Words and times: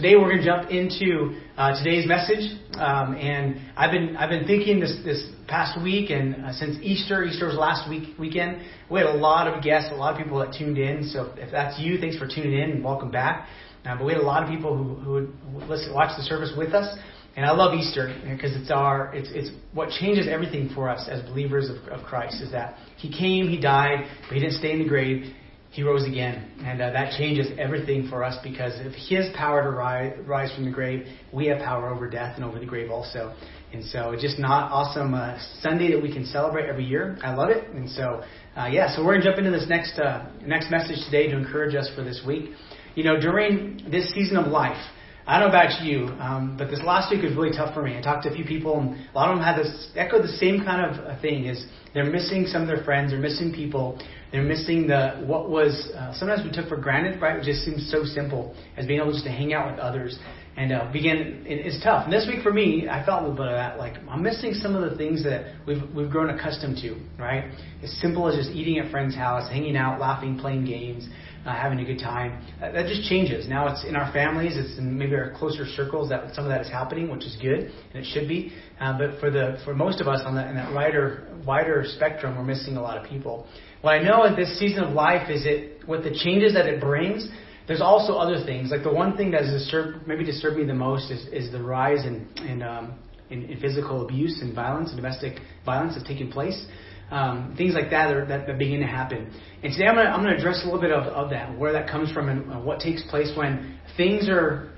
today 0.00 0.14
we're 0.14 0.30
going 0.30 0.38
to 0.38 0.44
jump 0.44 0.70
into 0.70 1.40
uh, 1.56 1.76
today's 1.82 2.06
message, 2.06 2.56
um, 2.74 3.16
and 3.16 3.58
I've 3.76 3.90
been 3.90 4.16
I've 4.16 4.30
been 4.30 4.46
thinking 4.46 4.78
this 4.78 4.96
this 5.04 5.28
past 5.48 5.82
week 5.82 6.10
and 6.10 6.44
uh, 6.44 6.52
since 6.52 6.76
Easter. 6.82 7.24
Easter 7.24 7.46
was 7.46 7.56
last 7.56 7.90
week 7.90 8.16
weekend. 8.16 8.62
We 8.88 9.00
had 9.00 9.08
a 9.08 9.18
lot 9.18 9.48
of 9.48 9.60
guests, 9.60 9.90
a 9.92 9.96
lot 9.96 10.12
of 10.12 10.22
people 10.22 10.38
that 10.38 10.54
tuned 10.56 10.78
in. 10.78 11.08
So 11.08 11.32
if 11.36 11.50
that's 11.50 11.80
you, 11.80 11.98
thanks 11.98 12.16
for 12.16 12.28
tuning 12.28 12.52
in 12.52 12.70
and 12.70 12.84
welcome 12.84 13.10
back. 13.10 13.48
Uh, 13.84 13.96
but 13.96 14.04
we 14.04 14.12
had 14.12 14.20
a 14.20 14.24
lot 14.24 14.44
of 14.44 14.48
people 14.48 14.76
who 14.76 14.94
who 15.02 15.12
would 15.14 15.68
listen, 15.68 15.92
watch 15.92 16.16
the 16.16 16.22
service 16.22 16.52
with 16.56 16.74
us. 16.74 16.96
And 17.34 17.44
I 17.44 17.50
love 17.50 17.74
Easter 17.74 18.14
because 18.22 18.54
it's 18.54 18.70
our 18.70 19.12
it's 19.12 19.30
it's 19.32 19.50
what 19.72 19.88
changes 19.90 20.28
everything 20.30 20.70
for 20.76 20.88
us 20.88 21.08
as 21.10 21.22
believers 21.22 21.70
of, 21.70 21.78
of 21.88 22.06
Christ 22.06 22.40
is 22.40 22.52
that 22.52 22.76
He 22.98 23.10
came, 23.10 23.48
He 23.48 23.60
died, 23.60 24.06
but 24.28 24.34
He 24.34 24.38
didn't 24.38 24.58
stay 24.58 24.70
in 24.70 24.78
the 24.78 24.88
grave 24.88 25.34
he 25.70 25.82
rose 25.82 26.06
again. 26.06 26.50
And 26.64 26.80
uh, 26.80 26.90
that 26.90 27.18
changes 27.18 27.48
everything 27.58 28.08
for 28.08 28.24
us 28.24 28.36
because 28.42 28.74
of 28.84 28.92
his 28.92 29.26
power 29.36 29.62
to 29.62 29.70
rise, 29.70 30.18
rise 30.26 30.54
from 30.54 30.64
the 30.64 30.70
grave, 30.70 31.06
we 31.32 31.46
have 31.46 31.58
power 31.58 31.88
over 31.88 32.08
death 32.08 32.34
and 32.36 32.44
over 32.44 32.58
the 32.58 32.66
grave 32.66 32.90
also. 32.90 33.34
And 33.72 33.84
so 33.84 34.12
it's 34.12 34.22
just 34.22 34.38
not 34.38 34.72
awesome 34.72 35.12
uh, 35.12 35.38
Sunday 35.60 35.92
that 35.92 36.02
we 36.02 36.12
can 36.12 36.24
celebrate 36.24 36.68
every 36.68 36.84
year. 36.84 37.18
I 37.22 37.34
love 37.34 37.50
it. 37.50 37.68
And 37.68 37.88
so, 37.90 38.22
uh, 38.56 38.66
yeah, 38.66 38.94
so 38.94 39.04
we're 39.04 39.12
going 39.12 39.22
to 39.22 39.26
jump 39.26 39.38
into 39.38 39.50
this 39.50 39.68
next, 39.68 39.98
uh, 39.98 40.30
next 40.42 40.70
message 40.70 41.04
today 41.04 41.28
to 41.28 41.36
encourage 41.36 41.74
us 41.74 41.90
for 41.94 42.02
this 42.02 42.22
week. 42.26 42.50
You 42.94 43.04
know, 43.04 43.20
during 43.20 43.86
this 43.90 44.10
season 44.14 44.38
of 44.38 44.46
life, 44.46 44.82
I 45.28 45.38
don't 45.38 45.52
know 45.52 45.58
about 45.58 45.84
you, 45.84 46.06
um, 46.20 46.56
but 46.56 46.70
this 46.70 46.80
last 46.82 47.10
week 47.12 47.22
was 47.22 47.34
really 47.34 47.54
tough 47.54 47.74
for 47.74 47.82
me. 47.82 47.98
I 47.98 48.00
talked 48.00 48.22
to 48.22 48.30
a 48.30 48.34
few 48.34 48.46
people, 48.46 48.80
and 48.80 48.96
a 48.96 49.14
lot 49.14 49.28
of 49.28 49.36
them 49.36 49.44
had 49.44 49.58
this 49.58 49.90
echoed 49.94 50.22
the 50.22 50.36
same 50.40 50.64
kind 50.64 50.80
of 50.88 51.04
uh, 51.04 51.20
thing: 51.20 51.44
is 51.44 51.66
they're 51.92 52.10
missing 52.10 52.46
some 52.46 52.62
of 52.62 52.66
their 52.66 52.82
friends, 52.82 53.10
they're 53.10 53.20
missing 53.20 53.52
people, 53.52 54.00
they're 54.32 54.42
missing 54.42 54.86
the 54.86 55.22
what 55.26 55.50
was 55.50 55.92
uh, 55.94 56.14
sometimes 56.14 56.42
we 56.42 56.50
took 56.50 56.66
for 56.66 56.78
granted, 56.78 57.20
right? 57.20 57.38
It 57.38 57.44
just 57.44 57.62
seems 57.62 57.90
so 57.90 58.04
simple 58.04 58.56
as 58.78 58.86
being 58.86 59.00
able 59.00 59.12
just 59.12 59.26
to 59.26 59.30
hang 59.30 59.52
out 59.52 59.70
with 59.70 59.78
others 59.78 60.18
and 60.58 60.72
uh, 60.72 60.90
begin. 60.92 61.44
It's 61.46 61.82
tough. 61.84 62.04
And 62.04 62.12
this 62.12 62.26
week 62.26 62.42
for 62.42 62.52
me, 62.52 62.88
I 62.88 63.04
felt 63.06 63.22
a 63.22 63.28
little 63.28 63.36
bit 63.36 63.46
of 63.46 63.56
that. 63.56 63.78
Like 63.78 63.94
I'm 64.08 64.22
missing 64.22 64.54
some 64.54 64.74
of 64.74 64.90
the 64.90 64.96
things 64.96 65.22
that 65.24 65.54
we've 65.66 65.82
we've 65.94 66.10
grown 66.10 66.30
accustomed 66.30 66.78
to, 66.82 67.00
right? 67.18 67.50
As 67.82 67.92
simple 68.00 68.28
as 68.28 68.34
just 68.34 68.50
eating 68.50 68.78
at 68.78 68.90
friend's 68.90 69.14
house, 69.14 69.48
hanging 69.48 69.76
out, 69.76 70.00
laughing, 70.00 70.38
playing 70.38 70.64
games 70.64 71.08
uh, 71.48 71.54
having 71.54 71.80
a 71.80 71.84
good 71.84 71.98
time. 71.98 72.44
Uh, 72.62 72.72
that 72.72 72.86
just 72.86 73.08
changes. 73.08 73.48
Now 73.48 73.68
it's 73.68 73.84
in 73.84 73.96
our 73.96 74.12
families, 74.12 74.56
it's 74.56 74.78
in 74.78 74.98
maybe 74.98 75.14
our 75.14 75.32
closer 75.38 75.66
circles 75.66 76.10
that 76.10 76.34
some 76.34 76.44
of 76.44 76.50
that 76.50 76.60
is 76.60 76.68
happening, 76.68 77.10
which 77.10 77.24
is 77.24 77.36
good 77.40 77.70
and 77.94 78.04
it 78.04 78.06
should 78.12 78.28
be. 78.28 78.52
Uh, 78.80 78.96
but 78.98 79.18
for 79.20 79.30
the 79.30 79.58
for 79.64 79.74
most 79.74 80.00
of 80.00 80.08
us 80.08 80.20
on 80.24 80.34
that 80.34 80.48
in 80.48 80.56
that 80.56 80.72
wider 80.72 81.28
wider 81.46 81.84
spectrum, 81.86 82.36
we're 82.36 82.44
missing 82.44 82.76
a 82.76 82.82
lot 82.82 82.98
of 82.98 83.08
people. 83.08 83.46
What 83.80 83.92
I 83.92 84.02
know 84.02 84.24
in 84.24 84.36
this 84.36 84.58
season 84.58 84.84
of 84.84 84.92
life 84.92 85.30
is 85.30 85.46
it 85.46 85.88
with 85.88 86.04
the 86.04 86.10
changes 86.10 86.54
that 86.54 86.66
it 86.66 86.80
brings. 86.80 87.28
There's 87.68 87.80
also 87.82 88.14
other 88.14 88.44
things. 88.44 88.70
Like 88.70 88.82
the 88.82 88.92
one 88.92 89.16
thing 89.16 89.30
that 89.32 89.42
has 89.42 89.52
disturbed, 89.52 90.06
maybe 90.06 90.24
disturbed 90.24 90.56
me 90.56 90.64
the 90.64 90.74
most 90.74 91.10
is, 91.10 91.26
is 91.28 91.52
the 91.52 91.62
rise 91.62 92.04
in, 92.06 92.26
in, 92.38 92.62
um, 92.62 92.98
in, 93.30 93.44
in 93.44 93.60
physical 93.60 94.04
abuse 94.04 94.40
and 94.42 94.54
violence 94.54 94.88
and 94.88 94.96
domestic 94.96 95.38
violence 95.64 95.94
that's 95.94 96.08
taking 96.08 96.32
place 96.32 96.66
um, 97.10 97.54
things 97.56 97.74
like 97.74 97.90
that, 97.90 98.12
are, 98.12 98.26
that 98.26 98.46
that 98.46 98.58
begin 98.58 98.80
to 98.80 98.86
happen. 98.86 99.32
And 99.62 99.72
today 99.72 99.86
I'm 99.86 99.94
going 99.94 100.06
to 100.06 100.12
I'm 100.12 100.24
to 100.24 100.36
address 100.36 100.60
a 100.62 100.66
little 100.66 100.80
bit 100.80 100.92
of, 100.92 101.04
of 101.04 101.30
that, 101.30 101.56
where 101.58 101.72
that 101.72 101.88
comes 101.88 102.12
from, 102.12 102.28
and 102.28 102.52
uh, 102.52 102.58
what 102.58 102.80
takes 102.80 103.02
place 103.08 103.30
when 103.36 103.78
things 103.96 104.28
are, 104.28 104.70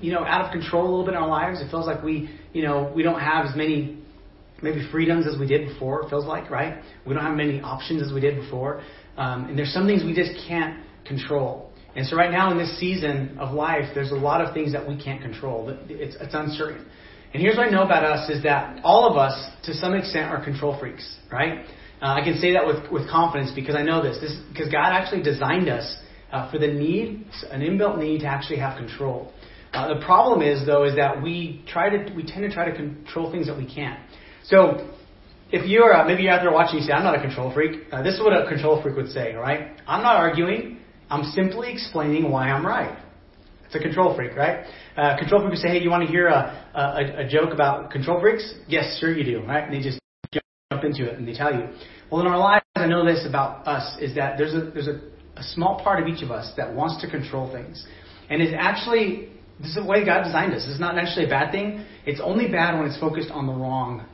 you 0.00 0.12
know, 0.12 0.24
out 0.24 0.44
of 0.44 0.52
control 0.52 0.82
a 0.84 0.90
little 0.90 1.04
bit 1.04 1.14
in 1.14 1.20
our 1.20 1.28
lives. 1.28 1.60
It 1.60 1.70
feels 1.70 1.86
like 1.86 2.02
we, 2.02 2.28
you 2.52 2.62
know, 2.62 2.92
we 2.94 3.02
don't 3.02 3.20
have 3.20 3.46
as 3.46 3.56
many 3.56 4.02
maybe 4.62 4.86
freedoms 4.90 5.26
as 5.26 5.38
we 5.38 5.46
did 5.46 5.68
before. 5.68 6.02
It 6.02 6.10
feels 6.10 6.26
like, 6.26 6.50
right? 6.50 6.82
We 7.06 7.14
don't 7.14 7.24
have 7.24 7.36
many 7.36 7.60
options 7.60 8.02
as 8.02 8.12
we 8.12 8.20
did 8.20 8.40
before, 8.40 8.82
um, 9.16 9.46
and 9.46 9.58
there's 9.58 9.72
some 9.72 9.86
things 9.86 10.04
we 10.04 10.14
just 10.14 10.32
can't 10.46 10.84
control. 11.06 11.67
And 11.98 12.06
so 12.06 12.14
right 12.14 12.30
now 12.30 12.52
in 12.52 12.58
this 12.58 12.78
season 12.78 13.36
of 13.40 13.52
life, 13.52 13.86
there's 13.92 14.12
a 14.12 14.14
lot 14.14 14.40
of 14.40 14.54
things 14.54 14.70
that 14.70 14.88
we 14.88 14.96
can't 15.02 15.20
control. 15.20 15.68
It's, 15.88 16.16
it's 16.20 16.32
uncertain. 16.32 16.86
And 17.34 17.42
here's 17.42 17.56
what 17.56 17.66
I 17.66 17.70
know 17.70 17.82
about 17.82 18.04
us 18.04 18.30
is 18.30 18.44
that 18.44 18.78
all 18.84 19.10
of 19.10 19.16
us, 19.16 19.34
to 19.64 19.74
some 19.74 19.94
extent, 19.94 20.30
are 20.30 20.42
control 20.44 20.78
freaks, 20.78 21.18
right? 21.32 21.66
Uh, 22.00 22.14
I 22.14 22.22
can 22.22 22.38
say 22.38 22.52
that 22.52 22.64
with, 22.64 22.88
with 22.92 23.10
confidence 23.10 23.50
because 23.52 23.74
I 23.74 23.82
know 23.82 24.00
this. 24.00 24.16
This 24.20 24.38
because 24.52 24.70
God 24.70 24.92
actually 24.92 25.24
designed 25.24 25.68
us 25.68 25.96
uh, 26.30 26.48
for 26.52 26.58
the 26.60 26.68
need, 26.68 27.26
an 27.50 27.62
inbuilt 27.62 27.98
need 27.98 28.20
to 28.20 28.26
actually 28.26 28.60
have 28.60 28.78
control. 28.78 29.32
Uh, 29.72 29.92
the 29.92 30.00
problem 30.06 30.40
is 30.40 30.64
though 30.64 30.84
is 30.84 30.94
that 30.94 31.20
we 31.20 31.64
try 31.66 31.90
to 31.90 32.14
we 32.14 32.22
tend 32.22 32.48
to 32.48 32.50
try 32.54 32.70
to 32.70 32.76
control 32.76 33.32
things 33.32 33.48
that 33.48 33.58
we 33.58 33.66
can't. 33.66 33.98
So 34.44 34.88
if 35.50 35.66
you're 35.66 35.92
uh, 35.92 36.06
maybe 36.06 36.22
you're 36.22 36.32
out 36.32 36.42
there 36.42 36.52
watching, 36.52 36.78
you 36.78 36.84
say 36.84 36.92
I'm 36.92 37.02
not 37.02 37.16
a 37.16 37.20
control 37.20 37.52
freak. 37.52 37.88
Uh, 37.90 38.04
this 38.04 38.14
is 38.14 38.20
what 38.20 38.32
a 38.32 38.48
control 38.48 38.80
freak 38.80 38.94
would 38.94 39.10
say. 39.10 39.34
All 39.34 39.42
right, 39.42 39.76
I'm 39.88 40.04
not 40.04 40.14
arguing. 40.14 40.78
I'm 41.10 41.24
simply 41.32 41.72
explaining 41.72 42.30
why 42.30 42.50
I'm 42.50 42.66
right. 42.66 42.98
It's 43.66 43.74
a 43.74 43.78
control 43.78 44.14
freak, 44.16 44.34
right? 44.34 44.64
Uh, 44.96 45.18
control 45.18 45.42
freak 45.42 45.50
would 45.50 45.58
say, 45.58 45.68
hey, 45.68 45.80
you 45.80 45.90
want 45.90 46.06
to 46.06 46.08
hear 46.10 46.28
a, 46.28 46.66
a, 46.74 47.24
a 47.24 47.28
joke 47.28 47.52
about 47.52 47.90
control 47.90 48.20
freaks? 48.20 48.54
Yes, 48.66 48.98
sure 48.98 49.14
you 49.14 49.24
do, 49.24 49.44
right? 49.46 49.64
And 49.64 49.72
they 49.72 49.80
just 49.80 50.00
jump 50.32 50.84
into 50.84 51.10
it 51.10 51.18
and 51.18 51.28
they 51.28 51.34
tell 51.34 51.52
you. 51.52 51.68
Well, 52.10 52.22
in 52.22 52.26
our 52.26 52.38
lives, 52.38 52.64
I 52.76 52.86
know 52.86 53.04
this 53.04 53.26
about 53.28 53.66
us 53.66 53.98
is 54.00 54.14
that 54.14 54.38
there's 54.38 54.54
a 54.54 54.70
there's 54.72 54.88
a, 54.88 55.00
a 55.36 55.42
small 55.42 55.82
part 55.82 56.02
of 56.02 56.08
each 56.08 56.22
of 56.22 56.30
us 56.30 56.52
that 56.56 56.74
wants 56.74 57.00
to 57.02 57.10
control 57.10 57.52
things, 57.52 57.86
and 58.30 58.40
it's 58.40 58.54
actually 58.58 59.28
this 59.60 59.70
is 59.70 59.74
the 59.74 59.84
way 59.84 60.04
God 60.04 60.24
designed 60.24 60.54
us. 60.54 60.66
It's 60.68 60.80
not 60.80 60.94
necessarily 60.94 61.26
a 61.26 61.30
bad 61.30 61.52
thing. 61.52 61.84
It's 62.06 62.20
only 62.22 62.48
bad 62.48 62.78
when 62.78 62.86
it's 62.86 62.98
focused 62.98 63.30
on 63.30 63.46
the 63.46 63.52
wrong 63.52 64.06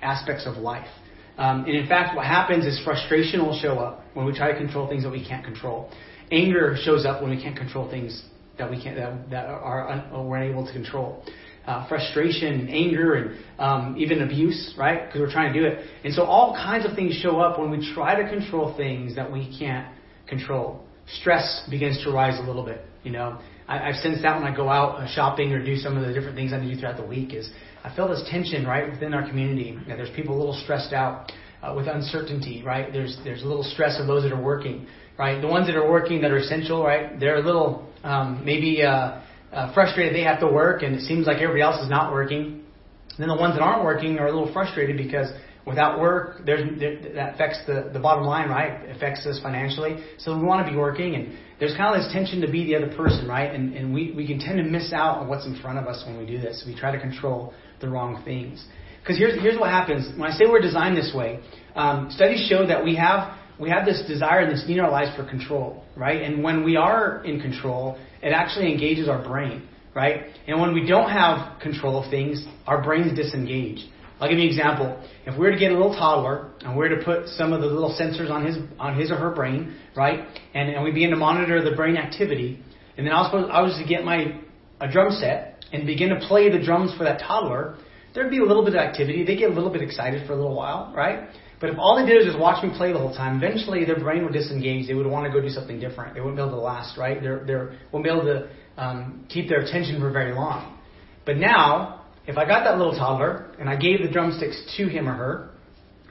aspects 0.00 0.46
of 0.46 0.56
life. 0.56 0.88
Um, 1.36 1.64
and 1.64 1.76
in 1.76 1.86
fact, 1.86 2.16
what 2.16 2.24
happens 2.24 2.64
is 2.64 2.80
frustration 2.84 3.44
will 3.44 3.58
show 3.58 3.78
up 3.78 4.04
when 4.14 4.24
we 4.24 4.32
try 4.32 4.52
to 4.52 4.56
control 4.56 4.88
things 4.88 5.02
that 5.02 5.10
we 5.10 5.26
can't 5.26 5.44
control. 5.44 5.90
Anger 6.30 6.76
shows 6.82 7.06
up 7.06 7.22
when 7.22 7.30
we 7.30 7.40
can't 7.40 7.56
control 7.56 7.88
things 7.90 8.22
that 8.58 8.70
we 8.70 8.82
can't 8.82 8.96
that, 8.96 9.30
that 9.30 9.46
are 9.46 9.88
un, 9.88 10.26
we're 10.26 10.36
unable 10.36 10.66
to 10.66 10.72
control 10.72 11.22
uh, 11.66 11.86
frustration, 11.88 12.68
anger, 12.68 13.14
and 13.14 13.38
um, 13.58 13.96
even 13.98 14.22
abuse, 14.22 14.74
right? 14.78 15.06
Because 15.06 15.20
we're 15.20 15.32
trying 15.32 15.52
to 15.52 15.58
do 15.58 15.66
it. 15.66 15.84
And 16.04 16.14
so 16.14 16.22
all 16.22 16.54
kinds 16.54 16.86
of 16.86 16.94
things 16.94 17.14
show 17.22 17.40
up 17.40 17.58
when 17.58 17.70
we 17.70 17.92
try 17.94 18.20
to 18.22 18.28
control 18.28 18.76
things 18.76 19.16
that 19.16 19.30
we 19.30 19.54
can't 19.58 19.92
control. 20.28 20.84
Stress 21.20 21.66
begins 21.70 22.02
to 22.04 22.12
rise 22.12 22.38
a 22.38 22.42
little 22.42 22.64
bit, 22.64 22.84
you 23.02 23.10
know. 23.10 23.40
I, 23.68 23.88
I've 23.88 23.96
sensed 23.96 24.22
that 24.22 24.40
when 24.40 24.50
I 24.50 24.54
go 24.54 24.68
out 24.68 25.00
uh, 25.00 25.08
shopping 25.08 25.52
or 25.52 25.64
do 25.64 25.76
some 25.76 25.96
of 25.96 26.06
the 26.06 26.12
different 26.12 26.36
things 26.36 26.52
I 26.52 26.60
do 26.60 26.74
throughout 26.76 26.96
the 26.96 27.06
week 27.06 27.34
is 27.34 27.50
I 27.82 27.94
feel 27.94 28.08
this 28.08 28.24
tension, 28.30 28.64
right, 28.64 28.90
within 28.90 29.12
our 29.12 29.28
community. 29.28 29.76
You 29.82 29.88
know, 29.88 29.96
there's 29.96 30.14
people 30.14 30.36
a 30.36 30.38
little 30.38 30.60
stressed 30.64 30.92
out 30.92 31.32
uh, 31.62 31.74
with 31.74 31.88
uncertainty, 31.88 32.62
right? 32.64 32.92
There's, 32.92 33.18
there's 33.24 33.42
a 33.42 33.46
little 33.46 33.64
stress 33.64 33.98
of 34.00 34.06
those 34.06 34.22
that 34.22 34.32
are 34.32 34.42
working, 34.42 34.86
right? 35.18 35.40
The 35.40 35.48
ones 35.48 35.66
that 35.66 35.76
are 35.76 35.90
working 35.90 36.20
that 36.22 36.30
are 36.30 36.38
essential, 36.38 36.84
right? 36.84 37.18
They're 37.18 37.36
a 37.36 37.44
little, 37.44 37.88
um, 38.04 38.42
maybe, 38.44 38.82
uh, 38.82 39.20
uh, 39.52 39.72
frustrated 39.72 40.14
they 40.14 40.22
have 40.22 40.40
to 40.40 40.46
work 40.46 40.82
and 40.82 40.94
it 40.94 41.02
seems 41.02 41.26
like 41.26 41.38
everybody 41.38 41.62
else 41.62 41.82
is 41.82 41.88
not 41.88 42.12
working. 42.12 42.62
And 43.10 43.18
then 43.18 43.28
the 43.28 43.36
ones 43.36 43.54
that 43.54 43.62
aren't 43.62 43.84
working 43.84 44.18
are 44.18 44.26
a 44.26 44.32
little 44.32 44.52
frustrated 44.52 44.96
because 44.96 45.28
without 45.66 45.98
work, 45.98 46.42
there's, 46.46 46.78
there, 46.78 46.96
that 47.14 47.34
affects 47.34 47.58
the, 47.66 47.90
the 47.92 47.98
bottom 47.98 48.24
line, 48.24 48.48
right? 48.48 48.84
It 48.84 48.96
affects 48.96 49.26
us 49.26 49.40
financially. 49.42 50.04
So 50.18 50.38
we 50.38 50.44
want 50.44 50.64
to 50.64 50.70
be 50.70 50.78
working, 50.78 51.14
and 51.16 51.36
there's 51.58 51.76
kind 51.76 51.94
of 51.94 52.02
this 52.02 52.12
tension 52.12 52.40
to 52.42 52.50
be 52.50 52.64
the 52.64 52.76
other 52.76 52.94
person, 52.96 53.26
right? 53.26 53.52
And, 53.52 53.74
and 53.74 53.92
we, 53.92 54.12
we 54.12 54.26
can 54.26 54.38
tend 54.38 54.58
to 54.58 54.64
miss 54.64 54.92
out 54.92 55.18
on 55.18 55.28
what's 55.28 55.44
in 55.44 55.60
front 55.60 55.78
of 55.78 55.86
us 55.86 56.04
when 56.06 56.18
we 56.18 56.24
do 56.24 56.38
this. 56.38 56.62
We 56.66 56.78
try 56.78 56.92
to 56.92 57.00
control 57.00 57.52
the 57.80 57.88
wrong 57.88 58.22
things. 58.24 58.64
Because 59.00 59.18
here's, 59.18 59.40
here's 59.40 59.58
what 59.58 59.70
happens. 59.70 60.08
When 60.18 60.30
I 60.30 60.36
say 60.36 60.46
we're 60.46 60.60
designed 60.60 60.96
this 60.96 61.12
way, 61.14 61.40
um, 61.74 62.10
studies 62.10 62.46
show 62.48 62.66
that 62.66 62.84
we 62.84 62.96
have 62.96 63.36
we 63.58 63.70
have 63.70 63.84
this 63.86 64.02
desire 64.06 64.40
and 64.40 64.52
this 64.52 64.64
need 64.66 64.78
in 64.78 64.84
our 64.84 64.90
lives 64.90 65.16
for 65.16 65.28
control, 65.28 65.84
right? 65.96 66.22
And 66.22 66.42
when 66.42 66.64
we 66.64 66.76
are 66.76 67.24
in 67.24 67.40
control, 67.40 67.98
it 68.22 68.30
actually 68.30 68.72
engages 68.72 69.08
our 69.08 69.22
brain, 69.22 69.68
right? 69.94 70.26
And 70.46 70.60
when 70.60 70.74
we 70.74 70.86
don't 70.86 71.10
have 71.10 71.60
control 71.60 72.02
of 72.02 72.10
things, 72.10 72.46
our 72.66 72.82
brains 72.82 73.16
disengage. 73.16 73.88
I'll 74.20 74.28
give 74.28 74.38
you 74.38 74.44
an 74.44 74.50
example. 74.50 75.02
If 75.26 75.34
we 75.34 75.40
were 75.40 75.50
to 75.50 75.58
get 75.58 75.72
a 75.72 75.74
little 75.74 75.92
toddler 75.94 76.50
and 76.60 76.72
we 76.72 76.78
were 76.78 76.88
to 76.88 77.04
put 77.04 77.28
some 77.28 77.52
of 77.52 77.60
the 77.60 77.66
little 77.66 77.94
sensors 78.00 78.30
on 78.30 78.46
his 78.46 78.56
on 78.78 78.98
his 78.98 79.10
or 79.10 79.16
her 79.16 79.30
brain, 79.30 79.76
right, 79.94 80.20
and, 80.54 80.70
and 80.70 80.82
we 80.84 80.90
begin 80.90 81.10
to 81.10 81.16
monitor 81.16 81.62
the 81.62 81.76
brain 81.76 81.98
activity, 81.98 82.62
and 82.96 83.06
then 83.06 83.12
I 83.12 83.20
was 83.20 83.26
supposed 83.30 83.50
I 83.50 83.60
was 83.60 83.78
to 83.78 83.86
get 83.86 84.04
my 84.04 84.40
a 84.80 84.90
drum 84.90 85.10
set 85.10 85.64
and 85.72 85.86
begin 85.86 86.10
to 86.10 86.26
play 86.28 86.50
the 86.50 86.62
drums 86.62 86.94
for 86.96 87.04
that 87.04 87.20
toddler, 87.20 87.76
there'd 88.14 88.30
be 88.30 88.38
a 88.38 88.44
little 88.44 88.64
bit 88.64 88.74
of 88.74 88.80
activity. 88.80 89.24
They 89.24 89.36
get 89.36 89.50
a 89.50 89.54
little 89.54 89.70
bit 89.70 89.82
excited 89.82 90.26
for 90.26 90.32
a 90.32 90.36
little 90.36 90.54
while, 90.54 90.92
right? 90.94 91.28
But 91.60 91.70
if 91.70 91.78
all 91.78 91.96
they 91.96 92.04
did 92.04 92.18
was 92.18 92.26
just 92.26 92.38
watch 92.38 92.62
me 92.62 92.70
play 92.76 92.92
the 92.92 92.98
whole 92.98 93.14
time, 93.14 93.36
eventually 93.36 93.84
their 93.84 93.98
brain 93.98 94.24
would 94.24 94.32
disengage. 94.32 94.86
They 94.86 94.94
would 94.94 95.06
want 95.06 95.26
to 95.26 95.32
go 95.32 95.40
do 95.40 95.48
something 95.48 95.80
different. 95.80 96.14
They 96.14 96.20
wouldn't 96.20 96.36
be 96.36 96.42
able 96.42 96.52
to 96.52 96.60
last, 96.60 96.98
right? 96.98 97.20
They're, 97.20 97.44
they're, 97.46 97.78
won't 97.92 98.04
be 98.04 98.10
able 98.10 98.24
to 98.24 98.48
um, 98.76 99.26
keep 99.28 99.48
their 99.48 99.60
attention 99.60 100.00
for 100.00 100.10
very 100.10 100.34
long. 100.34 100.78
But 101.24 101.38
now, 101.38 102.04
if 102.26 102.36
I 102.36 102.44
got 102.44 102.64
that 102.64 102.76
little 102.76 102.92
toddler 102.92 103.54
and 103.58 103.70
I 103.70 103.76
gave 103.76 104.02
the 104.02 104.08
drumsticks 104.08 104.74
to 104.76 104.86
him 104.86 105.08
or 105.08 105.14
her, 105.14 105.50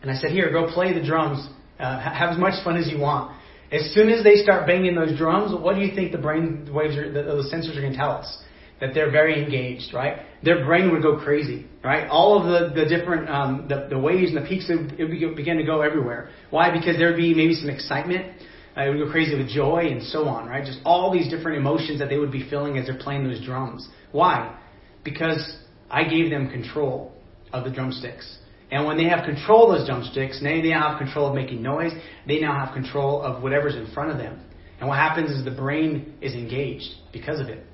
and 0.02 0.10
I 0.10 0.16
said, 0.16 0.32
here, 0.32 0.52
go 0.52 0.72
play 0.72 0.94
the 0.94 1.06
drums, 1.06 1.48
uh, 1.80 2.00
have 2.00 2.30
as 2.30 2.38
much 2.38 2.64
fun 2.64 2.78
as 2.78 2.88
you 2.92 3.00
want. 3.00 3.36
As 3.72 3.94
soon 3.94 4.10
as 4.10 4.24
they 4.24 4.36
start 4.36 4.68
banging 4.68 4.96
those 4.96 5.18
drums, 5.18 5.54
what 5.60 5.76
do 5.76 5.82
you 5.82 5.94
think 5.94 6.12
the 6.12 6.18
brain 6.18 6.68
waves, 6.72 6.96
are, 6.96 7.12
those 7.12 7.52
sensors 7.52 7.78
are 7.78 7.82
going 7.82 7.94
to 7.94 7.98
tell 7.98 8.12
us? 8.12 8.38
That 8.80 8.94
they're 8.94 9.12
very 9.12 9.42
engaged, 9.42 9.94
right? 9.94 10.20
Their 10.44 10.66
brain 10.66 10.92
would 10.92 11.02
go 11.02 11.18
crazy, 11.18 11.66
right? 11.84 12.08
All 12.10 12.38
of 12.38 12.46
the, 12.46 12.82
the 12.82 12.88
different, 12.88 13.30
um, 13.30 13.68
the, 13.70 13.88
the 13.90 13.98
waves 13.98 14.32
and 14.34 14.44
the 14.44 14.48
peaks, 14.48 14.70
it 14.70 15.00
would 15.00 15.36
begin 15.36 15.58
to 15.58 15.64
go 15.64 15.82
everywhere. 15.82 16.30
Why? 16.50 16.72
Because 16.78 16.98
there 16.98 17.10
would 17.10 17.18
be 17.18 17.34
maybe 17.34 17.56
some 17.56 17.70
excitement. 17.70 18.42
Uh, 18.78 18.82
it 18.82 18.90
would 18.90 19.06
go 19.06 19.10
crazy 19.10 19.36
with 19.38 19.48
joy 19.48 19.88
and 19.90 20.04
so 20.04 20.26
on, 20.26 20.48
right? 20.48 20.66
Just 20.66 20.80
all 20.84 21.12
these 21.12 21.30
different 21.30 21.58
emotions 21.58 22.00
that 22.00 22.10
they 22.10 22.18
would 22.18 22.32
be 22.32 22.48
feeling 22.50 22.78
as 22.78 22.88
they're 22.88 23.00
playing 23.00 23.26
those 23.26 23.44
drums. 23.44 23.88
Why? 24.12 24.60
Because 25.04 25.58
I 25.90 26.04
gave 26.04 26.30
them 26.30 26.50
control 26.50 27.14
of 27.54 27.64
the 27.64 27.72
drumsticks. 27.72 28.40
And 28.72 28.86
when 28.86 28.98
they 28.98 29.06
have 29.06 29.24
control 29.24 29.72
of 29.72 29.80
those 29.80 29.88
drumsticks, 29.88 30.42
they 30.42 30.62
now 30.62 30.90
have 30.90 30.98
control 30.98 31.30
of 31.30 31.36
making 31.36 31.62
noise. 31.62 31.94
They 32.28 32.42
now 32.42 32.66
have 32.66 32.74
control 32.74 33.22
of 33.22 33.42
whatever's 33.42 33.76
in 33.76 33.88
front 33.94 34.12
of 34.12 34.18
them. 34.18 34.42
And 34.80 34.90
what 34.90 34.98
happens 34.98 35.32
is 35.32 35.46
the 35.46 35.52
brain 35.52 36.16
is 36.20 36.34
engaged 36.34 36.90
because 37.14 37.40
of 37.40 37.48
it. 37.48 37.66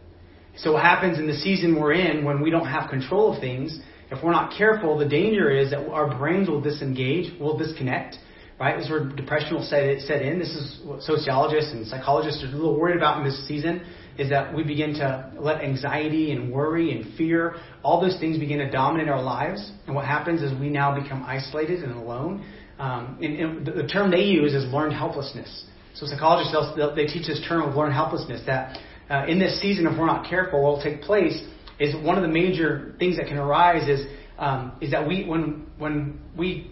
So 0.61 0.73
what 0.73 0.83
happens 0.83 1.17
in 1.17 1.25
the 1.25 1.33
season 1.33 1.79
we're 1.79 1.93
in 1.93 2.23
when 2.23 2.39
we 2.39 2.51
don't 2.51 2.67
have 2.67 2.89
control 2.89 3.33
of 3.33 3.41
things, 3.41 3.79
if 4.11 4.23
we're 4.23 4.31
not 4.31 4.55
careful, 4.55 4.97
the 4.97 5.07
danger 5.07 5.49
is 5.49 5.71
that 5.71 5.87
our 5.89 6.15
brains 6.17 6.49
will 6.49 6.61
disengage, 6.61 7.39
will 7.39 7.57
disconnect, 7.57 8.17
right? 8.59 8.77
This 8.77 8.85
is 8.85 8.91
where 8.91 9.09
depression 9.09 9.55
will 9.55 9.63
set, 9.63 10.01
set 10.01 10.21
in. 10.21 10.37
This 10.37 10.49
is 10.49 10.79
what 10.83 11.01
sociologists 11.01 11.71
and 11.71 11.87
psychologists 11.87 12.43
are 12.43 12.47
a 12.47 12.51
little 12.51 12.79
worried 12.79 12.97
about 12.97 13.17
in 13.17 13.23
this 13.23 13.47
season 13.47 13.81
is 14.19 14.29
that 14.29 14.53
we 14.53 14.63
begin 14.63 14.93
to 14.95 15.31
let 15.39 15.63
anxiety 15.63 16.31
and 16.31 16.51
worry 16.51 16.91
and 16.91 17.17
fear, 17.17 17.55
all 17.81 17.99
those 17.99 18.19
things 18.19 18.37
begin 18.37 18.59
to 18.59 18.69
dominate 18.69 19.07
our 19.07 19.21
lives. 19.21 19.71
And 19.87 19.95
what 19.95 20.05
happens 20.05 20.43
is 20.43 20.51
we 20.59 20.69
now 20.69 20.99
become 21.01 21.23
isolated 21.23 21.81
and 21.83 21.93
alone. 21.93 22.45
Um, 22.77 23.17
and, 23.21 23.39
and 23.39 23.65
the, 23.65 23.87
term 23.87 24.11
they 24.11 24.23
use 24.23 24.53
is 24.53 24.65
learned 24.71 24.93
helplessness. 24.93 25.65
So 25.95 26.05
psychologists, 26.05 26.55
they 26.95 27.05
teach 27.05 27.27
this 27.27 27.43
term 27.47 27.67
of 27.67 27.75
learned 27.75 27.93
helplessness 27.93 28.41
that 28.45 28.77
uh, 29.11 29.25
in 29.27 29.39
this 29.39 29.59
season, 29.59 29.85
if 29.87 29.97
we're 29.99 30.05
not 30.05 30.29
careful, 30.29 30.63
what 30.63 30.77
will 30.77 30.83
take 30.83 31.01
place 31.01 31.43
is 31.79 31.95
one 32.03 32.15
of 32.15 32.21
the 32.21 32.29
major 32.29 32.95
things 32.99 33.17
that 33.17 33.27
can 33.27 33.37
arise 33.37 33.87
is 33.89 34.05
um, 34.39 34.71
is 34.81 34.91
that 34.91 35.07
we 35.07 35.25
when 35.25 35.67
when 35.77 36.19
we 36.37 36.71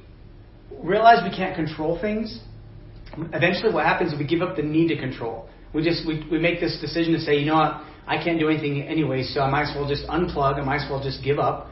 realize 0.72 1.18
we 1.30 1.36
can't 1.36 1.56
control 1.56 2.00
things, 2.00 2.40
eventually 3.34 3.74
what 3.74 3.86
happens 3.86 4.14
is 4.14 4.20
we 4.20 4.26
give 4.26 4.42
up 4.42 4.56
the 4.56 4.64
need 4.64 4.88
to 4.88 4.98
control. 4.98 5.50
We 5.74 5.84
just 5.84 6.08
we, 6.08 6.26
we 6.32 6.40
make 6.40 6.60
this 6.60 6.80
decision 6.80 7.14
to 7.14 7.20
say, 7.20 7.38
you 7.38 7.46
know 7.46 7.56
what, 7.56 7.84
I 8.08 8.24
can't 8.24 8.40
do 8.40 8.50
anything 8.50 8.82
anyway, 8.84 9.24
so 9.24 9.42
I 9.42 9.50
might 9.50 9.70
as 9.70 9.76
well 9.76 9.88
just 9.88 10.08
unplug. 10.08 10.56
I 10.56 10.64
might 10.64 10.84
as 10.84 10.90
well 10.90 11.04
just 11.04 11.24
give 11.24 11.40
up. 11.40 11.68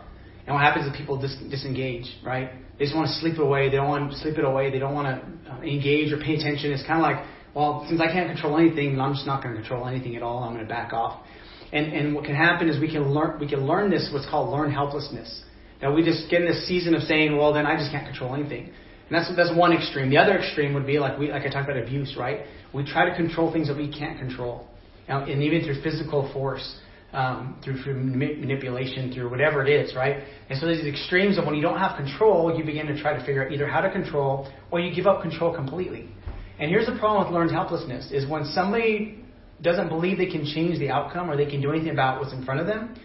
And 0.45 0.53
what 0.55 0.63
happens 0.63 0.85
is 0.85 0.95
people 0.95 1.19
dis- 1.19 1.35
disengage, 1.49 2.05
right? 2.23 2.51
They 2.77 2.85
just 2.85 2.95
want 2.95 3.07
to 3.07 3.13
sleep 3.15 3.33
it 3.33 3.41
away. 3.41 3.69
They 3.69 3.77
don't 3.77 3.89
want 3.89 4.11
to 4.11 4.17
sleep 4.17 4.37
it 4.37 4.45
away. 4.45 4.69
They 4.69 4.79
don't 4.79 4.93
want 4.93 5.07
to 5.07 5.51
uh, 5.51 5.61
engage 5.61 6.13
or 6.13 6.17
pay 6.17 6.35
attention. 6.35 6.71
It's 6.71 6.85
kind 6.85 6.99
of 6.99 7.03
like, 7.03 7.25
well, 7.57 7.86
since 7.89 8.00
I 8.00 8.12
can't 8.12 8.30
control 8.30 8.56
anything, 8.59 9.01
I'm 9.01 9.13
just 9.13 9.25
not 9.25 9.42
going 9.42 9.56
to 9.56 9.62
control 9.62 9.88
anything 9.88 10.15
at 10.15 10.21
all. 10.21 10.44
I'm 10.44 10.54
going 10.54 10.63
to 10.63 10.69
back 10.69 10.94
off. 10.94 11.25
And 11.74 11.92
and 11.92 12.13
what 12.13 12.24
can 12.24 12.36
happen 12.36 12.69
is 12.69 12.80
we 12.80 12.92
can 12.92 13.12
learn 13.12 13.39
we 13.39 13.50
can 13.50 13.65
learn 13.65 13.89
this 13.89 14.09
what's 14.13 14.30
called 14.30 14.51
learn 14.51 14.71
helplessness. 14.71 15.44
That 15.81 15.94
we 15.94 16.04
just 16.04 16.30
get 16.30 16.42
in 16.42 16.48
this 16.48 16.68
season 16.68 16.94
of 16.94 17.01
saying, 17.01 17.36
well, 17.36 17.54
then 17.54 17.65
I 17.65 17.75
just 17.75 17.92
can't 17.92 18.06
control 18.06 18.36
anything. 18.36 18.65
And 18.65 19.12
that's 19.12 19.36
that's 19.36 19.54
one 19.57 19.74
extreme. 19.74 20.09
The 20.12 20.18
other 20.18 20.38
extreme 20.38 20.75
would 20.75 20.86
be 20.86 21.00
like 21.00 21.18
we 21.18 21.31
like 21.31 21.44
I 21.48 21.50
talked 21.50 21.68
about 21.69 21.81
abuse, 21.81 22.15
right? 22.15 22.45
We 22.74 22.86
try 22.86 23.09
to 23.09 23.15
control 23.15 23.51
things 23.51 23.68
that 23.69 23.77
we 23.77 23.92
can't 23.92 24.19
control, 24.19 24.68
now, 25.10 25.25
and 25.25 25.42
even 25.42 25.63
through 25.63 25.81
physical 25.81 26.31
force, 26.33 26.65
um, 27.13 27.60
through, 27.63 27.81
through 27.81 27.95
manipulation, 27.95 29.12
through 29.13 29.30
whatever 29.30 29.65
it 29.65 29.69
is, 29.69 29.95
right? 29.95 30.18
And 30.50 30.60
so 30.60 30.68
these 30.68 30.86
extremes 30.86 31.38
of 31.38 31.45
when 31.45 31.56
you 31.56 31.62
don't 31.62 31.80
have 31.80 31.98
control, 31.98 32.56
you 32.56 32.63
begin 32.63 32.86
to 32.88 33.01
try 33.01 33.18
to 33.18 33.25
figure 33.25 33.45
out 33.45 33.51
either 33.51 33.68
how 33.68 33.81
to 33.81 33.89
control 33.89 34.51
or 34.69 34.80
you 34.80 34.94
give 34.94 35.07
up 35.07 35.21
control 35.21 35.56
completely. 35.56 36.10
And 36.59 36.69
here's 36.71 36.88
the 36.88 36.98
problem 36.98 37.25
with 37.25 37.33
learned 37.33 37.51
helplessness: 37.51 38.12
is 38.12 38.27
when 38.27 38.45
somebody 38.45 39.24
doesn't 39.62 39.89
believe 39.89 40.18
they 40.18 40.27
can 40.27 40.45
change 40.45 40.80
the 40.80 40.89
outcome 40.89 41.30
or 41.30 41.38
they 41.38 41.50
can 41.50 41.62
do 41.62 41.71
anything 41.71 41.92
about 41.92 42.19
what's 42.19 42.33
in 42.33 42.45
front 42.45 42.59
of 42.59 42.68
them, 42.68 42.95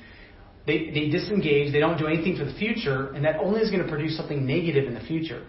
they, 0.66 0.90
they 0.90 1.08
disengage, 1.08 1.72
they 1.72 1.80
don't 1.80 1.98
do 1.98 2.06
anything 2.06 2.36
for 2.36 2.44
the 2.44 2.54
future, 2.54 3.10
and 3.12 3.24
that 3.24 3.36
only 3.40 3.60
is 3.60 3.70
going 3.70 3.82
to 3.82 3.88
produce 3.88 4.16
something 4.16 4.46
negative 4.46 4.86
in 4.86 4.94
the 4.94 5.00
future. 5.00 5.44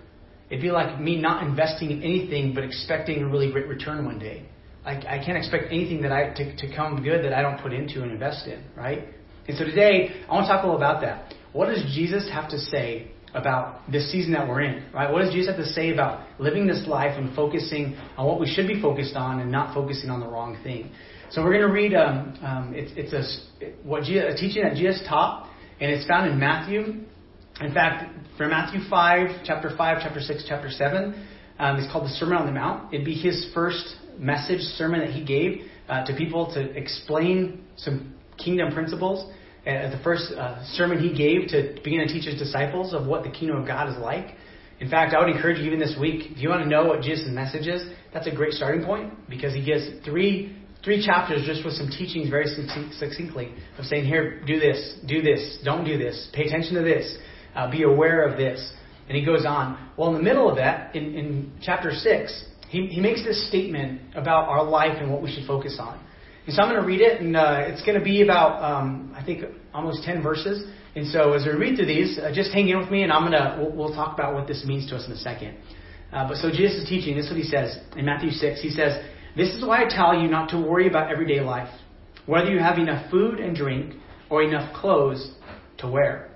It'd 0.50 0.62
be 0.62 0.72
like 0.72 1.00
me 1.00 1.20
not 1.20 1.44
investing 1.44 1.92
in 1.92 2.04
anything 2.04 2.54
but 2.54 2.64
expecting 2.64 3.22
a 3.22 3.28
really 3.28 3.52
great 3.52 3.68
return 3.68 4.06
one 4.06 4.20
day. 4.20 4.46
I, 4.86 4.98
I 4.98 5.24
can't 5.24 5.38
expect 5.38 5.66
anything 5.72 6.02
that 6.02 6.12
I 6.12 6.34
to, 6.34 6.56
to 6.58 6.76
come 6.76 7.02
good 7.04 7.24
that 7.24 7.34
I 7.34 7.42
don't 7.42 7.60
put 7.62 7.74
into 7.74 8.04
and 8.04 8.12
invest 8.12 8.48
in, 8.48 8.64
right? 8.76 9.08
And 9.48 9.58
so 9.58 9.64
today 9.64 10.24
I 10.28 10.34
want 10.34 10.46
to 10.46 10.54
talk 10.54 10.64
a 10.64 10.68
little 10.68 10.78
about 10.78 11.02
that. 11.02 11.34
What 11.54 11.68
does 11.68 11.84
Jesus 11.94 12.30
have 12.32 12.50
to 12.50 12.58
say 12.58 13.12
about 13.34 13.90
this 13.92 14.12
season 14.12 14.34
that 14.34 14.48
we're 14.48 14.62
in, 14.62 14.84
right? 14.94 15.12
What 15.12 15.24
does 15.24 15.34
Jesus 15.34 15.56
have 15.56 15.64
to 15.64 15.72
say 15.72 15.92
about 15.92 16.28
living 16.40 16.68
this 16.68 16.86
life 16.88 17.18
and 17.18 17.36
focusing 17.36 17.96
on 18.18 18.28
what 18.28 18.40
we 18.40 18.48
should 18.48 18.68
be 18.68 18.82
focused 18.82 19.16
on 19.16 19.40
and 19.40 19.52
not 19.52 19.74
focusing 19.74 20.10
on 20.10 20.20
the 20.20 20.28
wrong 20.28 20.58
thing? 20.64 20.92
So 21.32 21.44
we're 21.44 21.54
going 21.54 21.68
to 21.68 21.74
read. 21.74 21.94
Um, 21.96 22.38
um, 22.44 22.74
it's 22.76 22.92
it's 22.96 23.14
a 23.14 23.74
what 23.84 24.04
Jesus, 24.04 24.36
a 24.36 24.38
teaching 24.38 24.64
that 24.64 24.76
Jesus 24.76 25.04
taught, 25.08 25.50
and 25.80 25.92
it's 25.92 26.08
found 26.08 26.32
in 26.32 26.40
Matthew 26.40 27.06
in 27.62 27.74
fact, 27.74 28.10
for 28.36 28.48
Matthew 28.48 28.80
5, 28.90 29.44
chapter 29.46 29.70
5, 29.78 29.98
chapter 30.02 30.20
6, 30.20 30.46
chapter 30.48 30.72
7, 30.72 31.28
um, 31.60 31.78
it's 31.78 31.92
called 31.92 32.06
the 32.06 32.10
Sermon 32.10 32.38
on 32.38 32.46
the 32.48 32.52
Mount. 32.52 32.92
It'd 32.92 33.06
be 33.06 33.14
his 33.14 33.52
first 33.54 33.96
message 34.18 34.62
sermon 34.62 35.02
that 35.02 35.12
he 35.12 35.24
gave 35.24 35.68
uh, 35.88 36.04
to 36.06 36.16
people 36.16 36.52
to 36.56 36.62
explain 36.76 37.64
some 37.78 38.16
kingdom 38.44 38.74
principles. 38.74 39.32
The 39.66 40.00
first 40.04 40.34
uh, 40.34 40.64
sermon 40.74 41.00
he 41.00 41.14
gave 41.16 41.50
to 41.50 41.76
begin 41.84 42.06
to 42.06 42.08
teach 42.08 42.26
his 42.26 42.38
disciples 42.38 42.94
of 42.94 43.06
what 43.06 43.24
the 43.24 43.30
kingdom 43.30 43.58
of 43.58 43.68
God 43.68 43.90
is 43.90 43.98
like. 43.98 44.36
In 44.80 44.90
fact, 44.90 45.14
I 45.14 45.20
would 45.24 45.34
encourage 45.34 45.60
you 45.60 45.66
even 45.66 45.80
this 45.80 45.96
week, 46.00 46.32
if 46.32 46.40
you 46.40 46.50
want 46.50 46.64
to 46.64 46.70
know 46.70 46.86
what 46.86 47.02
Jesus' 47.02 47.28
message 47.30 47.68
is, 47.68 47.86
that's 48.14 48.28
a 48.28 48.32
great 48.32 48.54
starting 48.54 48.84
point 48.84 49.30
because 49.30 49.54
he 49.54 49.64
gives 49.64 49.88
three 50.04 50.58
three 50.84 51.06
chapters 51.06 51.44
just 51.46 51.64
with 51.64 51.74
some 51.76 51.88
teachings 51.88 52.30
very 52.30 52.46
succinctly 53.00 53.54
of 53.78 53.86
saying, 53.86 54.06
here, 54.06 54.42
do 54.46 54.60
this, 54.60 54.98
do 55.08 55.22
this, 55.22 55.60
don't 55.64 55.86
do 55.86 55.98
this, 55.98 56.30
pay 56.34 56.44
attention 56.44 56.76
to 56.76 56.82
this. 56.82 57.18
Uh, 57.56 57.70
be 57.70 57.84
aware 57.84 58.28
of 58.28 58.38
this. 58.38 58.74
And 59.08 59.18
he 59.18 59.24
goes 59.24 59.46
on. 59.46 59.92
Well, 59.96 60.10
in 60.10 60.16
the 60.16 60.24
middle 60.24 60.50
of 60.50 60.56
that, 60.58 60.96
in, 60.96 61.16
in 61.16 61.52
chapter 61.62 61.92
6, 61.92 62.46
he, 62.70 62.88
he 62.88 63.00
makes 63.00 63.24
this 63.24 63.48
statement 63.48 64.02
about 64.16 64.50
our 64.50 64.64
life 64.64 64.98
and 65.00 65.12
what 65.12 65.22
we 65.22 65.32
should 65.32 65.46
focus 65.46 65.78
on. 65.80 66.03
And 66.46 66.54
so 66.54 66.62
I'm 66.62 66.70
going 66.70 66.82
to 66.82 66.88
read 66.88 67.00
it, 67.00 67.22
and 67.22 67.38
uh, 67.38 67.64
it's 67.68 67.84
going 67.84 67.98
to 67.98 68.04
be 68.04 68.22
about, 68.22 68.62
um, 68.62 69.14
I 69.16 69.24
think, 69.24 69.46
almost 69.74 70.04
10 70.04 70.22
verses. 70.22 70.66
And 70.96 71.08
so 71.08 71.34
as 71.34 71.46
we 71.46 71.54
read 71.54 71.78
through 71.78 71.86
these, 71.86 72.20
uh, 72.20 72.32
just 72.34 72.52
hang 72.52 72.68
in 72.68 72.78
with 72.78 72.92
me, 72.92 73.04
and 73.04 73.12
I'm 73.12 73.22
going 73.22 73.32
to, 73.32 73.58
we'll, 73.60 73.72
we'll, 73.72 73.96
talk 73.96 74.14
about 74.14 74.34
what 74.34 74.46
this 74.48 74.66
means 74.66 74.90
to 74.90 74.96
us 74.98 75.06
in 75.06 75.14
a 75.14 75.18
second. 75.18 75.58
Uh, 76.12 76.28
but 76.28 76.38
so 76.38 76.50
Jesus 76.50 76.84
is 76.84 76.90
teaching, 76.90 77.16
this 77.16 77.26
is 77.26 77.32
what 77.32 77.40
he 77.40 77.46
says 77.46 77.78
in 77.96 78.06
Matthew 78.06 78.32
6. 78.32 78.62
He 78.62 78.70
says, 78.70 79.04
This 79.38 79.50
is 79.56 79.66
why 79.66 79.86
I 79.86 79.90
tell 79.90 80.20
you 80.20 80.28
not 80.28 80.50
to 80.50 80.60
worry 80.60 80.88
about 80.88 81.12
everyday 81.12 81.40
life, 81.40 81.70
whether 82.26 82.52
you 82.52 82.60
have 82.60 82.78
enough 82.78 83.10
food 83.10 83.40
and 83.40 83.56
drink 83.56 83.96
or 84.30 84.44
enough 84.44 84.76
clothes 84.76 85.32
to 85.78 85.90
wear. 85.90 86.30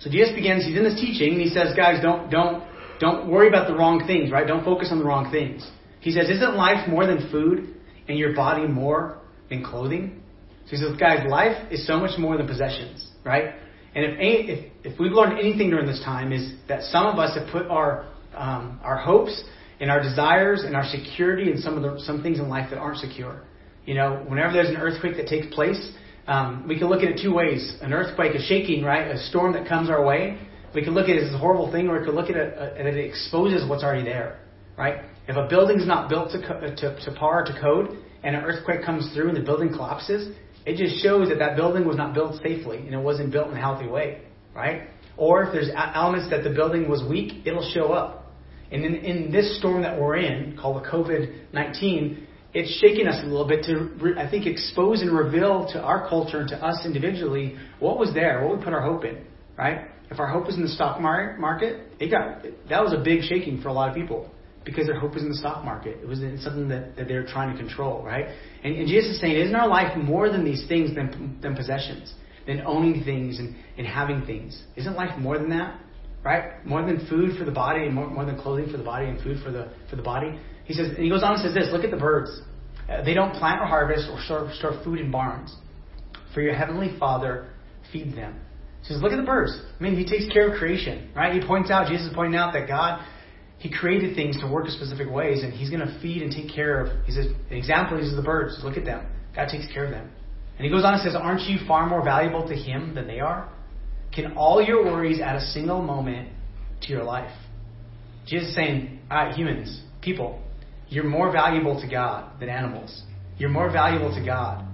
So 0.00 0.10
Jesus 0.10 0.34
begins, 0.34 0.66
he's 0.66 0.76
in 0.76 0.82
this 0.82 1.00
teaching, 1.00 1.34
and 1.34 1.40
he 1.40 1.48
says, 1.50 1.74
guys, 1.76 2.02
don't, 2.02 2.30
don't, 2.30 2.64
don't 2.98 3.30
worry 3.30 3.48
about 3.48 3.68
the 3.68 3.74
wrong 3.74 4.06
things, 4.06 4.30
right? 4.32 4.46
Don't 4.46 4.64
focus 4.64 4.88
on 4.90 4.98
the 4.98 5.04
wrong 5.04 5.30
things. 5.30 5.68
He 6.00 6.10
says, 6.10 6.28
isn't 6.28 6.56
life 6.56 6.88
more 6.88 7.06
than 7.06 7.30
food 7.30 7.76
and 8.08 8.18
your 8.18 8.34
body 8.34 8.66
more 8.66 9.19
than 9.50 9.62
clothing? 9.62 10.22
So 10.66 10.70
he 10.70 10.76
says, 10.76 10.96
guys, 10.98 11.26
life 11.28 11.70
is 11.70 11.86
so 11.86 11.98
much 11.98 12.18
more 12.18 12.36
than 12.36 12.46
possessions, 12.46 13.06
right? 13.24 13.54
And 13.94 14.04
if, 14.04 14.18
any, 14.18 14.48
if, 14.48 14.72
if 14.84 15.00
we've 15.00 15.12
learned 15.12 15.38
anything 15.38 15.70
during 15.70 15.86
this 15.86 16.00
time 16.04 16.32
is 16.32 16.52
that 16.68 16.82
some 16.84 17.06
of 17.06 17.18
us 17.18 17.36
have 17.36 17.50
put 17.50 17.66
our, 17.66 18.06
um, 18.34 18.80
our 18.82 18.96
hopes 18.96 19.42
and 19.80 19.90
our 19.90 20.00
desires 20.00 20.62
and 20.64 20.76
our 20.76 20.84
security 20.84 21.50
and 21.50 21.60
some 21.60 21.76
of 21.76 21.82
the, 21.82 22.00
some 22.00 22.22
things 22.22 22.38
in 22.38 22.48
life 22.48 22.70
that 22.70 22.78
aren't 22.78 22.98
secure. 22.98 23.42
You 23.84 23.94
know, 23.94 24.24
whenever 24.28 24.52
there's 24.52 24.68
an 24.68 24.76
earthquake 24.76 25.16
that 25.16 25.26
takes 25.26 25.52
place, 25.52 25.92
um, 26.28 26.66
we 26.68 26.78
can 26.78 26.88
look 26.88 27.02
at 27.02 27.08
it 27.08 27.20
two 27.20 27.34
ways. 27.34 27.76
An 27.82 27.92
earthquake, 27.92 28.34
a 28.34 28.42
shaking, 28.42 28.84
right? 28.84 29.10
A 29.10 29.18
storm 29.18 29.52
that 29.54 29.66
comes 29.66 29.90
our 29.90 30.04
way. 30.04 30.38
We 30.72 30.84
can 30.84 30.94
look 30.94 31.08
at 31.08 31.16
it 31.16 31.24
as 31.24 31.34
a 31.34 31.38
horrible 31.38 31.72
thing, 31.72 31.88
or 31.88 31.98
we 31.98 32.04
can 32.04 32.14
look 32.14 32.30
at 32.30 32.36
it 32.36 32.56
uh, 32.56 32.74
and 32.78 32.86
it 32.86 32.96
exposes 32.96 33.68
what's 33.68 33.82
already 33.82 34.04
there, 34.04 34.38
right? 34.78 35.02
If 35.26 35.36
a 35.36 35.48
building's 35.48 35.86
not 35.86 36.08
built 36.08 36.30
to, 36.30 36.38
uh, 36.38 36.76
to, 36.76 37.04
to 37.04 37.12
par 37.18 37.44
to 37.44 37.60
code, 37.60 37.98
and 38.22 38.36
an 38.36 38.42
earthquake 38.44 38.84
comes 38.84 39.10
through 39.14 39.28
and 39.28 39.36
the 39.36 39.42
building 39.42 39.70
collapses, 39.70 40.34
it 40.66 40.76
just 40.76 41.02
shows 41.02 41.28
that 41.28 41.38
that 41.38 41.56
building 41.56 41.86
was 41.86 41.96
not 41.96 42.14
built 42.14 42.40
safely 42.42 42.78
and 42.78 42.94
it 42.94 42.98
wasn't 42.98 43.32
built 43.32 43.48
in 43.48 43.56
a 43.56 43.60
healthy 43.60 43.86
way, 43.86 44.22
right? 44.54 44.88
Or 45.16 45.42
if 45.42 45.52
there's 45.52 45.70
elements 45.74 46.30
that 46.30 46.44
the 46.44 46.50
building 46.50 46.88
was 46.88 47.02
weak, 47.08 47.46
it'll 47.46 47.68
show 47.72 47.92
up. 47.92 48.32
And 48.70 48.84
in, 48.84 48.94
in 48.96 49.32
this 49.32 49.58
storm 49.58 49.82
that 49.82 50.00
we're 50.00 50.16
in, 50.16 50.56
called 50.56 50.82
the 50.82 50.88
COVID 50.88 51.52
19, 51.52 52.26
it's 52.52 52.70
shaking 52.80 53.06
us 53.06 53.22
a 53.22 53.26
little 53.26 53.46
bit 53.46 53.64
to, 53.64 54.14
I 54.18 54.28
think, 54.30 54.46
expose 54.46 55.02
and 55.02 55.12
reveal 55.12 55.68
to 55.72 55.80
our 55.80 56.08
culture 56.08 56.40
and 56.40 56.48
to 56.48 56.56
us 56.64 56.84
individually 56.84 57.56
what 57.78 57.98
was 57.98 58.12
there, 58.12 58.44
what 58.44 58.58
we 58.58 58.64
put 58.64 58.72
our 58.72 58.82
hope 58.82 59.04
in, 59.04 59.24
right? 59.56 59.88
If 60.10 60.18
our 60.18 60.26
hope 60.26 60.46
was 60.46 60.56
in 60.56 60.62
the 60.62 60.68
stock 60.68 61.00
market, 61.00 61.92
it 62.00 62.10
got 62.10 62.42
that 62.68 62.82
was 62.82 62.92
a 62.92 63.02
big 63.02 63.22
shaking 63.22 63.62
for 63.62 63.68
a 63.68 63.72
lot 63.72 63.88
of 63.88 63.94
people 63.94 64.30
because 64.64 64.86
their 64.86 64.98
hope 64.98 65.14
was 65.14 65.22
in 65.22 65.30
the 65.30 65.36
stock 65.36 65.64
market. 65.64 65.98
It 66.02 66.06
was 66.06 66.20
in 66.22 66.38
something 66.40 66.68
that, 66.68 66.96
that 66.96 67.08
they 67.08 67.14
were 67.14 67.26
trying 67.26 67.56
to 67.56 67.62
control, 67.62 68.02
right? 68.02 68.26
And, 68.62 68.76
and 68.76 68.88
Jesus 68.88 69.12
is 69.12 69.20
saying, 69.20 69.36
isn't 69.36 69.54
our 69.54 69.68
life 69.68 69.96
more 69.96 70.30
than 70.30 70.44
these 70.44 70.66
things 70.68 70.94
than, 70.94 71.38
than 71.42 71.56
possessions, 71.56 72.12
than 72.46 72.60
owning 72.66 73.02
things 73.04 73.38
and, 73.38 73.56
and 73.78 73.86
having 73.86 74.26
things? 74.26 74.62
Isn't 74.76 74.94
life 74.94 75.18
more 75.18 75.38
than 75.38 75.50
that? 75.50 75.80
Right? 76.22 76.64
More 76.66 76.84
than 76.84 77.06
food 77.08 77.38
for 77.38 77.44
the 77.44 77.50
body 77.50 77.86
and 77.86 77.94
more, 77.94 78.08
more 78.08 78.26
than 78.26 78.38
clothing 78.38 78.70
for 78.70 78.76
the 78.76 78.84
body 78.84 79.06
and 79.06 79.18
food 79.22 79.38
for 79.42 79.50
the 79.50 79.72
for 79.88 79.96
the 79.96 80.02
body. 80.02 80.38
He 80.66 80.74
says, 80.74 80.88
and 80.88 80.98
he 80.98 81.08
goes 81.08 81.22
on 81.22 81.32
and 81.32 81.42
says 81.42 81.54
this 81.54 81.72
look 81.72 81.82
at 81.82 81.90
the 81.90 81.96
birds. 81.96 82.42
Uh, 82.90 83.02
they 83.02 83.14
don't 83.14 83.32
plant 83.34 83.60
or 83.60 83.66
harvest 83.66 84.06
or 84.10 84.20
store, 84.20 84.50
store 84.52 84.80
food 84.84 84.98
in 84.98 85.10
barns, 85.10 85.56
for 86.34 86.42
your 86.42 86.54
heavenly 86.54 86.94
Father 86.98 87.48
feeds 87.92 88.14
them. 88.14 88.38
He 88.80 88.92
says, 88.92 89.02
look 89.02 89.12
at 89.12 89.16
the 89.16 89.22
birds. 89.22 89.58
I 89.78 89.82
mean, 89.82 89.96
he 89.96 90.04
takes 90.04 90.32
care 90.32 90.52
of 90.52 90.58
creation, 90.58 91.10
right? 91.14 91.32
He 91.32 91.46
points 91.46 91.70
out, 91.70 91.88
Jesus 91.88 92.08
is 92.08 92.12
pointing 92.14 92.36
out 92.36 92.52
that 92.54 92.66
God, 92.66 93.04
He 93.60 93.70
created 93.70 94.16
things 94.16 94.40
to 94.40 94.46
work 94.50 94.64
in 94.64 94.72
specific 94.72 95.08
ways, 95.10 95.42
and 95.42 95.52
He's 95.52 95.70
going 95.70 95.86
to 95.86 96.00
feed 96.00 96.22
and 96.22 96.32
take 96.32 96.52
care 96.52 96.80
of. 96.80 97.04
He 97.06 97.12
says, 97.12 97.26
an 97.26 97.56
example 97.56 97.98
is 97.98 98.16
the 98.16 98.22
birds. 98.22 98.58
Look 98.64 98.76
at 98.76 98.84
them. 98.84 99.06
God 99.36 99.48
takes 99.48 99.72
care 99.72 99.84
of 99.84 99.90
them. 99.90 100.10
And 100.56 100.64
He 100.64 100.70
goes 100.70 100.84
on 100.84 100.94
and 100.94 101.02
says, 101.02 101.14
Aren't 101.14 101.42
you 101.42 101.58
far 101.68 101.86
more 101.86 102.02
valuable 102.02 102.48
to 102.48 102.54
Him 102.54 102.94
than 102.94 103.06
they 103.06 103.20
are? 103.20 103.48
Can 104.12 104.32
all 104.32 104.62
your 104.62 104.84
worries 104.84 105.20
add 105.20 105.36
a 105.36 105.40
single 105.40 105.82
moment 105.82 106.30
to 106.82 106.88
your 106.88 107.04
life? 107.04 107.30
Jesus 108.26 108.48
is 108.48 108.54
saying, 108.54 109.00
right, 109.10 109.34
humans, 109.34 109.82
people, 110.00 110.42
you're 110.88 111.04
more 111.04 111.32
valuable 111.32 111.80
to 111.80 111.88
God 111.88 112.40
than 112.40 112.48
animals. 112.48 113.02
You're 113.38 113.50
more 113.50 113.70
valuable 113.70 114.14
to 114.14 114.24
God. 114.24 114.66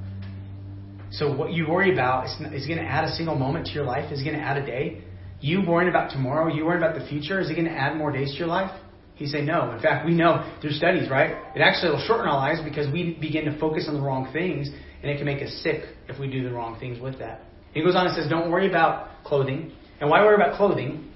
So 1.11 1.35
what 1.35 1.52
you 1.52 1.69
worry 1.69 1.93
about 1.93 2.26
is, 2.26 2.33
is 2.52 2.66
going 2.66 2.78
to 2.78 2.85
add 2.85 3.05
a 3.05 3.12
single 3.14 3.37
moment 3.37 3.66
to 3.66 3.73
your 3.73 3.85
life? 3.85 4.12
Is 4.12 4.23
going 4.23 4.37
to 4.37 4.43
add 4.43 4.59
a 4.59 4.66
day? 4.66 5.05
You 5.40 5.62
worrying 5.66 5.90
about 5.90 6.11
tomorrow? 6.11 6.52
You 6.52 6.64
worrying 6.64 6.83
about 6.83 6.99
the 6.99 7.07
future? 7.07 7.40
Is 7.40 7.50
it 7.50 7.55
going 7.55 7.66
to 7.66 7.73
add 7.73 7.97
more 7.97 8.11
days 8.11 8.33
to 8.33 8.38
your 8.38 8.49
life? 8.49 8.71
He 9.16 9.26
say 9.26 9.43
no. 9.43 9.71
In 9.73 9.81
fact, 9.81 10.05
we 10.05 10.14
know 10.14 10.59
through 10.61 10.73
studies, 10.73 11.09
right? 11.11 11.37
It 11.55 11.61
actually 11.61 11.90
will 11.93 12.05
shorten 12.07 12.28
our 12.28 12.37
lives 12.37 12.61
because 12.62 12.93
we 12.93 13.16
begin 13.19 13.47
to 13.47 13.59
focus 13.59 13.87
on 13.88 13.95
the 13.95 14.00
wrong 14.00 14.31
things, 14.33 14.69
and 15.02 15.11
it 15.11 15.16
can 15.16 15.25
make 15.25 15.43
us 15.43 15.52
sick 15.62 15.83
if 16.09 16.19
we 16.19 16.31
do 16.31 16.43
the 16.43 16.52
wrong 16.52 16.78
things 16.78 17.00
with 17.00 17.19
that. 17.19 17.43
He 17.73 17.83
goes 17.83 17.97
on 17.97 18.07
and 18.07 18.14
says, 18.14 18.28
don't 18.28 18.50
worry 18.50 18.69
about 18.69 19.25
clothing. 19.25 19.73
And 20.00 20.11
why 20.11 20.23
worry 20.23 20.35
about 20.35 20.57
clothing? 20.57 21.11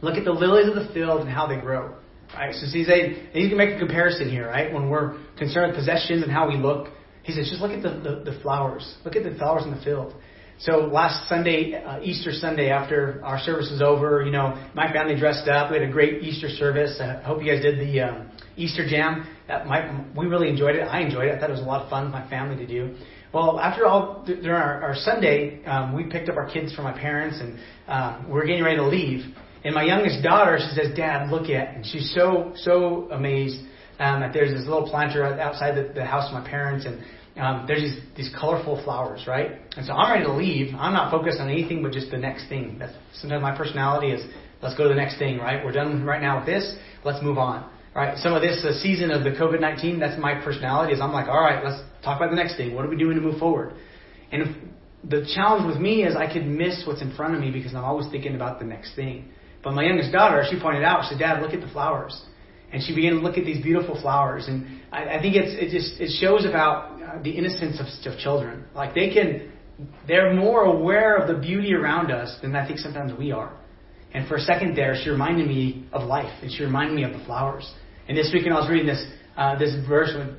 Look 0.00 0.16
at 0.16 0.24
the 0.24 0.32
lilies 0.32 0.68
of 0.68 0.74
the 0.74 0.92
field 0.92 1.20
and 1.20 1.30
how 1.30 1.46
they 1.46 1.60
grow. 1.60 1.94
Right? 2.34 2.54
So 2.54 2.66
he's 2.66 2.86
saying, 2.86 3.28
he's 3.32 3.50
to 3.50 3.56
make 3.56 3.76
a 3.76 3.78
comparison 3.78 4.30
here, 4.30 4.46
right? 4.46 4.72
When 4.72 4.88
we're 4.88 5.18
concerned 5.36 5.72
with 5.72 5.76
possessions 5.76 6.22
and 6.22 6.32
how 6.32 6.48
we 6.48 6.56
look, 6.56 6.88
he 7.22 7.32
says, 7.32 7.48
just 7.48 7.62
look 7.62 7.72
at 7.72 7.82
the, 7.82 7.90
the, 7.90 8.32
the 8.32 8.40
flowers. 8.40 8.96
Look 9.04 9.16
at 9.16 9.22
the 9.22 9.34
flowers 9.36 9.64
in 9.64 9.70
the 9.70 9.80
field. 9.82 10.14
So 10.58 10.78
last 10.86 11.28
Sunday, 11.28 11.74
uh, 11.74 12.00
Easter 12.00 12.32
Sunday, 12.32 12.70
after 12.70 13.20
our 13.24 13.40
service 13.40 13.68
was 13.70 13.82
over, 13.82 14.22
you 14.24 14.30
know, 14.30 14.54
my 14.74 14.92
family 14.92 15.18
dressed 15.18 15.48
up. 15.48 15.70
We 15.70 15.78
had 15.78 15.88
a 15.88 15.92
great 15.92 16.22
Easter 16.22 16.48
service. 16.48 17.00
I 17.00 17.22
hope 17.22 17.42
you 17.42 17.52
guys 17.52 17.60
did 17.60 17.78
the 17.78 18.00
um, 18.00 18.30
Easter 18.56 18.88
jam. 18.88 19.26
That 19.48 19.66
my, 19.66 20.04
we 20.16 20.26
really 20.26 20.48
enjoyed 20.48 20.76
it. 20.76 20.82
I 20.82 21.00
enjoyed 21.00 21.26
it. 21.26 21.34
I 21.34 21.40
thought 21.40 21.50
it 21.50 21.54
was 21.54 21.62
a 21.62 21.64
lot 21.64 21.82
of 21.82 21.90
fun 21.90 22.04
with 22.04 22.12
my 22.12 22.28
family 22.30 22.56
to 22.64 22.66
do. 22.66 22.96
Well, 23.32 23.58
after 23.58 23.84
all, 23.84 24.22
during 24.24 24.46
our, 24.46 24.80
our 24.80 24.94
Sunday, 24.94 25.64
um, 25.64 25.92
we 25.92 26.04
picked 26.04 26.28
up 26.28 26.36
our 26.36 26.48
kids 26.48 26.72
from 26.72 26.84
my 26.84 26.96
parents, 26.96 27.40
and 27.40 27.58
um, 27.88 28.30
we 28.30 28.40
are 28.40 28.44
getting 28.44 28.62
ready 28.62 28.76
to 28.76 28.86
leave. 28.86 29.34
And 29.64 29.74
my 29.74 29.82
youngest 29.82 30.22
daughter, 30.22 30.58
she 30.60 30.80
says, 30.80 30.94
"Dad, 30.96 31.30
look 31.30 31.50
at," 31.50 31.74
and 31.74 31.84
she's 31.84 32.14
so 32.14 32.52
so 32.54 33.08
amazed 33.10 33.58
um, 33.98 34.20
that 34.20 34.32
there's 34.32 34.52
this 34.52 34.68
little 34.68 34.88
planter 34.88 35.24
outside 35.24 35.74
the, 35.74 35.92
the 35.92 36.04
house 36.04 36.28
of 36.28 36.34
my 36.40 36.48
parents, 36.48 36.86
and 36.86 37.02
um, 37.36 37.64
there's 37.66 37.82
these, 37.82 38.00
these 38.16 38.34
colorful 38.38 38.82
flowers, 38.84 39.26
right? 39.26 39.52
And 39.76 39.84
so 39.84 39.92
I'm 39.92 40.12
ready 40.12 40.24
to 40.24 40.32
leave. 40.32 40.74
I'm 40.74 40.92
not 40.92 41.10
focused 41.10 41.40
on 41.40 41.50
anything 41.50 41.82
but 41.82 41.92
just 41.92 42.10
the 42.10 42.18
next 42.18 42.48
thing. 42.48 42.76
That's 42.78 42.92
sometimes 43.14 43.42
my 43.42 43.56
personality 43.56 44.12
is 44.12 44.24
let's 44.62 44.76
go 44.76 44.84
to 44.84 44.88
the 44.88 44.94
next 44.94 45.18
thing, 45.18 45.38
right? 45.38 45.64
We're 45.64 45.72
done 45.72 46.04
right 46.04 46.22
now 46.22 46.38
with 46.38 46.46
this. 46.46 46.76
Let's 47.04 47.22
move 47.24 47.38
on, 47.38 47.68
right? 47.94 48.16
Some 48.18 48.34
of 48.34 48.42
this 48.42 48.64
uh, 48.64 48.72
season 48.78 49.10
of 49.10 49.24
the 49.24 49.30
COVID-19, 49.30 49.98
that's 49.98 50.20
my 50.20 50.40
personality. 50.42 50.92
Is 50.92 51.00
I'm 51.00 51.12
like, 51.12 51.26
all 51.26 51.40
right, 51.40 51.64
let's 51.64 51.82
talk 52.04 52.18
about 52.18 52.30
the 52.30 52.36
next 52.36 52.56
thing. 52.56 52.74
What 52.74 52.84
are 52.84 52.88
we 52.88 52.96
doing 52.96 53.16
to 53.16 53.22
move 53.22 53.38
forward? 53.38 53.74
And 54.30 54.42
if, 54.42 54.48
the 55.08 55.28
challenge 55.34 55.66
with 55.66 55.80
me 55.80 56.04
is 56.04 56.16
I 56.16 56.32
could 56.32 56.46
miss 56.46 56.84
what's 56.86 57.02
in 57.02 57.14
front 57.14 57.34
of 57.34 57.40
me 57.40 57.50
because 57.50 57.74
I'm 57.74 57.84
always 57.84 58.08
thinking 58.10 58.34
about 58.34 58.58
the 58.58 58.64
next 58.64 58.94
thing. 58.94 59.28
But 59.62 59.72
my 59.72 59.84
youngest 59.84 60.12
daughter, 60.12 60.44
she 60.50 60.58
pointed 60.60 60.84
out, 60.84 61.04
she 61.04 61.10
said, 61.10 61.18
Dad, 61.18 61.42
look 61.42 61.52
at 61.52 61.60
the 61.60 61.68
flowers. 61.68 62.22
And 62.72 62.82
she 62.82 62.94
began 62.94 63.12
to 63.12 63.18
look 63.20 63.38
at 63.38 63.44
these 63.44 63.62
beautiful 63.62 64.00
flowers. 64.00 64.46
And 64.48 64.80
I, 64.92 65.16
I 65.16 65.22
think 65.22 65.36
it's, 65.36 65.54
it 65.54 65.76
just, 65.76 66.00
it 66.00 66.10
shows 66.20 66.44
about 66.44 66.93
the 67.22 67.30
innocence 67.30 67.80
of, 67.80 68.12
of 68.12 68.18
children. 68.18 68.64
Like 68.74 68.94
they 68.94 69.10
can, 69.10 69.52
they're 70.06 70.34
more 70.34 70.64
aware 70.64 71.16
of 71.16 71.28
the 71.28 71.40
beauty 71.40 71.74
around 71.74 72.10
us 72.10 72.38
than 72.42 72.54
I 72.56 72.66
think 72.66 72.78
sometimes 72.78 73.12
we 73.18 73.32
are. 73.32 73.56
And 74.12 74.28
for 74.28 74.36
a 74.36 74.40
second 74.40 74.76
there, 74.76 74.94
she 75.02 75.10
reminded 75.10 75.48
me 75.48 75.88
of 75.92 76.06
life, 76.06 76.32
and 76.40 76.50
she 76.50 76.62
reminded 76.62 76.94
me 76.94 77.02
of 77.02 77.12
the 77.12 77.24
flowers. 77.24 77.68
And 78.08 78.16
this 78.16 78.30
weekend 78.32 78.54
I 78.54 78.60
was 78.60 78.70
reading 78.70 78.86
this 78.86 79.04
uh, 79.36 79.58
this 79.58 79.74
verse 79.88 80.14
when, 80.14 80.36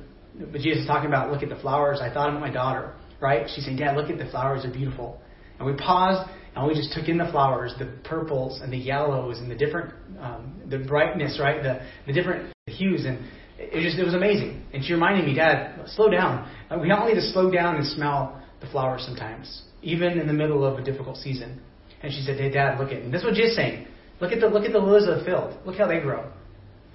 Jesus 0.54 0.82
is 0.82 0.86
talking 0.86 1.08
about 1.08 1.30
look 1.30 1.42
at 1.42 1.48
the 1.48 1.56
flowers. 1.56 2.00
I 2.00 2.12
thought 2.12 2.32
of 2.32 2.40
my 2.40 2.50
daughter, 2.50 2.94
right? 3.20 3.46
She's 3.54 3.64
saying, 3.64 3.76
Dad, 3.76 3.96
look 3.96 4.10
at 4.10 4.18
the 4.18 4.30
flowers; 4.30 4.62
they're 4.62 4.72
beautiful. 4.72 5.20
And 5.58 5.66
we 5.66 5.74
paused 5.74 6.30
and 6.54 6.66
we 6.66 6.74
just 6.74 6.92
took 6.92 7.08
in 7.08 7.18
the 7.18 7.30
flowers, 7.30 7.74
the 7.78 7.86
purples 8.04 8.60
and 8.62 8.72
the 8.72 8.78
yellows 8.78 9.38
and 9.38 9.50
the 9.50 9.54
different, 9.54 9.92
um, 10.18 10.62
the 10.68 10.78
brightness, 10.78 11.38
right? 11.40 11.62
The 11.62 11.80
the 12.06 12.12
different 12.12 12.52
hues 12.66 13.04
and 13.04 13.18
it 13.58 13.82
just 13.82 13.98
it 13.98 14.04
was 14.04 14.14
amazing. 14.14 14.64
And 14.72 14.84
she 14.84 14.92
reminded 14.92 15.24
me, 15.26 15.34
Dad, 15.34 15.80
slow 15.88 16.10
down. 16.10 16.50
Uh, 16.70 16.78
we 16.78 16.90
all 16.90 17.06
need 17.06 17.14
to 17.14 17.22
slow 17.32 17.50
down 17.50 17.76
and 17.76 17.86
smell 17.86 18.42
the 18.60 18.66
flowers 18.68 19.02
sometimes, 19.04 19.62
even 19.82 20.18
in 20.18 20.26
the 20.26 20.32
middle 20.32 20.64
of 20.64 20.78
a 20.78 20.82
difficult 20.82 21.16
season. 21.16 21.60
And 22.02 22.12
she 22.12 22.20
said, 22.22 22.38
Hey, 22.38 22.50
Dad, 22.50 22.78
look 22.78 22.90
at. 22.92 23.10
This 23.10 23.20
is 23.20 23.24
what 23.24 23.34
Jesus 23.34 23.56
saying. 23.56 23.86
Look 24.20 24.32
at 24.32 24.40
the 24.40 24.46
look 24.46 24.64
at 24.64 24.72
the 24.72 24.78
lilies 24.78 25.08
of 25.08 25.18
the 25.18 25.24
field. 25.24 25.58
Look 25.64 25.76
how 25.76 25.86
they 25.86 26.00
grow. 26.00 26.30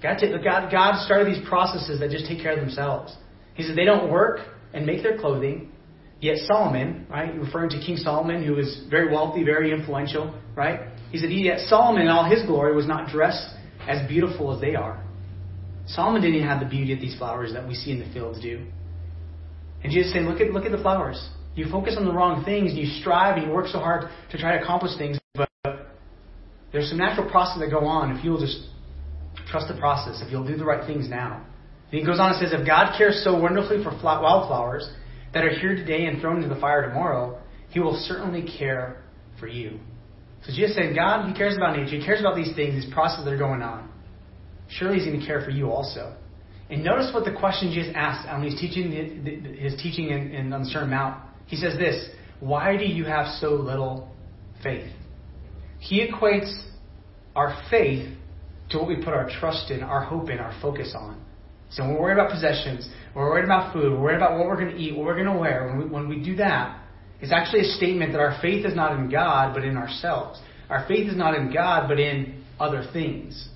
God, 0.02 0.20
God, 0.42 0.70
God 0.70 1.04
started 1.04 1.28
these 1.28 1.48
processes 1.48 2.00
that 2.00 2.10
just 2.10 2.26
take 2.26 2.42
care 2.42 2.52
of 2.52 2.60
themselves. 2.60 3.16
He 3.54 3.62
said 3.62 3.76
they 3.76 3.84
don't 3.84 4.10
work 4.10 4.40
and 4.74 4.84
make 4.84 5.02
their 5.02 5.18
clothing. 5.18 5.70
Yet 6.20 6.38
Solomon, 6.46 7.06
right, 7.10 7.34
referring 7.34 7.70
to 7.70 7.80
King 7.84 7.96
Solomon, 7.96 8.44
who 8.44 8.54
was 8.54 8.84
very 8.88 9.10
wealthy, 9.10 9.42
very 9.42 9.72
influential, 9.72 10.38
right? 10.54 10.80
He 11.10 11.18
said, 11.18 11.30
yet 11.30 11.58
Solomon 11.68 12.02
in 12.02 12.08
all 12.08 12.30
his 12.30 12.46
glory 12.46 12.76
was 12.76 12.86
not 12.86 13.10
dressed 13.10 13.54
as 13.88 14.06
beautiful 14.08 14.54
as 14.54 14.60
they 14.60 14.76
are. 14.76 15.04
Solomon 15.86 16.22
didn't 16.22 16.46
have 16.46 16.60
the 16.60 16.66
beauty 16.66 16.94
that 16.94 17.00
these 17.00 17.18
flowers 17.18 17.52
that 17.54 17.66
we 17.66 17.74
see 17.74 17.90
in 17.90 17.98
the 17.98 18.12
fields 18.12 18.40
do. 18.40 18.64
And 19.82 19.92
Jesus 19.92 20.12
saying, 20.12 20.26
look 20.26 20.40
at, 20.40 20.52
look 20.52 20.64
at 20.64 20.72
the 20.72 20.78
flowers. 20.78 21.30
You 21.54 21.66
focus 21.70 21.96
on 21.98 22.04
the 22.04 22.12
wrong 22.12 22.44
things, 22.44 22.70
and 22.70 22.78
you 22.78 22.86
strive, 23.00 23.36
and 23.36 23.46
you 23.46 23.52
work 23.52 23.66
so 23.66 23.78
hard 23.78 24.10
to 24.30 24.38
try 24.38 24.56
to 24.56 24.62
accomplish 24.62 24.96
things, 24.96 25.18
but 25.34 25.48
there's 26.72 26.88
some 26.88 26.98
natural 26.98 27.30
process 27.30 27.60
that 27.60 27.70
go 27.70 27.84
on 27.84 28.16
if 28.16 28.24
you'll 28.24 28.40
just 28.40 28.68
trust 29.50 29.68
the 29.68 29.78
process, 29.78 30.22
if 30.24 30.30
you'll 30.30 30.46
do 30.46 30.56
the 30.56 30.64
right 30.64 30.86
things 30.86 31.08
now. 31.08 31.44
And 31.90 32.00
he 32.00 32.06
goes 32.06 32.18
on 32.18 32.32
and 32.32 32.40
says, 32.40 32.58
if 32.58 32.66
God 32.66 32.96
cares 32.96 33.22
so 33.22 33.38
wonderfully 33.38 33.82
for 33.84 33.90
wildflowers 34.02 34.88
that 35.34 35.44
are 35.44 35.50
here 35.50 35.74
today 35.74 36.06
and 36.06 36.20
thrown 36.20 36.42
into 36.42 36.52
the 36.52 36.60
fire 36.60 36.88
tomorrow, 36.88 37.38
he 37.68 37.80
will 37.80 37.96
certainly 38.08 38.46
care 38.58 39.02
for 39.38 39.46
you. 39.46 39.78
So 40.44 40.52
Jesus 40.54 40.74
said, 40.74 40.94
God, 40.94 41.28
he 41.28 41.34
cares 41.36 41.56
about 41.56 41.76
nature. 41.76 41.98
He 41.98 42.04
cares 42.04 42.20
about 42.20 42.34
these 42.34 42.54
things, 42.56 42.82
these 42.82 42.92
processes 42.92 43.26
that 43.26 43.34
are 43.34 43.38
going 43.38 43.62
on 43.62 43.92
surely 44.78 44.98
he's 44.98 45.06
going 45.06 45.20
to 45.20 45.26
care 45.26 45.44
for 45.44 45.50
you 45.50 45.70
also. 45.70 46.16
And 46.72 46.82
notice 46.82 47.10
what 47.12 47.26
the 47.26 47.32
question 47.32 47.70
Jesus 47.70 47.92
asked 47.94 48.26
when 48.26 48.50
he's 48.50 48.58
teaching 48.58 48.90
the, 48.90 49.30
the, 49.30 49.56
his 49.56 49.74
teaching 49.82 50.08
in, 50.08 50.32
in 50.32 50.52
on 50.54 50.62
the 50.62 50.70
Sermon 50.70 50.88
Mount. 50.88 51.22
He 51.46 51.56
says 51.56 51.76
this: 51.78 52.08
Why 52.40 52.78
do 52.78 52.86
you 52.86 53.04
have 53.04 53.26
so 53.40 53.50
little 53.50 54.10
faith? 54.62 54.90
He 55.80 56.00
equates 56.00 56.50
our 57.36 57.62
faith 57.70 58.16
to 58.70 58.78
what 58.78 58.88
we 58.88 58.96
put 58.96 59.08
our 59.08 59.28
trust 59.38 59.70
in, 59.70 59.82
our 59.82 60.02
hope 60.02 60.30
in, 60.30 60.38
our 60.38 60.58
focus 60.62 60.94
on. 60.98 61.22
So 61.68 61.82
when 61.82 61.92
we're 61.92 62.00
worried 62.00 62.14
about 62.14 62.30
possessions, 62.30 62.88
we're 63.14 63.28
worried 63.28 63.44
about 63.44 63.74
food, 63.74 63.92
we're 63.92 64.00
worried 64.00 64.16
about 64.16 64.38
what 64.38 64.46
we're 64.46 64.56
going 64.56 64.74
to 64.74 64.80
eat, 64.80 64.96
what 64.96 65.04
we're 65.04 65.22
going 65.22 65.34
to 65.34 65.38
wear, 65.38 65.66
when 65.66 65.78
we, 65.78 65.84
when 65.84 66.08
we 66.08 66.24
do 66.24 66.36
that, 66.36 66.82
it's 67.20 67.32
actually 67.32 67.60
a 67.60 67.72
statement 67.76 68.12
that 68.12 68.20
our 68.20 68.38
faith 68.40 68.64
is 68.64 68.74
not 68.74 68.98
in 68.98 69.10
God, 69.10 69.54
but 69.54 69.62
in 69.62 69.76
ourselves. 69.76 70.40
Our 70.70 70.86
faith 70.88 71.10
is 71.10 71.16
not 71.16 71.34
in 71.34 71.52
God, 71.52 71.86
but 71.86 72.00
in 72.00 72.44
other 72.58 72.88
things. 72.94 73.48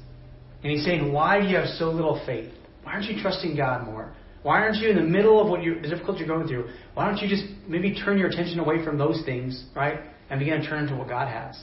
And 0.62 0.70
he's 0.70 0.84
saying, 0.84 1.12
Why 1.12 1.40
do 1.40 1.46
you 1.46 1.56
have 1.56 1.68
so 1.78 1.90
little 1.90 2.22
faith? 2.26 2.52
Aren't 2.96 3.10
you 3.10 3.20
trusting 3.20 3.54
God 3.58 3.84
more? 3.84 4.14
Why 4.42 4.60
aren't 4.60 4.76
you 4.76 4.88
in 4.88 4.96
the 4.96 5.02
middle 5.02 5.38
of 5.38 5.50
what 5.50 5.62
you're, 5.62 5.82
the 5.82 5.88
difficulty 5.88 6.20
you're 6.20 6.34
going 6.34 6.48
through? 6.48 6.70
Why 6.94 7.06
don't 7.06 7.18
you 7.18 7.28
just 7.28 7.44
maybe 7.68 7.94
turn 7.94 8.16
your 8.16 8.28
attention 8.28 8.58
away 8.58 8.82
from 8.82 8.96
those 8.96 9.22
things, 9.26 9.66
right? 9.74 10.00
And 10.30 10.40
begin 10.40 10.62
to 10.62 10.66
turn 10.66 10.86
to 10.86 10.96
what 10.96 11.06
God 11.06 11.28
has. 11.28 11.62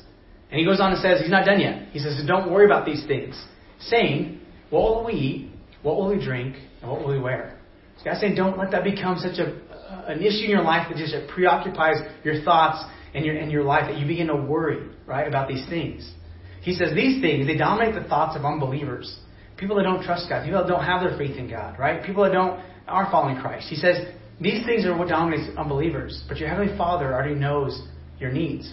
And 0.52 0.60
he 0.60 0.64
goes 0.66 0.80
on 0.80 0.92
and 0.92 1.02
says, 1.02 1.22
He's 1.22 1.32
not 1.32 1.44
done 1.44 1.60
yet. 1.60 1.88
He 1.92 1.98
says, 1.98 2.22
Don't 2.28 2.52
worry 2.52 2.66
about 2.66 2.86
these 2.86 3.04
things. 3.08 3.44
Saying, 3.80 4.42
What 4.70 4.82
will 4.82 5.06
we 5.06 5.14
eat? 5.14 5.52
What 5.82 5.96
will 5.96 6.16
we 6.16 6.24
drink? 6.24 6.56
And 6.84 6.92
what 6.92 7.00
will 7.02 7.14
we 7.14 7.20
wear? 7.20 7.60
So 7.98 8.06
God's 8.06 8.20
saying, 8.20 8.36
Don't 8.36 8.56
let 8.56 8.70
that 8.70 8.84
become 8.84 9.18
such 9.18 9.40
a, 9.40 9.60
an 10.06 10.20
issue 10.20 10.44
in 10.44 10.52
your 10.52 10.62
life 10.62 10.88
that 10.88 11.00
just 11.00 11.16
uh, 11.16 11.26
preoccupies 11.34 11.96
your 12.24 12.44
thoughts 12.44 12.86
and 13.16 13.26
your, 13.26 13.36
and 13.38 13.52
your 13.52 13.64
life 13.64 13.90
that 13.90 13.98
you 13.98 14.06
begin 14.06 14.28
to 14.28 14.36
worry, 14.36 14.88
right, 15.08 15.28
about 15.28 15.48
these 15.48 15.66
things. 15.68 16.14
He 16.62 16.76
says 16.76 16.94
these 16.94 17.24
things, 17.24 17.48
they 17.48 17.58
dominate 17.58 17.96
the 17.96 18.08
thoughts 18.08 18.38
of 18.38 18.46
unbelievers. 18.46 19.18
People 19.58 19.76
that 19.78 19.84
don't 19.84 20.04
trust 20.04 20.28
God, 20.30 20.44
people 20.44 20.62
that 20.62 20.68
don't 20.68 20.84
have 20.84 21.02
their 21.02 21.18
faith 21.18 21.38
in 21.38 21.50
God, 21.50 21.78
right? 21.78 22.04
People 22.04 22.24
that 22.24 22.32
don't 22.34 22.60
are 22.88 23.10
following 23.12 23.40
Christ. 23.40 23.68
He 23.70 23.76
says 23.76 24.08
these 24.42 24.66
things 24.66 24.86
are 24.86 24.98
what 24.98 25.10
dominates 25.10 25.50
unbelievers, 25.58 26.24
but 26.28 26.38
your 26.38 26.50
heavenly 26.50 26.76
Father 26.78 27.14
already 27.14 27.36
knows 27.36 27.88
your 28.20 28.32
needs. 28.32 28.72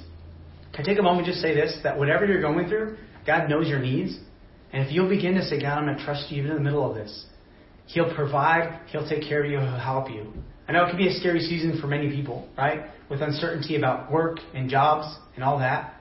Can 0.72 0.84
I 0.84 0.88
take 0.88 0.99
a 0.99 1.02
moment 1.02 1.26
and 1.26 1.34
just 1.34 1.42
say 1.42 1.54
this? 1.54 1.78
That 1.82 1.99
whatever 1.99 2.25
you're 2.25 2.40
going 2.40 2.68
through, 2.68 2.96
God 3.26 3.49
knows 3.49 3.68
your 3.68 3.80
needs. 3.80 4.18
And 4.72 4.87
if 4.87 4.92
you'll 4.92 5.08
begin 5.08 5.34
to 5.34 5.44
say, 5.44 5.60
God, 5.60 5.78
I'm 5.78 5.84
going 5.84 5.99
to 5.99 6.04
trust 6.04 6.30
you 6.30 6.38
even 6.38 6.52
in 6.52 6.56
the 6.56 6.62
middle 6.62 6.88
of 6.88 6.94
this, 6.94 7.26
He'll 7.87 8.14
provide, 8.14 8.80
He'll 8.87 9.08
take 9.08 9.22
care 9.28 9.44
of 9.44 9.50
you, 9.50 9.58
He'll 9.58 9.78
help 9.78 10.08
you. 10.08 10.32
I 10.68 10.72
know 10.72 10.84
it 10.84 10.90
can 10.90 10.96
be 10.96 11.08
a 11.08 11.14
scary 11.14 11.40
season 11.40 11.80
for 11.80 11.88
many 11.88 12.08
people, 12.10 12.49
right? 12.56 12.90
With 13.10 13.20
uncertainty 13.20 13.76
about 13.76 14.12
work 14.12 14.38
and 14.54 14.70
jobs 14.70 15.12
and 15.34 15.42
all 15.42 15.58
that. 15.58 15.94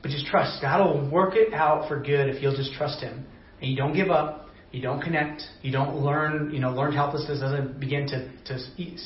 But 0.00 0.12
just 0.12 0.26
trust. 0.26 0.62
God 0.62 0.84
will 0.84 1.10
work 1.10 1.34
it 1.34 1.52
out 1.52 1.88
for 1.88 2.00
good 2.00 2.28
if 2.28 2.40
you'll 2.40 2.56
just 2.56 2.72
trust 2.74 3.02
Him. 3.02 3.26
And 3.60 3.70
you 3.70 3.76
don't 3.76 3.94
give 3.94 4.10
up. 4.10 4.46
You 4.70 4.82
don't 4.82 5.00
connect. 5.00 5.42
You 5.62 5.72
don't 5.72 5.96
learn, 5.96 6.50
you 6.52 6.60
know, 6.60 6.70
learned 6.70 6.94
helplessness 6.94 7.40
doesn't 7.40 7.80
begin 7.80 8.06
to, 8.08 8.30
to 8.44 8.58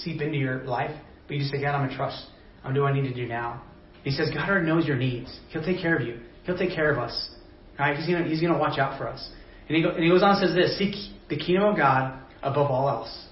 seep 0.02 0.20
into 0.20 0.36
your 0.36 0.64
life. 0.64 0.94
But 1.26 1.34
you 1.34 1.40
just 1.40 1.52
say, 1.52 1.60
God, 1.60 1.74
I'm 1.74 1.80
going 1.80 1.90
to 1.90 1.96
trust. 1.96 2.26
I'm 2.64 2.74
doing 2.74 2.84
what 2.84 2.92
I 2.92 3.00
need 3.00 3.08
to 3.08 3.14
do 3.14 3.26
now. 3.26 3.62
He 4.02 4.10
says, 4.10 4.30
God 4.34 4.48
already 4.48 4.66
knows 4.66 4.86
your 4.86 4.96
needs. 4.96 5.38
He'll 5.50 5.64
take 5.64 5.80
care 5.80 5.96
of 5.96 6.06
you. 6.06 6.20
He'll 6.44 6.58
take 6.58 6.74
care 6.74 6.90
of 6.90 6.98
us. 6.98 7.30
Right? 7.78 7.96
He's 7.96 8.06
going 8.06 8.24
he's 8.24 8.40
to 8.40 8.52
watch 8.52 8.78
out 8.78 8.98
for 8.98 9.08
us. 9.08 9.30
And 9.68 9.76
And 9.76 9.76
he, 9.76 9.82
go, 9.82 9.90
and 9.90 10.02
he 10.02 10.10
goes 10.10 10.22
on 10.22 10.36
and 10.36 10.48
says 10.48 10.56
this 10.56 10.78
Seek 10.78 10.94
the 11.28 11.36
kingdom 11.36 11.64
of 11.64 11.76
God 11.76 12.20
above 12.42 12.70
all 12.70 12.88
else, 12.88 13.26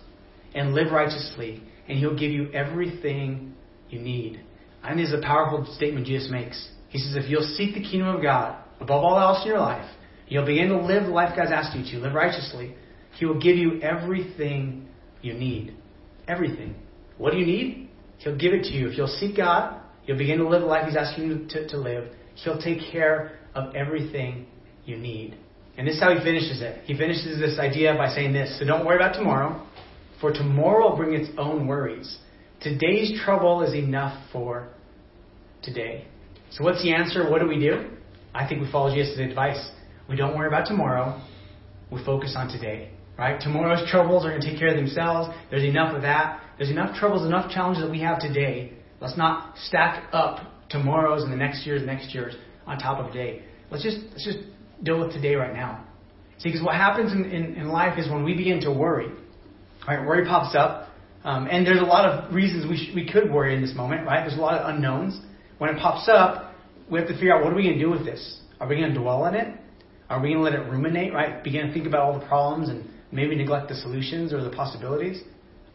and 0.55 0.73
live 0.73 0.93
righteously, 0.93 1.63
and 1.89 1.99
he'll 1.99 2.17
give 2.17 2.31
you 2.31 2.51
everything 2.53 3.55
you 3.91 3.99
need. 3.99 4.41
I 4.83 4.89
think 4.89 5.01
this 5.01 5.09
is 5.09 5.19
a 5.19 5.27
powerful 5.27 5.67
statement 5.75 6.07
Jesus 6.07 6.31
makes. 6.31 6.69
He 6.89 6.99
says, 6.99 7.17
if 7.17 7.31
you'll 7.31 7.43
seek 7.57 7.75
the 7.75 7.83
kingdom 7.83 8.09
of 8.09 8.23
God 8.23 8.63
above 8.81 9.05
all 9.05 9.19
else 9.19 9.43
in 9.43 9.49
your 9.49 9.61
life, 9.61 9.89
you'll 10.31 10.47
begin 10.47 10.69
to 10.69 10.79
live 10.79 11.05
the 11.05 11.11
life 11.11 11.37
God's 11.37 11.53
asked 11.53 11.77
you 11.77 11.85
to, 11.93 11.99
live 11.99 12.15
righteously, 12.15 12.75
He 13.19 13.27
will 13.27 13.39
give 13.39 13.57
you 13.57 13.83
everything 13.83 14.89
you 15.21 15.35
need. 15.35 15.77
Everything. 16.27 16.75
What 17.19 17.33
do 17.33 17.39
you 17.39 17.45
need? 17.45 17.91
He'll 18.19 18.39
give 18.39 18.55
it 18.55 18.63
to 18.65 18.71
you. 18.71 18.89
If 18.89 18.97
you'll 18.97 19.07
seek 19.07 19.37
God, 19.37 19.83
you'll 20.07 20.17
begin 20.17 20.39
to 20.39 20.49
live 20.49 20.63
the 20.63 20.67
life 20.67 20.87
He's 20.87 20.97
asking 20.97 21.25
you 21.29 21.47
to, 21.51 21.69
to 21.69 21.77
live. 21.77 22.09
He'll 22.37 22.61
take 22.61 22.79
care 22.91 23.39
of 23.55 23.75
everything 23.75 24.47
you 24.87 24.97
need. 24.97 25.37
And 25.77 25.87
this 25.87 25.97
is 25.97 26.03
how 26.03 26.15
he 26.15 26.23
finishes 26.23 26.61
it. 26.61 26.83
He 26.85 26.97
finishes 26.97 27.39
this 27.39 27.59
idea 27.59 27.95
by 27.95 28.09
saying 28.09 28.33
this 28.33 28.59
So 28.59 28.65
don't 28.65 28.85
worry 28.85 28.97
about 28.97 29.15
tomorrow, 29.15 29.67
for 30.21 30.33
tomorrow 30.33 30.91
will 30.91 30.97
bring 30.97 31.15
its 31.15 31.31
own 31.39 31.67
worries. 31.67 32.19
Today's 32.61 33.19
trouble 33.25 33.63
is 33.63 33.75
enough 33.75 34.21
for 34.33 34.69
today. 35.63 36.05
So 36.51 36.65
what's 36.65 36.83
the 36.83 36.93
answer? 36.93 37.31
What 37.31 37.41
do 37.41 37.49
we 37.49 37.59
do? 37.59 37.91
I 38.35 38.47
think 38.47 38.61
we 38.61 38.71
follow 38.71 38.95
Jesus' 38.95 39.19
advice. 39.19 39.71
We 40.11 40.17
don't 40.17 40.37
worry 40.37 40.49
about 40.49 40.67
tomorrow. 40.67 41.23
We 41.91 42.05
focus 42.05 42.35
on 42.37 42.49
today. 42.49 42.91
Right? 43.17 43.41
Tomorrow's 43.41 43.89
troubles 43.91 44.25
are 44.25 44.31
going 44.31 44.41
to 44.41 44.51
take 44.51 44.59
care 44.59 44.69
of 44.69 44.77
themselves. 44.77 45.35
There's 45.51 45.63
enough 45.63 45.95
of 45.95 46.03
that. 46.03 46.43
There's 46.59 46.71
enough 46.71 46.97
troubles, 46.97 47.25
enough 47.25 47.51
challenges 47.51 47.85
that 47.85 47.91
we 47.91 48.01
have 48.01 48.19
today. 48.19 48.73
Let's 49.01 49.17
not 49.17 49.57
stack 49.57 50.09
up 50.13 50.41
tomorrow's 50.69 51.23
and 51.23 51.33
the 51.33 51.37
next 51.37 51.65
year's, 51.65 51.85
next 51.87 52.15
year's 52.15 52.35
on 52.67 52.79
top 52.79 52.99
of 52.99 53.13
today. 53.13 53.43
Let's 53.71 53.85
just 53.85 53.99
let's 54.11 54.25
just 54.25 54.39
deal 54.83 55.01
with 55.01 55.13
today 55.13 55.35
right 55.35 55.55
now. 55.55 55.87
See, 56.39 56.49
because 56.49 56.63
what 56.63 56.75
happens 56.75 57.13
in, 57.13 57.27
in, 57.27 57.55
in 57.55 57.69
life 57.69 57.99
is 57.99 58.11
when 58.11 58.25
we 58.25 58.35
begin 58.35 58.61
to 58.63 58.73
worry, 58.73 59.11
right? 59.87 60.05
Worry 60.05 60.25
pops 60.25 60.57
up, 60.57 60.89
um, 61.23 61.47
and 61.51 61.67
there's 61.67 61.81
a 61.81 61.85
lot 61.85 62.09
of 62.09 62.35
reasons 62.35 62.67
we 62.69 62.77
sh- 62.77 62.95
we 62.95 63.09
could 63.11 63.31
worry 63.31 63.55
in 63.55 63.61
this 63.61 63.75
moment, 63.75 64.07
right? 64.07 64.27
There's 64.27 64.39
a 64.39 64.41
lot 64.41 64.55
of 64.59 64.75
unknowns. 64.75 65.21
When 65.59 65.71
it 65.71 65.79
pops 65.79 66.09
up, 66.09 66.55
we 66.91 66.99
have 66.99 67.09
to 67.09 67.15
figure 67.15 67.35
out 67.37 67.45
what 67.45 67.53
are 67.53 67.57
we 67.57 67.63
going 67.65 67.79
to 67.79 67.85
do 67.85 67.91
with 67.91 68.05
this? 68.05 68.41
Are 68.59 68.67
we 68.67 68.77
going 68.77 68.93
to 68.93 68.99
dwell 68.99 69.23
on 69.23 69.35
it? 69.35 69.61
Are 70.11 70.21
we 70.21 70.35
going 70.35 70.39
to 70.39 70.43
let 70.43 70.55
it 70.55 70.71
ruminate, 70.71 71.15
right? 71.15 71.43
Begin 71.43 71.69
to 71.69 71.73
think 71.73 71.87
about 71.87 72.01
all 72.01 72.19
the 72.19 72.27
problems 72.27 72.69
and 72.69 72.85
maybe 73.13 73.37
neglect 73.37 73.69
the 73.69 73.77
solutions 73.77 74.33
or 74.33 74.43
the 74.43 74.51
possibilities? 74.51 75.23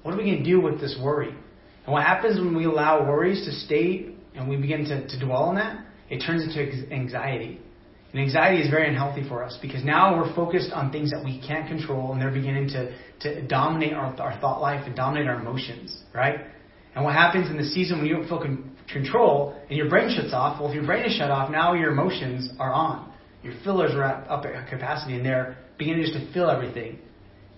What 0.03 0.13
are 0.13 0.17
we 0.17 0.23
going 0.23 0.43
to 0.43 0.43
do 0.43 0.59
with 0.59 0.81
this 0.81 0.97
worry? 1.01 1.29
And 1.29 1.93
what 1.93 2.03
happens 2.03 2.37
when 2.37 2.55
we 2.55 2.65
allow 2.65 3.07
worries 3.07 3.45
to 3.45 3.51
stay 3.51 4.13
and 4.35 4.49
we 4.49 4.57
begin 4.57 4.83
to, 4.85 5.07
to 5.07 5.25
dwell 5.25 5.43
on 5.43 5.55
that? 5.55 5.85
It 6.09 6.19
turns 6.19 6.43
into 6.43 6.93
anxiety. 6.93 7.61
And 8.11 8.21
anxiety 8.21 8.61
is 8.61 8.69
very 8.69 8.89
unhealthy 8.89 9.27
for 9.27 9.41
us 9.43 9.57
because 9.61 9.83
now 9.85 10.17
we're 10.17 10.33
focused 10.35 10.71
on 10.71 10.91
things 10.91 11.11
that 11.11 11.23
we 11.23 11.41
can't 11.45 11.67
control 11.67 12.11
and 12.11 12.21
they're 12.21 12.31
beginning 12.31 12.67
to, 12.69 12.93
to 13.21 13.47
dominate 13.47 13.93
our, 13.93 14.13
our 14.19 14.39
thought 14.41 14.61
life 14.61 14.83
and 14.85 14.95
dominate 14.95 15.27
our 15.27 15.39
emotions, 15.39 15.97
right? 16.13 16.41
And 16.93 17.03
what 17.05 17.13
happens 17.13 17.49
in 17.49 17.57
the 17.57 17.65
season 17.65 17.99
when 17.99 18.07
you 18.07 18.15
don't 18.15 18.27
feel 18.27 18.39
con- 18.39 18.71
control 18.91 19.59
and 19.69 19.77
your 19.77 19.89
brain 19.89 20.13
shuts 20.13 20.33
off? 20.33 20.59
Well, 20.59 20.69
if 20.69 20.75
your 20.75 20.85
brain 20.85 21.05
is 21.05 21.15
shut 21.17 21.31
off, 21.31 21.49
now 21.49 21.73
your 21.73 21.91
emotions 21.91 22.49
are 22.59 22.73
on. 22.73 23.13
Your 23.45 23.53
fillers 23.63 23.93
are 23.93 24.03
at, 24.03 24.27
up 24.27 24.43
at 24.43 24.67
capacity 24.67 25.15
and 25.15 25.23
they're 25.23 25.55
beginning 25.77 26.01
just 26.01 26.15
to 26.15 26.33
fill 26.33 26.49
everything. 26.49 26.97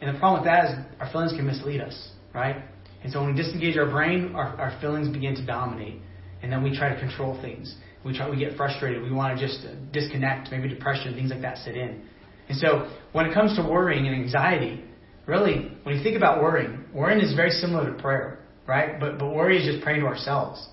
And 0.02 0.14
the 0.14 0.20
problem 0.20 0.42
with 0.44 0.52
that 0.52 0.66
is 0.66 0.86
our 1.00 1.10
feelings 1.12 1.32
can 1.32 1.48
mislead 1.48 1.80
us, 1.80 2.12
right? 2.36 2.58
And 3.04 3.12
so 3.12 3.22
when 3.22 3.34
we 3.34 3.42
disengage 3.42 3.78
our 3.78 3.90
brain, 3.90 4.36
our, 4.36 4.48
our 4.60 4.78
feelings 4.82 5.08
begin 5.08 5.34
to 5.36 5.46
dominate. 5.46 6.02
And 6.44 6.52
then 6.52 6.62
we 6.62 6.78
try 6.78 6.94
to 6.94 7.00
control 7.00 7.40
things. 7.42 7.74
We 8.04 8.16
try, 8.16 8.30
we 8.30 8.38
get 8.38 8.58
frustrated. 8.58 9.02
We 9.02 9.12
want 9.12 9.40
to 9.40 9.48
just 9.48 9.66
disconnect. 9.94 10.52
Maybe 10.52 10.68
depression, 10.68 11.16
things 11.16 11.32
like 11.32 11.42
that 11.42 11.58
sit 11.60 11.76
in. 11.76 12.04
And 12.50 12.58
so 12.58 12.92
when 13.14 13.26
it 13.26 13.34
comes 13.34 13.56
to 13.56 13.64
worrying 13.64 14.08
and 14.08 14.16
anxiety, 14.16 14.84
really, 15.26 15.72
when 15.84 15.96
you 15.96 16.04
think 16.04 16.18
about 16.18 16.42
worrying, 16.42 16.84
worrying 16.94 17.22
is 17.22 17.34
very 17.34 17.50
similar 17.52 17.94
to 17.94 18.02
prayer, 18.02 18.40
right? 18.68 19.00
But 19.00 19.20
but 19.20 19.34
worry 19.34 19.58
is 19.58 19.66
just 19.66 19.84
praying 19.84 20.02
to 20.02 20.08
ourselves. 20.08 20.68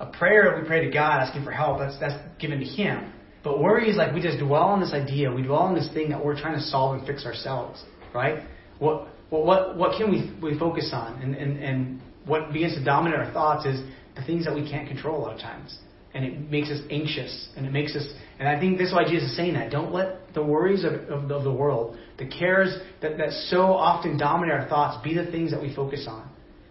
A 0.00 0.06
prayer, 0.06 0.58
we 0.60 0.66
pray 0.66 0.84
to 0.84 0.90
God 0.92 1.20
asking 1.20 1.44
for 1.44 1.50
help. 1.50 1.78
That's 1.78 1.98
that's 1.98 2.14
given 2.38 2.60
to 2.60 2.64
Him. 2.64 3.12
But 3.44 3.60
worry 3.60 3.88
is 3.88 3.96
like 3.96 4.14
we 4.14 4.20
just 4.20 4.38
dwell 4.38 4.64
on 4.64 4.80
this 4.80 4.92
idea. 4.92 5.32
We 5.32 5.42
dwell 5.42 5.60
on 5.60 5.74
this 5.74 5.88
thing 5.92 6.10
that 6.10 6.24
we're 6.24 6.38
trying 6.38 6.54
to 6.54 6.62
solve 6.62 6.98
and 6.98 7.06
fix 7.06 7.24
ourselves, 7.24 7.82
right? 8.14 8.44
What 8.78 9.08
what 9.30 9.44
what, 9.44 9.76
what 9.76 9.98
can 9.98 10.10
we 10.10 10.32
we 10.42 10.58
focus 10.58 10.90
on? 10.92 11.22
And, 11.22 11.34
and 11.34 11.62
and 11.62 12.00
what 12.26 12.52
begins 12.52 12.74
to 12.74 12.84
dominate 12.84 13.18
our 13.18 13.32
thoughts 13.32 13.64
is 13.66 13.80
the 14.16 14.24
things 14.24 14.44
that 14.44 14.54
we 14.54 14.68
can't 14.68 14.88
control 14.88 15.18
a 15.18 15.22
lot 15.22 15.34
of 15.34 15.40
times 15.40 15.78
and 16.14 16.24
it 16.24 16.50
makes 16.50 16.68
us 16.68 16.80
anxious 16.90 17.48
and 17.56 17.66
it 17.66 17.72
makes 17.72 17.94
us 17.94 18.06
and 18.38 18.48
I 18.48 18.58
think 18.58 18.78
this 18.78 18.88
is 18.88 18.94
why 18.94 19.04
Jesus 19.04 19.30
is 19.30 19.36
saying 19.36 19.54
that. 19.54 19.70
Don't 19.70 19.92
let 19.92 20.32
the 20.32 20.42
worries 20.42 20.84
of, 20.84 20.92
of, 20.92 21.30
of 21.30 21.44
the 21.44 21.52
world, 21.52 21.96
the 22.18 22.26
cares 22.26 22.76
that, 23.02 23.18
that 23.18 23.30
so 23.30 23.62
often 23.62 24.16
dominate 24.16 24.54
our 24.54 24.68
thoughts 24.68 25.02
be 25.02 25.14
the 25.14 25.30
things 25.30 25.50
that 25.50 25.60
we 25.60 25.74
focus 25.74 26.06
on. 26.08 26.28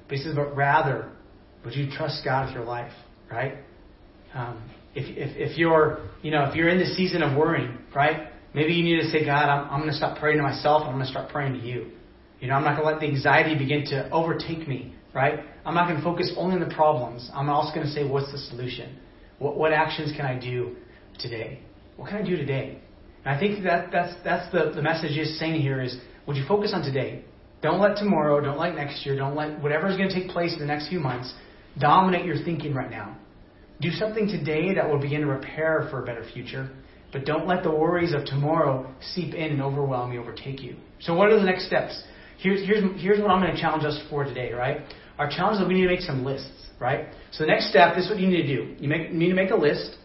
But 0.07 0.17
he 0.17 0.23
says, 0.23 0.35
but 0.35 0.55
rather, 0.55 1.11
would 1.65 1.75
you 1.75 1.89
trust 1.91 2.23
God 2.23 2.47
with 2.47 2.55
your 2.55 2.63
life, 2.63 2.93
right? 3.29 3.55
Um, 4.33 4.69
if, 4.97 5.51
if, 5.51 5.57
you're, 5.57 5.99
you 6.21 6.31
know, 6.31 6.45
if 6.45 6.55
you're 6.55 6.69
in 6.69 6.79
the 6.79 6.93
season 6.95 7.21
of 7.21 7.37
worrying, 7.37 7.77
right? 7.95 8.29
Maybe 8.53 8.73
you 8.73 8.83
need 8.83 9.01
to 9.01 9.09
say, 9.09 9.25
God, 9.25 9.49
I'm, 9.49 9.69
I'm 9.69 9.79
going 9.79 9.91
to 9.91 9.97
stop 9.97 10.17
praying 10.17 10.37
to 10.37 10.43
myself. 10.43 10.83
I'm 10.85 10.93
going 10.93 11.05
to 11.05 11.11
start 11.11 11.29
praying 11.31 11.53
to 11.53 11.59
you. 11.59 11.91
You 12.39 12.47
know, 12.47 12.55
I'm 12.55 12.63
not 12.63 12.79
going 12.79 12.87
to 12.87 12.91
let 12.93 12.99
the 12.99 13.07
anxiety 13.07 13.57
begin 13.57 13.85
to 13.85 14.09
overtake 14.11 14.67
me, 14.67 14.95
right? 15.13 15.39
I'm 15.65 15.73
not 15.73 15.87
going 15.87 15.97
to 15.97 16.03
focus 16.03 16.31
only 16.37 16.55
on 16.55 16.67
the 16.67 16.73
problems. 16.73 17.29
I'm 17.33 17.49
also 17.49 17.73
going 17.73 17.85
to 17.85 17.91
say, 17.91 18.07
what's 18.07 18.31
the 18.31 18.37
solution? 18.37 18.97
What, 19.39 19.57
what 19.57 19.73
actions 19.73 20.13
can 20.15 20.25
I 20.25 20.39
do 20.39 20.75
today? 21.19 21.59
What 21.95 22.09
can 22.09 22.17
I 22.17 22.25
do 22.25 22.35
today? 22.35 22.79
And 23.25 23.35
I 23.35 23.39
think 23.39 23.63
that 23.63 23.89
that's 23.91 24.13
that's 24.23 24.51
the, 24.51 24.71
the 24.73 24.81
message 24.81 25.17
is 25.17 25.37
saying 25.39 25.61
here 25.61 25.81
is 25.81 25.97
would 26.27 26.37
you 26.37 26.45
focus 26.47 26.71
on 26.73 26.81
today? 26.81 27.25
Don't 27.61 27.79
let 27.79 27.97
tomorrow, 27.97 28.39
don't 28.39 28.59
let 28.59 28.75
next 28.75 29.05
year, 29.05 29.17
don't 29.17 29.35
let 29.35 29.61
whatever 29.61 29.87
is 29.89 29.97
going 29.97 30.09
to 30.09 30.15
take 30.15 30.29
place 30.29 30.53
in 30.53 30.59
the 30.59 30.65
next 30.65 30.89
few 30.89 30.99
months 30.99 31.33
dominate 31.79 32.25
your 32.25 32.43
thinking 32.43 32.73
right 32.73 32.89
now. 32.89 33.17
Do 33.81 33.89
something 33.91 34.27
today 34.27 34.73
that 34.73 34.89
will 34.89 34.99
begin 34.99 35.21
to 35.21 35.27
prepare 35.27 35.87
for 35.91 36.03
a 36.03 36.05
better 36.05 36.25
future. 36.33 36.69
But 37.11 37.25
don't 37.25 37.47
let 37.47 37.63
the 37.63 37.71
worries 37.71 38.13
of 38.13 38.25
tomorrow 38.25 38.91
seep 39.01 39.33
in 39.33 39.51
and 39.51 39.61
overwhelm 39.61 40.11
you, 40.11 40.19
overtake 40.19 40.61
you. 40.61 40.75
So 40.99 41.13
what 41.15 41.29
are 41.29 41.39
the 41.39 41.45
next 41.45 41.67
steps? 41.67 42.03
Here's, 42.39 42.65
here's, 42.65 43.01
here's 43.01 43.19
what 43.21 43.31
I'm 43.31 43.41
going 43.41 43.55
to 43.55 43.61
challenge 43.61 43.85
us 43.85 43.99
for 44.09 44.23
today, 44.23 44.51
right? 44.51 44.81
Our 45.17 45.29
challenge 45.29 45.61
is 45.61 45.67
we 45.67 45.75
need 45.75 45.83
to 45.83 45.87
make 45.87 46.01
some 46.01 46.25
lists 46.25 46.67
right? 46.79 47.07
So 47.31 47.43
the 47.43 47.47
next 47.47 47.69
step, 47.69 47.95
this 47.95 48.05
is 48.05 48.11
what 48.11 48.19
you 48.19 48.27
need 48.27 48.43
to 48.43 48.47
do. 48.47 48.75
You, 48.79 48.89
make, 48.89 49.09
you 49.09 49.17
need 49.17 49.29
to 49.29 49.35
make 49.35 49.51
a 49.51 49.55
list 49.55 49.97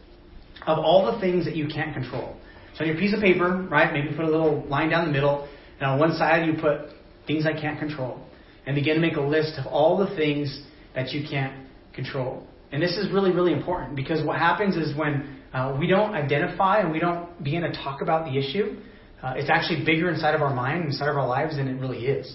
of 0.67 0.79
all 0.79 1.13
the 1.13 1.21
things 1.21 1.45
that 1.45 1.57
you 1.57 1.69
can't 1.69 1.95
control. 1.95 2.37
So 2.75 2.85
on 2.85 2.87
your 2.87 2.97
piece 2.97 3.13
of 3.15 3.21
paper, 3.21 3.67
right, 3.71 3.93
maybe 3.93 4.15
put 4.17 4.25
a 4.25 4.31
little 4.31 4.67
line 4.67 4.91
down 4.91 5.07
the 5.07 5.13
middle, 5.13 5.49
and 5.79 5.91
on 5.91 5.99
one 5.99 6.17
side 6.17 6.47
you 6.47 6.55
put 6.61 6.91
things 7.27 7.47
I 7.47 7.59
can't 7.59 7.79
control. 7.79 8.21
And 8.65 8.77
begin 8.77 8.95
to 8.95 9.01
make 9.01 9.17
a 9.17 9.21
list 9.21 9.59
of 9.59 9.67
all 9.67 9.99
the 9.99 10.15
things 10.15 10.63
that 10.95 11.11
you 11.11 11.27
can't 11.29 11.67
control. 11.95 12.47
And 12.73 12.83
this 12.83 12.97
is 12.97 13.13
really, 13.13 13.31
really 13.31 13.53
important 13.53 13.95
because 13.95 14.25
what 14.25 14.39
happens 14.39 14.77
is 14.77 14.97
when 14.97 15.41
uh, 15.53 15.77
we 15.79 15.87
don't 15.87 16.15
identify 16.15 16.81
and 16.81 16.91
we 16.91 16.99
don't 16.99 17.43
begin 17.45 17.63
to 17.63 17.73
talk 17.73 18.01
about 18.01 18.25
the 18.25 18.39
issue, 18.39 18.77
uh, 19.23 19.35
it's 19.37 19.51
actually 19.51 19.85
bigger 19.85 20.11
inside 20.11 20.35
of 20.35 20.41
our 20.43 20.55
mind, 20.55 20.87
inside 20.87 21.09
of 21.09 21.17
our 21.17 21.27
lives 21.27 21.57
than 21.57 21.69
it 21.69 21.79
really 21.79 22.07
is. 22.07 22.35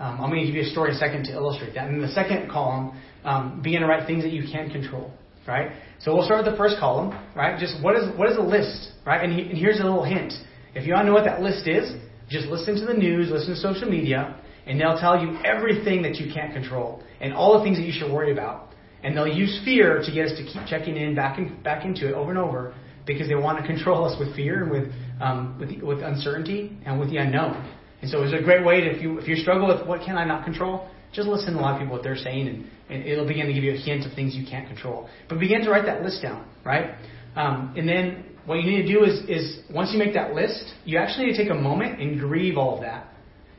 Um, 0.00 0.20
I'm 0.20 0.30
going 0.30 0.40
to 0.40 0.46
give 0.46 0.54
you 0.54 0.62
a 0.62 0.70
story 0.70 0.90
in 0.90 0.96
a 0.96 0.98
second 0.98 1.24
to 1.24 1.32
illustrate 1.32 1.74
that. 1.74 1.86
And 1.86 1.96
in 1.96 2.02
the 2.02 2.08
second 2.08 2.50
column, 2.50 3.00
um, 3.24 3.60
begin 3.62 3.80
to 3.82 3.86
write 3.86 4.06
things 4.06 4.24
that 4.24 4.32
you 4.32 4.44
can 4.50 4.70
control, 4.70 5.12
right? 5.46 5.72
So 6.00 6.14
we'll 6.14 6.24
start 6.24 6.44
with 6.44 6.52
the 6.52 6.58
first 6.58 6.76
column, 6.78 7.18
right? 7.34 7.58
Just 7.58 7.82
what 7.82 7.96
is 7.96 8.16
what 8.16 8.30
is 8.30 8.36
a 8.36 8.42
list, 8.42 8.92
right? 9.06 9.22
And, 9.24 9.32
he, 9.32 9.48
and 9.48 9.58
here's 9.58 9.80
a 9.80 9.84
little 9.84 10.04
hint. 10.04 10.32
If 10.74 10.86
you 10.86 10.92
want 10.92 11.04
to 11.04 11.10
know 11.10 11.14
what 11.14 11.24
that 11.24 11.40
list 11.40 11.66
is, 11.66 11.92
just 12.28 12.46
listen 12.46 12.78
to 12.78 12.86
the 12.86 12.94
news, 12.94 13.30
listen 13.30 13.54
to 13.54 13.56
social 13.56 13.88
media, 13.88 14.36
and 14.66 14.80
they'll 14.80 14.98
tell 14.98 15.20
you 15.20 15.38
everything 15.44 16.02
that 16.02 16.16
you 16.16 16.32
can't 16.32 16.52
control 16.52 17.02
and 17.20 17.32
all 17.32 17.58
the 17.58 17.64
things 17.64 17.78
that 17.78 17.84
you 17.84 17.92
should 17.92 18.12
worry 18.12 18.32
about. 18.32 18.67
And 19.02 19.16
they'll 19.16 19.28
use 19.28 19.60
fear 19.64 20.02
to 20.04 20.12
get 20.12 20.26
us 20.26 20.38
to 20.38 20.44
keep 20.44 20.66
checking 20.66 20.96
in 20.96 21.14
back 21.14 21.38
and 21.38 21.62
back 21.62 21.84
into 21.84 22.08
it 22.08 22.14
over 22.14 22.30
and 22.30 22.38
over 22.38 22.74
because 23.06 23.28
they 23.28 23.34
want 23.34 23.58
to 23.58 23.66
control 23.66 24.04
us 24.04 24.18
with 24.18 24.34
fear 24.34 24.62
and 24.62 24.70
with 24.70 24.92
um, 25.20 25.56
with, 25.58 25.70
with 25.82 26.04
uncertainty 26.04 26.78
and 26.84 26.98
with 26.98 27.10
the 27.10 27.16
unknown. 27.16 27.74
And 28.02 28.10
so 28.10 28.22
it's 28.22 28.34
a 28.34 28.42
great 28.44 28.64
way 28.64 28.80
to 28.80 28.86
if 28.94 29.02
you 29.02 29.18
if 29.18 29.28
you 29.28 29.36
struggle 29.36 29.68
with 29.68 29.86
what 29.86 30.00
can 30.04 30.16
I 30.16 30.24
not 30.24 30.44
control, 30.44 30.88
just 31.12 31.28
listen 31.28 31.54
to 31.54 31.60
a 31.60 31.62
lot 31.62 31.74
of 31.74 31.80
people 31.80 31.94
what 31.94 32.02
they're 32.02 32.16
saying, 32.16 32.48
and, 32.48 32.66
and 32.90 33.06
it'll 33.06 33.26
begin 33.26 33.46
to 33.46 33.52
give 33.52 33.64
you 33.64 33.72
a 33.72 33.76
hint 33.76 34.06
of 34.06 34.12
things 34.14 34.34
you 34.34 34.46
can't 34.48 34.66
control. 34.66 35.08
But 35.28 35.40
begin 35.40 35.62
to 35.62 35.70
write 35.70 35.86
that 35.86 36.02
list 36.02 36.22
down, 36.22 36.48
right? 36.64 36.94
Um, 37.34 37.74
and 37.76 37.88
then 37.88 38.24
what 38.46 38.62
you 38.62 38.70
need 38.70 38.82
to 38.82 38.92
do 38.92 39.04
is, 39.04 39.20
is 39.28 39.60
once 39.72 39.90
you 39.92 39.98
make 39.98 40.14
that 40.14 40.34
list, 40.34 40.72
you 40.84 40.98
actually 40.98 41.26
need 41.26 41.36
to 41.36 41.42
take 41.44 41.50
a 41.50 41.54
moment 41.54 42.00
and 42.00 42.18
grieve 42.18 42.56
all 42.56 42.76
of 42.76 42.80
that, 42.82 43.12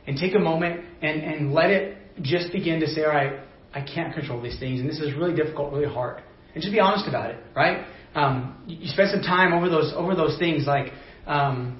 and 0.07 0.17
take 0.17 0.35
a 0.35 0.39
moment 0.39 0.83
and, 1.01 1.21
and 1.21 1.53
let 1.53 1.69
it 1.69 1.97
just 2.21 2.51
begin 2.51 2.79
to 2.79 2.87
say, 2.87 3.03
all 3.03 3.09
right, 3.09 3.39
I 3.73 3.81
can't 3.81 4.13
control 4.13 4.41
these 4.41 4.59
things, 4.59 4.79
and 4.79 4.89
this 4.89 4.99
is 4.99 5.13
really 5.13 5.35
difficult, 5.35 5.73
really 5.73 5.91
hard, 5.91 6.23
and 6.53 6.61
just 6.61 6.73
be 6.73 6.79
honest 6.79 7.07
about 7.07 7.29
it, 7.31 7.37
right? 7.55 7.85
Um, 8.15 8.63
you 8.67 8.87
spend 8.87 9.11
some 9.11 9.21
time 9.21 9.53
over 9.53 9.69
those 9.69 9.93
over 9.95 10.15
those 10.15 10.37
things 10.39 10.65
like, 10.65 10.91
um, 11.27 11.79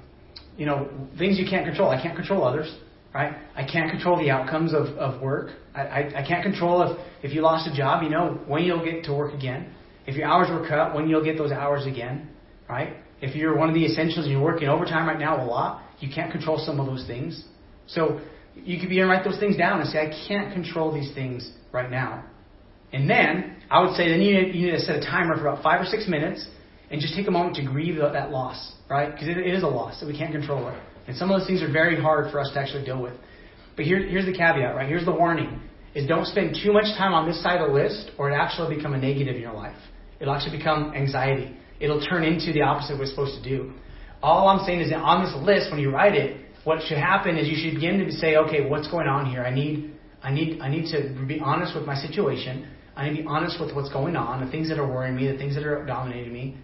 you 0.56 0.66
know, 0.66 0.88
things 1.18 1.38
you 1.38 1.46
can't 1.48 1.66
control. 1.66 1.90
I 1.90 2.00
can't 2.00 2.16
control 2.16 2.44
others 2.44 2.72
right? 3.14 3.36
I 3.56 3.64
can't 3.64 3.90
control 3.90 4.18
the 4.18 4.30
outcomes 4.30 4.72
of, 4.72 4.86
of 4.96 5.20
work. 5.20 5.50
I, 5.74 5.80
I, 5.80 6.22
I 6.22 6.26
can't 6.26 6.42
control 6.42 6.82
if, 6.82 6.98
if 7.22 7.34
you 7.34 7.42
lost 7.42 7.68
a 7.68 7.76
job, 7.76 8.02
you 8.02 8.08
know, 8.08 8.40
when 8.46 8.64
you'll 8.64 8.84
get 8.84 9.04
to 9.04 9.12
work 9.12 9.34
again. 9.34 9.72
If 10.06 10.16
your 10.16 10.28
hours 10.28 10.48
were 10.50 10.66
cut, 10.66 10.94
when 10.94 11.08
you'll 11.08 11.24
get 11.24 11.36
those 11.36 11.52
hours 11.52 11.86
again, 11.86 12.28
right? 12.68 12.96
If 13.20 13.34
you're 13.34 13.56
one 13.56 13.68
of 13.68 13.74
the 13.74 13.84
essentials 13.84 14.24
and 14.24 14.32
you're 14.32 14.42
working 14.42 14.68
overtime 14.68 15.06
right 15.06 15.18
now 15.18 15.42
a 15.42 15.46
lot, 15.46 15.82
you 15.98 16.08
can't 16.12 16.32
control 16.32 16.58
some 16.58 16.80
of 16.80 16.86
those 16.86 17.06
things. 17.06 17.44
So 17.86 18.20
you 18.54 18.80
could 18.80 18.88
to 18.88 19.04
write 19.04 19.24
those 19.24 19.38
things 19.38 19.56
down 19.56 19.80
and 19.80 19.88
say, 19.90 19.98
I 19.98 20.28
can't 20.28 20.52
control 20.52 20.92
these 20.92 21.12
things 21.14 21.52
right 21.72 21.90
now. 21.90 22.24
And 22.92 23.08
then 23.08 23.56
I 23.70 23.82
would 23.82 23.94
say 23.94 24.10
then 24.10 24.20
you 24.20 24.34
need, 24.34 24.54
you 24.54 24.66
need 24.66 24.72
to 24.72 24.80
set 24.80 24.96
a 24.96 25.00
timer 25.00 25.36
for 25.36 25.46
about 25.46 25.62
five 25.62 25.80
or 25.80 25.84
six 25.84 26.08
minutes 26.08 26.46
and 26.90 27.00
just 27.00 27.14
take 27.14 27.28
a 27.28 27.30
moment 27.30 27.56
to 27.56 27.64
grieve 27.64 27.96
that 27.96 28.30
loss, 28.30 28.74
right? 28.88 29.12
Because 29.12 29.28
it, 29.28 29.38
it 29.38 29.54
is 29.54 29.62
a 29.62 29.68
loss 29.68 30.00
that 30.00 30.06
we 30.06 30.16
can't 30.16 30.32
control 30.32 30.68
it. 30.68 30.78
And 31.06 31.16
some 31.16 31.30
of 31.30 31.38
those 31.40 31.46
things 31.46 31.62
are 31.62 31.72
very 31.72 32.00
hard 32.00 32.30
for 32.32 32.40
us 32.40 32.50
to 32.54 32.60
actually 32.60 32.84
deal 32.84 33.00
with. 33.00 33.14
But 33.76 33.84
here, 33.84 33.98
here's 34.06 34.26
the 34.26 34.32
caveat, 34.32 34.74
right? 34.74 34.88
Here's 34.88 35.04
the 35.04 35.12
warning: 35.12 35.60
is 35.94 36.06
don't 36.06 36.26
spend 36.26 36.56
too 36.62 36.72
much 36.72 36.84
time 36.98 37.14
on 37.14 37.26
this 37.26 37.42
side 37.42 37.60
of 37.60 37.68
the 37.68 37.74
list, 37.74 38.10
or 38.18 38.30
it 38.30 38.34
actually 38.34 38.76
become 38.76 38.94
a 38.94 38.98
negative 38.98 39.36
in 39.36 39.40
your 39.40 39.54
life. 39.54 39.78
It'll 40.18 40.34
actually 40.34 40.58
become 40.58 40.92
anxiety. 40.94 41.56
It'll 41.78 42.04
turn 42.04 42.24
into 42.24 42.52
the 42.52 42.62
opposite 42.62 42.94
of 42.94 42.98
what 42.98 43.04
it's 43.04 43.12
supposed 43.12 43.42
to 43.42 43.48
do. 43.48 43.72
All 44.22 44.48
I'm 44.48 44.64
saying 44.66 44.80
is 44.80 44.90
that 44.90 44.98
on 44.98 45.24
this 45.24 45.34
list, 45.42 45.70
when 45.70 45.80
you 45.80 45.90
write 45.90 46.14
it, 46.14 46.40
what 46.64 46.82
should 46.86 46.98
happen 46.98 47.38
is 47.38 47.48
you 47.48 47.56
should 47.56 47.74
begin 47.74 48.04
to 48.04 48.12
say, 48.12 48.36
okay, 48.36 48.68
what's 48.68 48.90
going 48.90 49.08
on 49.08 49.24
here? 49.24 49.42
I 49.42 49.54
need, 49.54 49.94
I 50.22 50.32
need, 50.32 50.60
I 50.60 50.68
need 50.68 50.90
to 50.92 51.24
be 51.26 51.40
honest 51.40 51.74
with 51.74 51.84
my 51.84 51.94
situation. 51.94 52.68
I 52.96 53.08
need 53.08 53.16
to 53.16 53.22
be 53.22 53.28
honest 53.28 53.60
with 53.60 53.74
what's 53.74 53.92
going 53.92 54.16
on, 54.16 54.44
the 54.44 54.50
things 54.50 54.68
that 54.68 54.78
are 54.78 54.86
worrying 54.86 55.16
me, 55.16 55.30
the 55.30 55.38
things 55.38 55.54
that 55.54 55.64
are 55.64 55.84
dominating 55.86 56.32
me, 56.32 56.56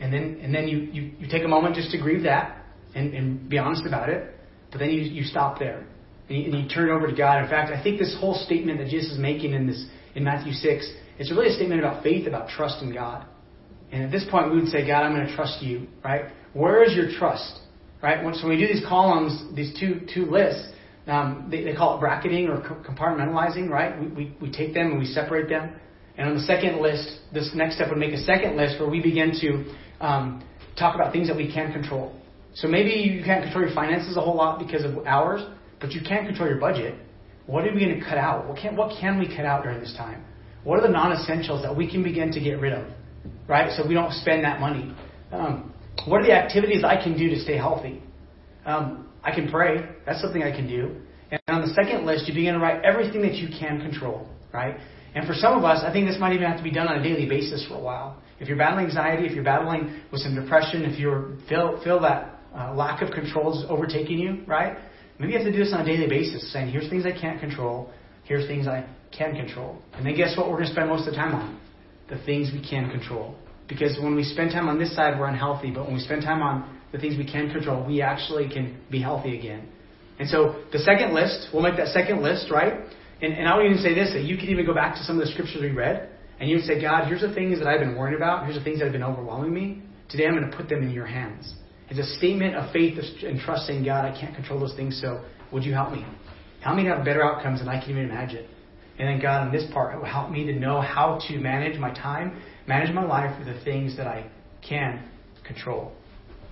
and 0.00 0.12
then, 0.12 0.40
and 0.42 0.54
then 0.54 0.66
you, 0.66 0.78
you, 0.78 1.12
you 1.18 1.28
take 1.28 1.44
a 1.44 1.48
moment 1.48 1.76
just 1.76 1.90
to 1.92 1.98
grieve 1.98 2.24
that 2.24 2.64
and, 2.94 3.14
and 3.14 3.48
be 3.48 3.58
honest 3.58 3.86
about 3.86 4.08
it. 4.08 4.34
But 4.72 4.78
then 4.78 4.90
you, 4.90 5.02
you 5.02 5.22
stop 5.24 5.58
there 5.58 5.86
and 6.28 6.38
you, 6.38 6.52
and 6.52 6.64
you 6.64 6.68
turn 6.68 6.88
it 6.88 6.92
over 6.92 7.06
to 7.06 7.14
God. 7.14 7.44
In 7.44 7.48
fact, 7.48 7.70
I 7.70 7.82
think 7.82 8.00
this 8.00 8.16
whole 8.18 8.34
statement 8.34 8.78
that 8.78 8.88
Jesus 8.88 9.12
is 9.12 9.18
making 9.18 9.52
in 9.52 9.66
this 9.66 9.86
in 10.16 10.24
Matthew 10.24 10.52
six, 10.52 10.90
it's 11.18 11.30
really 11.30 11.48
a 11.48 11.54
statement 11.54 11.80
about 11.80 12.02
faith, 12.02 12.26
about 12.26 12.48
trust 12.48 12.82
in 12.82 12.92
God. 12.92 13.26
And 13.92 14.02
at 14.02 14.10
this 14.10 14.24
point, 14.28 14.50
we 14.50 14.60
would 14.60 14.68
say, 14.68 14.86
God, 14.86 15.04
I'm 15.04 15.14
going 15.14 15.26
to 15.26 15.36
trust 15.36 15.62
you, 15.62 15.86
right? 16.04 16.32
Where 16.52 16.82
is 16.82 16.94
your 16.94 17.16
trust? 17.18 17.60
Right? 18.02 18.18
So 18.34 18.46
when 18.46 18.58
we 18.58 18.66
do 18.66 18.72
these 18.72 18.84
columns, 18.86 19.54
these 19.54 19.78
two 19.78 20.06
two 20.12 20.26
lists, 20.26 20.72
um, 21.06 21.48
they, 21.50 21.62
they 21.64 21.74
call 21.74 21.96
it 21.96 22.00
bracketing 22.00 22.48
or 22.48 22.60
compartmentalizing, 22.60 23.68
right? 23.68 24.00
We, 24.00 24.08
we, 24.08 24.36
we 24.40 24.50
take 24.50 24.72
them 24.74 24.92
and 24.92 24.98
we 24.98 25.04
separate 25.04 25.48
them. 25.48 25.74
And 26.16 26.28
on 26.28 26.34
the 26.36 26.42
second 26.42 26.80
list, 26.80 27.18
this 27.32 27.50
next 27.54 27.76
step 27.76 27.88
would 27.90 27.98
make 27.98 28.12
a 28.12 28.22
second 28.22 28.56
list 28.56 28.80
where 28.80 28.88
we 28.88 29.02
begin 29.02 29.32
to 29.40 29.74
um, 30.04 30.48
talk 30.78 30.94
about 30.94 31.12
things 31.12 31.28
that 31.28 31.36
we 31.36 31.52
can 31.52 31.72
control. 31.72 32.14
So 32.54 32.68
maybe 32.68 32.90
you 32.90 33.24
can't 33.24 33.42
control 33.42 33.64
your 33.64 33.74
finances 33.74 34.16
a 34.16 34.20
whole 34.20 34.36
lot 34.36 34.58
because 34.58 34.84
of 34.84 35.06
hours, 35.06 35.42
but 35.80 35.90
you 35.90 36.00
can 36.06 36.24
control 36.24 36.48
your 36.48 36.58
budget. 36.60 36.94
What 37.46 37.66
are 37.66 37.74
we 37.74 37.80
going 37.80 37.98
to 37.98 38.04
cut 38.04 38.16
out? 38.16 38.48
What 38.48 38.58
can, 38.58 38.76
what 38.76 38.96
can 38.98 39.18
we 39.18 39.26
cut 39.26 39.44
out 39.44 39.64
during 39.64 39.80
this 39.80 39.94
time? 39.96 40.24
What 40.62 40.78
are 40.78 40.82
the 40.82 40.92
non-essentials 40.92 41.62
that 41.62 41.76
we 41.76 41.90
can 41.90 42.02
begin 42.02 42.32
to 42.32 42.40
get 42.40 42.60
rid 42.60 42.72
of, 42.72 42.86
right? 43.48 43.70
So 43.76 43.86
we 43.86 43.92
don't 43.92 44.12
spend 44.12 44.44
that 44.44 44.60
money. 44.60 44.94
Um, 45.30 45.74
what 46.06 46.22
are 46.22 46.24
the 46.24 46.32
activities 46.32 46.84
I 46.84 47.02
can 47.02 47.18
do 47.18 47.28
to 47.28 47.38
stay 47.40 47.56
healthy? 47.56 48.02
Um, 48.64 49.08
I 49.24 49.34
can 49.34 49.50
pray. 49.50 49.88
That's 50.06 50.20
something 50.20 50.42
I 50.42 50.52
can 50.52 50.68
do. 50.68 50.96
And 51.30 51.40
on 51.48 51.62
the 51.62 51.74
second 51.74 52.06
list, 52.06 52.28
you 52.28 52.34
begin 52.34 52.54
to 52.54 52.60
write 52.60 52.84
everything 52.84 53.22
that 53.22 53.34
you 53.34 53.48
can 53.48 53.80
control, 53.80 54.28
right? 54.52 54.76
And 55.14 55.26
for 55.26 55.34
some 55.34 55.56
of 55.56 55.64
us, 55.64 55.82
I 55.84 55.92
think 55.92 56.06
this 56.06 56.18
might 56.20 56.34
even 56.34 56.46
have 56.46 56.58
to 56.58 56.62
be 56.62 56.70
done 56.70 56.88
on 56.88 57.00
a 57.00 57.02
daily 57.02 57.26
basis 57.26 57.64
for 57.66 57.74
a 57.74 57.80
while. 57.80 58.20
If 58.40 58.48
you're 58.48 58.58
battling 58.58 58.86
anxiety, 58.86 59.26
if 59.26 59.32
you're 59.32 59.44
battling 59.44 60.02
with 60.12 60.20
some 60.20 60.34
depression, 60.34 60.84
if 60.84 60.98
you 60.98 61.38
feel 61.48 61.80
feel 61.82 62.00
that 62.00 62.40
uh, 62.54 62.74
lack 62.74 63.00
of 63.00 63.10
control 63.12 63.56
is 63.56 63.64
overtaking 63.68 64.18
you, 64.18 64.44
right? 64.46 64.76
Maybe 65.18 65.32
you 65.32 65.38
have 65.38 65.46
to 65.46 65.52
do 65.52 65.62
this 65.64 65.72
on 65.72 65.80
a 65.80 65.84
daily 65.84 66.08
basis, 66.08 66.52
saying, 66.52 66.70
"Here's 66.70 66.88
things 66.90 67.06
I 67.06 67.12
can't 67.12 67.40
control. 67.40 67.90
Here's 68.24 68.46
things 68.46 68.66
I 68.66 68.84
can 69.16 69.34
control." 69.36 69.78
And 69.94 70.04
then 70.04 70.16
guess 70.16 70.36
what? 70.36 70.48
We're 70.48 70.56
going 70.56 70.66
to 70.66 70.72
spend 70.72 70.88
most 70.88 71.06
of 71.06 71.14
the 71.14 71.16
time 71.16 71.34
on 71.34 71.60
the 72.08 72.18
things 72.24 72.50
we 72.52 72.60
can 72.68 72.90
control. 72.90 73.36
Because 73.68 73.96
when 74.02 74.14
we 74.14 74.24
spend 74.24 74.50
time 74.50 74.68
on 74.68 74.78
this 74.78 74.94
side, 74.94 75.18
we're 75.18 75.26
unhealthy. 75.26 75.70
But 75.70 75.86
when 75.86 75.94
we 75.94 76.00
spend 76.00 76.22
time 76.22 76.42
on 76.42 76.73
the 76.94 77.00
things 77.00 77.18
we 77.18 77.30
can 77.30 77.50
control, 77.50 77.84
we 77.84 78.00
actually 78.00 78.48
can 78.48 78.80
be 78.90 79.02
healthy 79.02 79.38
again. 79.38 79.68
And 80.18 80.28
so 80.28 80.62
the 80.72 80.78
second 80.78 81.12
list, 81.12 81.48
we'll 81.52 81.62
make 81.62 81.76
that 81.76 81.88
second 81.88 82.22
list, 82.22 82.50
right? 82.50 82.74
And, 83.20 83.32
and 83.34 83.48
I 83.48 83.56
would 83.56 83.66
even 83.66 83.78
say 83.78 83.94
this 83.94 84.12
that 84.14 84.22
you 84.22 84.36
could 84.36 84.48
even 84.48 84.64
go 84.64 84.74
back 84.74 84.94
to 84.94 85.02
some 85.02 85.18
of 85.18 85.26
the 85.26 85.32
scriptures 85.32 85.58
we 85.60 85.70
read, 85.70 86.08
and 86.40 86.48
you 86.48 86.56
would 86.56 86.64
say, 86.64 86.80
God, 86.80 87.06
here's 87.08 87.20
the 87.20 87.34
things 87.34 87.58
that 87.58 87.66
I've 87.66 87.80
been 87.80 87.96
worrying 87.96 88.16
about. 88.16 88.44
Here's 88.44 88.56
the 88.56 88.64
things 88.64 88.78
that 88.78 88.84
have 88.84 88.92
been 88.92 89.02
overwhelming 89.02 89.52
me. 89.52 89.82
Today 90.08 90.26
I'm 90.26 90.36
going 90.36 90.50
to 90.50 90.56
put 90.56 90.68
them 90.68 90.82
in 90.82 90.90
your 90.90 91.06
hands. 91.06 91.54
It's 91.90 91.98
a 91.98 92.16
statement 92.18 92.54
of 92.54 92.72
faith 92.72 92.98
and 93.24 93.40
trust 93.40 93.66
saying, 93.66 93.84
God, 93.84 94.04
I 94.04 94.18
can't 94.18 94.34
control 94.34 94.58
those 94.58 94.74
things, 94.74 95.00
so 95.00 95.22
would 95.52 95.64
you 95.64 95.74
help 95.74 95.92
me? 95.92 96.04
Help 96.60 96.76
me 96.76 96.84
to 96.84 96.90
have 96.90 97.04
better 97.04 97.22
outcomes 97.22 97.60
than 97.60 97.68
I 97.68 97.80
can 97.80 97.90
even 97.90 98.04
imagine. 98.04 98.46
And 98.98 99.08
then, 99.08 99.20
God, 99.20 99.46
in 99.46 99.52
this 99.52 99.70
part, 99.72 99.94
it 99.94 99.98
will 99.98 100.04
help 100.04 100.30
me 100.30 100.46
to 100.46 100.52
know 100.52 100.80
how 100.80 101.18
to 101.28 101.38
manage 101.38 101.78
my 101.78 101.92
time 101.92 102.40
manage 102.66 102.94
my 102.94 103.04
life 103.04 103.38
with 103.38 103.54
the 103.54 103.62
things 103.64 103.96
that 103.96 104.06
I 104.06 104.30
can 104.66 105.08
control. 105.46 105.92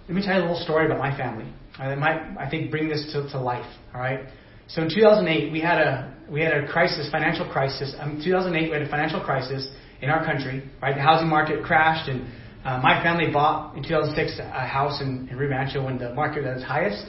Let 0.08 0.16
me 0.16 0.22
tell 0.22 0.34
you 0.34 0.40
a 0.40 0.46
little 0.46 0.64
story 0.64 0.86
about 0.86 0.98
my 0.98 1.16
family. 1.16 1.46
That 1.78 1.98
might, 1.98 2.20
I 2.38 2.50
think, 2.50 2.70
bring 2.70 2.88
this 2.88 3.12
to, 3.12 3.28
to 3.30 3.40
life. 3.40 3.66
All 3.94 4.00
right. 4.00 4.26
So 4.68 4.82
in 4.82 4.88
2008, 4.88 5.52
we 5.52 5.60
had 5.60 5.78
a 5.78 6.12
we 6.30 6.40
had 6.40 6.52
a 6.52 6.66
crisis, 6.66 7.08
financial 7.10 7.50
crisis. 7.50 7.94
Um, 7.98 8.20
2008, 8.24 8.68
we 8.68 8.72
had 8.72 8.82
a 8.82 8.88
financial 8.88 9.20
crisis 9.22 9.68
in 10.00 10.08
our 10.08 10.24
country. 10.24 10.68
Right, 10.80 10.94
the 10.94 11.02
housing 11.02 11.28
market 11.28 11.64
crashed, 11.64 12.08
and 12.08 12.26
uh, 12.64 12.78
my 12.82 13.02
family 13.02 13.30
bought 13.32 13.76
in 13.76 13.82
2006 13.82 14.38
a 14.38 14.66
house 14.66 15.00
in, 15.00 15.28
in 15.30 15.36
Rio 15.36 15.50
Rancho 15.50 15.84
when 15.84 15.98
the 15.98 16.14
market 16.14 16.44
was 16.44 16.62
highest. 16.62 17.06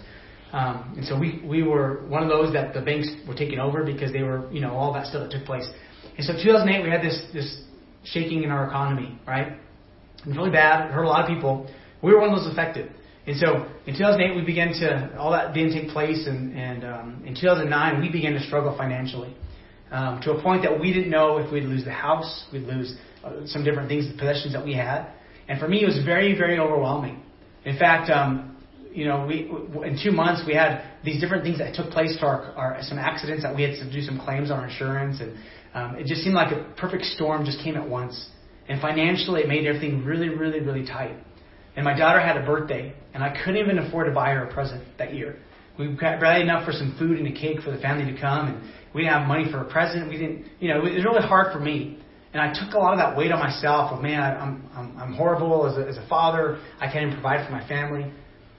Um, 0.52 0.94
and 0.98 1.06
so 1.06 1.18
we 1.18 1.42
we 1.46 1.64
were 1.64 2.06
one 2.08 2.22
of 2.22 2.30
those 2.30 2.54
that 2.54 2.74
the 2.74 2.82
banks 2.82 3.10
were 3.28 3.34
taking 3.36 3.60
over 3.60 3.84
because 3.84 4.12
they 4.12 4.24
were 4.24 4.52
you 4.52 4.62
know 4.62 4.74
all 4.74 4.94
that 4.94 5.08
stuff 5.08 5.30
that 5.30 5.32
took 5.32 5.46
place. 5.46 5.68
And 6.18 6.26
so 6.26 6.34
2008, 6.34 6.84
we 6.84 6.90
had 6.90 7.02
this 7.02 7.26
this 7.34 7.64
shaking 8.04 8.44
in 8.44 8.52
our 8.52 8.68
economy, 8.68 9.18
right? 9.26 9.54
It 10.20 10.28
was 10.28 10.38
really 10.38 10.52
bad. 10.52 10.90
It 10.90 10.94
hurt 10.94 11.04
a 11.04 11.10
lot 11.10 11.24
of 11.24 11.28
people. 11.28 11.70
We 12.04 12.13
were 12.13 12.20
one 12.20 12.30
of 12.30 12.39
those 12.39 12.52
affected. 12.52 12.92
And 13.26 13.38
so 13.38 13.66
in 13.88 13.96
2008, 13.98 14.36
we 14.36 14.46
began 14.46 14.74
to, 14.74 15.18
all 15.18 15.32
that 15.32 15.54
didn't 15.54 15.74
take 15.74 15.89
place. 15.89 16.28
And, 16.28 16.54
and 16.56 16.84
um, 16.84 17.24
in 17.26 17.34
2009, 17.34 18.02
we 18.02 18.12
began 18.12 18.34
to 18.34 18.42
struggle 18.42 18.76
financially 18.78 19.36
um, 19.92 20.20
to 20.24 20.32
a 20.32 20.42
point 20.42 20.63
that 20.63 20.80
we 20.80 20.92
didn't 20.92 21.10
know 21.10 21.38
if 21.38 21.52
we'd 21.52 21.63
lose 21.63 21.86
the 21.86 21.92
house, 21.92 22.46
we'd 22.52 22.63
lose 22.63 22.96
uh, 23.24 23.46
some 23.46 23.63
different 23.63 23.88
things, 23.88 24.12
the 24.12 24.18
possessions 24.18 24.54
that 24.54 24.66
we 24.66 24.74
had. 24.74 25.08
And 25.48 25.60
for 25.60 25.68
me, 25.68 25.82
it 25.82 25.86
was 25.86 26.04
very, 26.04 26.38
very 26.38 26.60
overwhelming. 26.60 27.22
In 27.63 27.78
fact, 27.78 28.10
um, 28.10 28.58
you 28.92 29.06
know, 29.06 29.26
we 29.26 29.50
in 29.88 30.00
two 30.04 30.12
months 30.12 30.44
we 30.46 30.54
had 30.54 30.84
these 31.04 31.20
different 31.20 31.44
things 31.44 31.58
that 31.58 31.74
took 31.74 31.89
place 31.89 32.16
to 32.20 32.26
our, 32.26 32.52
our 32.54 32.78
some 32.82 33.00
accidents 33.00 33.44
that 33.44 33.56
we 33.56 33.63
had 33.63 33.74
to 33.76 33.92
do 33.92 34.02
some 34.02 34.20
claims 34.20 34.52
on 34.52 34.60
our 34.60 34.68
insurance, 34.68 35.20
and 35.20 35.36
um, 35.74 35.96
it 35.96 36.06
just 36.06 36.22
seemed 36.22 36.36
like 36.36 36.52
a 36.52 36.72
perfect 36.78 37.04
storm 37.06 37.44
just 37.44 37.60
came 37.63 37.76
at 37.76 37.88
once. 37.88 38.30
And 38.70 38.80
financially, 38.80 39.42
it 39.42 39.48
made 39.48 39.66
everything 39.66 40.06
really, 40.06 40.30
really, 40.30 40.60
really 40.60 40.86
tight. 40.86 41.18
And 41.76 41.84
my 41.84 41.98
daughter 41.98 42.20
had 42.20 42.38
a 42.38 42.46
birthday, 42.46 42.94
and 43.14 43.24
I 43.24 43.36
couldn't 43.44 43.58
even 43.58 43.80
afford 43.80 44.08
to 44.08 44.14
buy 44.14 44.32
her 44.32 44.46
a 44.46 44.54
present 44.54 44.84
that 44.98 45.14
year. 45.14 45.38
We 45.78 45.88
barely 45.88 46.42
enough 46.42 46.66
for 46.66 46.72
some 46.72 46.96
food 47.00 47.18
and 47.18 47.28
a 47.28 47.32
cake 47.32 47.62
for 47.62 47.72
the 47.72 47.80
family 47.80 48.12
to 48.12 48.20
come, 48.20 48.48
and 48.48 48.72
we 48.94 49.02
didn't 49.02 49.14
have 49.14 49.28
money 49.28 49.52
for 49.52 49.60
a 49.62 49.66
present. 49.66 50.08
We 50.08 50.18
didn't, 50.18 50.46
you 50.60 50.70
know, 50.70 50.86
it 50.86 50.94
was 50.94 51.04
really 51.04 51.26
hard 51.26 51.52
for 51.52 51.60
me. 51.60 52.00
And 52.34 52.42
I 52.42 52.54
took 52.54 52.74
a 52.74 52.78
lot 52.78 52.94
of 52.94 53.00
that 53.00 53.18
weight 53.18 53.32
on 53.32 53.40
myself 53.40 53.92
of, 53.92 54.02
man, 54.02 54.22
I'm, 54.22 54.70
I'm, 54.76 54.98
I'm 54.98 55.14
horrible 55.14 55.68
as 55.68 55.78
a, 55.78 55.88
as 55.88 55.98
a 55.98 56.08
father. 56.08 56.60
I 56.80 56.92
can't 56.92 57.06
even 57.06 57.14
provide 57.14 57.46
for 57.46 57.52
my 57.52 57.68
family. 57.68 58.12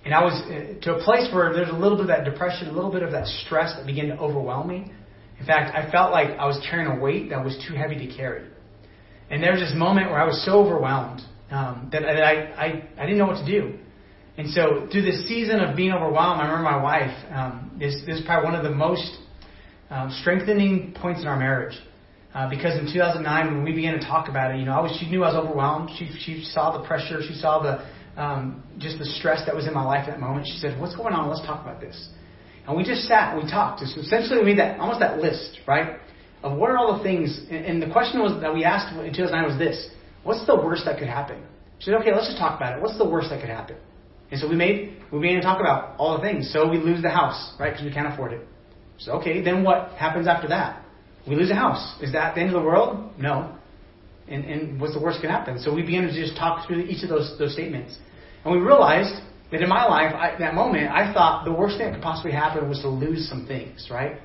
And 0.04 0.12
I 0.12 0.22
was 0.22 0.34
uh, 0.42 0.80
to 0.82 0.96
a 0.96 1.04
place 1.04 1.28
where 1.32 1.52
there's 1.52 1.70
a 1.70 1.72
little 1.72 1.96
bit 1.96 2.02
of 2.02 2.08
that 2.08 2.24
depression, 2.24 2.68
a 2.68 2.72
little 2.72 2.92
bit 2.92 3.02
of 3.02 3.12
that 3.12 3.26
stress 3.26 3.74
that 3.76 3.86
began 3.86 4.08
to 4.08 4.18
overwhelm 4.18 4.68
me. 4.68 4.92
In 5.40 5.46
fact, 5.46 5.74
I 5.74 5.90
felt 5.90 6.12
like 6.12 6.30
I 6.38 6.46
was 6.46 6.64
carrying 6.68 6.98
a 6.98 7.00
weight 7.00 7.30
that 7.30 7.44
was 7.44 7.56
too 7.68 7.74
heavy 7.74 8.06
to 8.06 8.16
carry. 8.16 8.46
And 9.30 9.42
there 9.42 9.52
was 9.52 9.60
this 9.60 9.72
moment 9.74 10.10
where 10.10 10.20
I 10.20 10.26
was 10.26 10.44
so 10.44 10.60
overwhelmed 10.60 11.22
um, 11.50 11.88
that, 11.92 12.02
that 12.02 12.22
I, 12.22 12.34
I, 12.52 12.88
I 12.98 13.02
didn't 13.06 13.18
know 13.18 13.26
what 13.26 13.44
to 13.44 13.46
do. 13.46 13.78
And 14.36 14.50
so 14.50 14.88
through 14.90 15.02
this 15.02 15.28
season 15.28 15.60
of 15.60 15.76
being 15.76 15.92
overwhelmed, 15.92 16.40
I 16.40 16.46
remember 16.46 16.64
my 16.64 16.82
wife, 16.82 17.14
um, 17.30 17.76
this, 17.78 18.02
this 18.06 18.18
is 18.18 18.26
probably 18.26 18.50
one 18.50 18.56
of 18.56 18.64
the 18.64 18.76
most 18.76 19.18
um, 19.90 20.10
strengthening 20.20 20.92
points 21.00 21.20
in 21.20 21.28
our 21.28 21.38
marriage. 21.38 21.78
Uh, 22.34 22.50
because 22.50 22.76
in 22.76 22.92
2009, 22.92 23.54
when 23.54 23.62
we 23.62 23.72
began 23.72 23.94
to 23.94 24.04
talk 24.04 24.28
about 24.28 24.52
it, 24.52 24.58
you 24.58 24.64
know, 24.64 24.72
I 24.72 24.80
was, 24.80 24.96
she 24.98 25.08
knew 25.08 25.22
I 25.22 25.32
was 25.32 25.44
overwhelmed. 25.44 25.90
She, 25.96 26.10
she 26.18 26.42
saw 26.42 26.76
the 26.76 26.84
pressure. 26.84 27.20
She 27.22 27.34
saw 27.34 27.62
the, 27.62 27.86
um, 28.20 28.64
just 28.78 28.98
the 28.98 29.04
stress 29.04 29.46
that 29.46 29.54
was 29.54 29.68
in 29.68 29.74
my 29.74 29.84
life 29.84 30.08
at 30.08 30.18
that 30.18 30.20
moment. 30.20 30.48
She 30.48 30.58
said, 30.58 30.80
what's 30.80 30.96
going 30.96 31.14
on? 31.14 31.28
Let's 31.28 31.46
talk 31.46 31.62
about 31.62 31.80
this. 31.80 32.08
And 32.66 32.76
we 32.76 32.82
just 32.82 33.02
sat, 33.02 33.34
and 33.34 33.44
we 33.44 33.50
talked. 33.50 33.80
So 33.80 34.00
essentially, 34.00 34.38
we 34.38 34.46
made 34.46 34.58
that 34.58 34.80
almost 34.80 35.00
that 35.00 35.18
list, 35.18 35.60
right, 35.68 36.00
of 36.42 36.58
what 36.58 36.70
are 36.70 36.78
all 36.78 36.96
the 36.96 37.04
things. 37.04 37.38
And, 37.50 37.80
the 37.80 37.90
question 37.90 38.20
was 38.20 38.40
that 38.40 38.52
we 38.54 38.64
asked 38.64 38.96
in 38.96 39.12
2009 39.12 39.44
was 39.44 39.58
this: 39.58 39.90
What's 40.24 40.44
the 40.46 40.56
worst 40.56 40.84
that 40.86 40.98
could 40.98 41.08
happen? 41.08 41.42
She 41.78 41.86
said, 41.86 41.94
okay, 42.00 42.12
let's 42.12 42.26
just 42.26 42.38
talk 42.38 42.56
about 42.56 42.76
it. 42.76 42.82
What's 42.82 42.98
the 42.98 43.08
worst 43.08 43.30
that 43.30 43.40
could 43.40 43.50
happen? 43.50 43.76
And 44.30 44.40
so 44.40 44.48
we 44.48 44.56
made 44.56 44.96
we 45.12 45.20
began 45.20 45.36
to 45.36 45.42
talk 45.42 45.60
about 45.60 45.96
all 45.98 46.16
the 46.16 46.22
things. 46.22 46.52
So 46.52 46.68
we 46.68 46.78
lose 46.78 47.02
the 47.02 47.10
house, 47.10 47.54
right, 47.60 47.70
because 47.70 47.84
we 47.84 47.92
can't 47.92 48.12
afford 48.12 48.32
it. 48.32 48.46
So 48.98 49.12
okay, 49.12 49.42
then 49.42 49.62
what 49.62 49.92
happens 49.92 50.26
after 50.26 50.48
that? 50.48 50.82
We 51.28 51.36
lose 51.36 51.50
a 51.50 51.54
house. 51.54 52.02
Is 52.02 52.12
that 52.12 52.34
the 52.34 52.40
end 52.40 52.50
of 52.50 52.60
the 52.60 52.66
world? 52.66 53.12
No. 53.18 53.54
And, 54.26 54.44
and 54.46 54.80
what's 54.80 54.94
the 54.94 55.00
worst 55.00 55.18
that 55.18 55.22
could 55.22 55.30
happen? 55.30 55.58
So 55.58 55.74
we 55.74 55.82
began 55.82 56.04
to 56.04 56.12
just 56.12 56.36
talk 56.36 56.66
through 56.66 56.80
each 56.80 57.02
of 57.02 57.10
those 57.10 57.36
those 57.38 57.52
statements, 57.52 57.98
and 58.44 58.52
we 58.52 58.58
realized 58.58 59.22
that 59.52 59.60
in 59.60 59.68
my 59.68 59.84
life, 59.86 60.14
I, 60.14 60.36
that 60.38 60.54
moment, 60.54 60.90
I 60.90 61.12
thought 61.12 61.44
the 61.44 61.52
worst 61.52 61.76
thing 61.78 61.86
that 61.88 61.94
could 61.94 62.02
possibly 62.02 62.32
happen 62.32 62.68
was 62.68 62.80
to 62.80 62.88
lose 62.88 63.28
some 63.28 63.46
things, 63.46 63.88
right? 63.90 64.16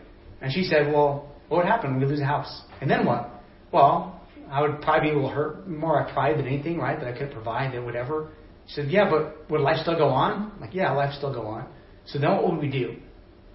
And 0.41 0.51
she 0.51 0.63
said, 0.63 0.91
well, 0.91 1.29
what 1.49 1.57
would 1.57 1.65
happen? 1.65 1.99
We 1.99 2.05
lose 2.05 2.21
a 2.21 2.25
house. 2.25 2.61
And 2.81 2.89
then 2.89 3.05
what? 3.05 3.29
Well, 3.71 4.18
I 4.49 4.61
would 4.61 4.81
probably 4.81 5.09
be 5.09 5.13
a 5.13 5.15
little 5.15 5.29
hurt, 5.29 5.67
more 5.67 6.01
at 6.01 6.13
pride 6.13 6.37
than 6.37 6.47
anything, 6.47 6.79
right? 6.79 6.99
That 6.99 7.07
I 7.07 7.17
could 7.17 7.31
provide, 7.31 7.73
that 7.73 7.83
whatever. 7.83 8.31
She 8.67 8.75
said, 8.75 8.89
yeah, 8.89 9.09
but 9.09 9.49
would 9.49 9.61
life 9.61 9.77
still 9.81 9.97
go 9.97 10.09
on? 10.09 10.51
I'm 10.55 10.61
like, 10.61 10.73
yeah, 10.73 10.91
life 10.91 11.13
still 11.13 11.33
go 11.33 11.45
on. 11.47 11.67
So 12.05 12.19
then 12.19 12.31
what 12.31 12.51
would 12.51 12.59
we 12.59 12.69
do? 12.69 12.95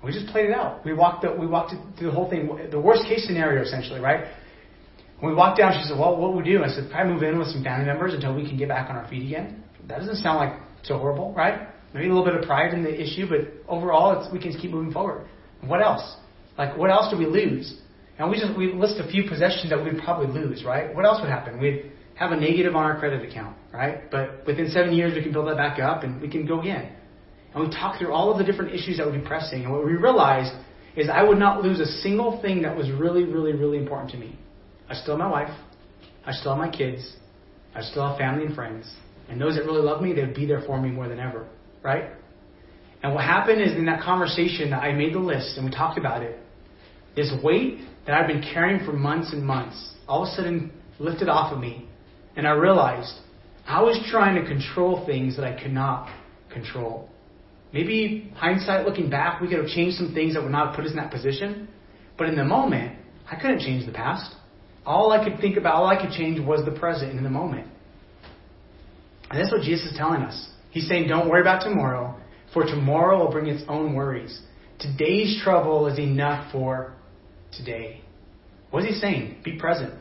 We 0.03 0.13
just 0.13 0.27
played 0.29 0.51
it 0.51 0.55
out. 0.55 0.85
We 0.85 0.93
walked 0.93 1.23
the, 1.23 1.33
we 1.33 1.47
walked 1.47 1.73
through 1.99 2.09
the 2.09 2.15
whole 2.15 2.29
thing, 2.29 2.69
the 2.71 2.81
worst 2.81 3.05
case 3.05 3.27
scenario 3.27 3.63
essentially, 3.63 4.01
right? 4.01 4.27
When 5.21 5.33
we 5.33 5.37
walked 5.37 5.59
down, 5.59 5.73
she 5.73 5.89
said, 5.89 5.99
"Well, 5.99 6.17
what 6.17 6.35
would 6.35 6.45
we 6.45 6.53
do?" 6.53 6.63
I 6.63 6.69
said, 6.69 6.91
"Probably 6.91 7.15
move 7.15 7.23
in 7.23 7.39
with 7.39 7.49
some 7.49 7.65
family 7.65 7.87
members 7.87 8.13
until 8.13 8.35
we 8.35 8.47
can 8.47 8.59
get 8.59 8.69
back 8.69 8.91
on 8.91 8.97
our 8.97 9.09
feet 9.09 9.25
again." 9.27 9.63
That 9.89 10.01
doesn't 10.01 10.17
sound 10.17 10.37
like 10.39 10.61
so 10.83 10.99
horrible, 10.99 11.33
right? 11.33 11.69
Maybe 11.95 12.07
a 12.07 12.09
little 12.09 12.25
bit 12.25 12.35
of 12.35 12.43
pride 12.45 12.75
in 12.75 12.83
the 12.83 12.93
issue, 12.93 13.27
but 13.29 13.41
overall, 13.67 14.21
it's, 14.21 14.33
we 14.33 14.39
can 14.39 14.53
keep 14.53 14.73
moving 14.73 14.93
forward. 14.93 15.27
What 15.63 15.81
else? 15.81 16.17
Like, 16.59 16.77
what 16.77 16.91
else 16.91 17.11
do 17.11 17.17
we 17.17 17.27
lose? 17.27 17.81
And 18.19 18.31
we 18.31 18.39
just 18.39 18.57
we 18.57 18.73
list 18.73 19.01
a 19.01 19.11
few 19.11 19.29
possessions 19.29 19.71
that 19.71 19.83
we'd 19.83 19.99
probably 20.03 20.29
lose, 20.29 20.65
right? 20.65 20.95
What 20.95 21.05
else 21.05 21.21
would 21.21 21.31
happen? 21.31 21.59
We'd 21.61 21.93
have 22.15 22.31
a 22.31 22.37
negative 22.37 22.77
on 22.77 22.85
our 22.85 22.99
credit 22.99 23.29
account, 23.29 23.57
right? 23.73 24.09
But 24.11 24.47
within 24.47 24.71
seven 24.71 24.95
years, 24.95 25.15
we 25.15 25.23
can 25.23 25.33
build 25.33 25.49
that 25.49 25.57
back 25.57 25.81
up 25.81 26.05
and 26.05 26.21
we 26.21 26.29
can 26.29 26.47
go 26.47 26.61
again. 26.61 26.93
And 27.55 27.65
we 27.65 27.71
talked 27.75 27.99
through 27.99 28.13
all 28.13 28.31
of 28.31 28.39
the 28.39 28.45
different 28.45 28.73
issues 28.73 28.99
that 28.99 29.07
would 29.07 29.21
be 29.21 29.27
pressing. 29.27 29.65
And 29.65 29.73
what 29.73 29.85
we 29.85 29.93
realized 29.93 30.53
is 30.97 31.09
I 31.09 31.23
would 31.25 31.39
not 31.39 31.63
lose 31.63 31.81
a 31.81 31.87
single 31.87 32.41
thing 32.41 32.63
that 32.63 32.77
was 32.77 32.91
really, 32.91 33.25
really, 33.25 33.53
really 33.53 33.79
important 33.79 34.13
to 34.13 34.17
me. 34.17 34.39
I 34.89 34.95
still 34.95 35.19
have 35.19 35.19
my 35.19 35.31
wife. 35.31 35.57
I 36.25 36.33
still 36.33 36.55
have 36.55 36.59
my 36.59 36.71
kids. 36.71 37.17
I 37.75 37.83
still 37.83 38.07
have 38.07 38.19
family 38.19 38.47
and 38.47 38.55
friends. 38.55 38.93
And 39.29 39.41
those 39.41 39.57
that 39.57 39.65
really 39.65 39.83
love 39.83 40.03
me, 40.03 40.13
they 40.13 40.21
would 40.21 40.35
be 40.35 40.47
there 40.47 40.63
for 40.67 40.81
me 40.81 40.91
more 40.91 41.09
than 41.09 41.19
ever, 41.19 41.49
right? 41.83 42.11
And 43.03 43.15
what 43.15 43.25
happened 43.25 43.61
is 43.61 43.73
in 43.73 43.87
that 43.87 44.03
conversation, 44.03 44.71
that 44.71 44.83
I 44.83 44.93
made 44.93 45.15
the 45.15 45.19
list 45.19 45.57
and 45.57 45.65
we 45.65 45.71
talked 45.71 45.99
about 45.99 46.23
it. 46.23 46.39
This 47.17 47.33
weight 47.43 47.81
that 48.07 48.15
I've 48.15 48.27
been 48.27 48.43
carrying 48.43 48.85
for 48.85 48.93
months 48.93 49.33
and 49.33 49.45
months 49.45 49.95
all 50.07 50.25
of 50.25 50.29
a 50.29 50.33
sudden 50.33 50.73
lifted 50.99 51.29
off 51.29 51.53
of 51.53 51.59
me. 51.59 51.89
And 52.37 52.47
I 52.47 52.53
realized 52.53 53.13
I 53.67 53.83
was 53.83 53.99
trying 54.11 54.41
to 54.41 54.49
control 54.49 55.05
things 55.07 55.37
that 55.37 55.45
I 55.45 55.61
could 55.61 55.73
not 55.73 56.09
control. 56.53 57.09
Maybe 57.73 58.33
hindsight 58.37 58.87
looking 58.87 59.11
back, 59.11 59.41
we 59.41 59.49
could 59.49 59.59
have 59.59 59.69
changed 59.69 59.97
some 59.97 60.15
things 60.15 60.35
that 60.35 60.43
would 60.43 60.53
not 60.53 60.69
have 60.69 60.77
put 60.77 60.85
us 60.85 60.91
in 60.91 60.97
that 60.97 61.11
position. 61.11 61.69
But 62.17 62.29
in 62.29 62.37
the 62.37 62.45
moment, 62.45 62.97
I 63.31 63.37
couldn't 63.37 63.61
change 63.61 63.87
the 63.87 63.93
past. 63.93 64.35
All 64.87 65.11
I 65.13 65.25
could 65.25 65.41
think 65.41 65.57
about, 65.57 65.75
all 65.75 65.87
I 65.87 66.01
could 66.01 66.13
change 66.13 66.39
was 66.39 66.65
the 66.65 66.79
present 66.79 67.17
in 67.17 67.25
the 67.25 67.31
moment. 67.31 67.67
And 69.31 69.41
that's 69.41 69.51
what 69.51 69.63
Jesus 69.63 69.93
is 69.93 69.97
telling 69.97 70.23
us. 70.23 70.51
He's 70.71 70.87
saying, 70.87 71.09
don't 71.09 71.29
worry 71.29 71.41
about 71.41 71.63
tomorrow, 71.63 72.17
for 72.53 72.65
tomorrow 72.65 73.19
will 73.19 73.33
bring 73.33 73.47
its 73.47 73.65
own 73.69 73.95
worries. 73.95 74.41
Today's 74.79 75.41
trouble 75.43 75.87
is 75.87 75.99
enough 75.99 76.53
for 76.53 76.93
today. 77.57 78.01
What 78.71 78.85
is 78.85 78.95
he 78.95 79.01
saying? 79.01 79.37
Be 79.45 79.59
present. 79.59 79.95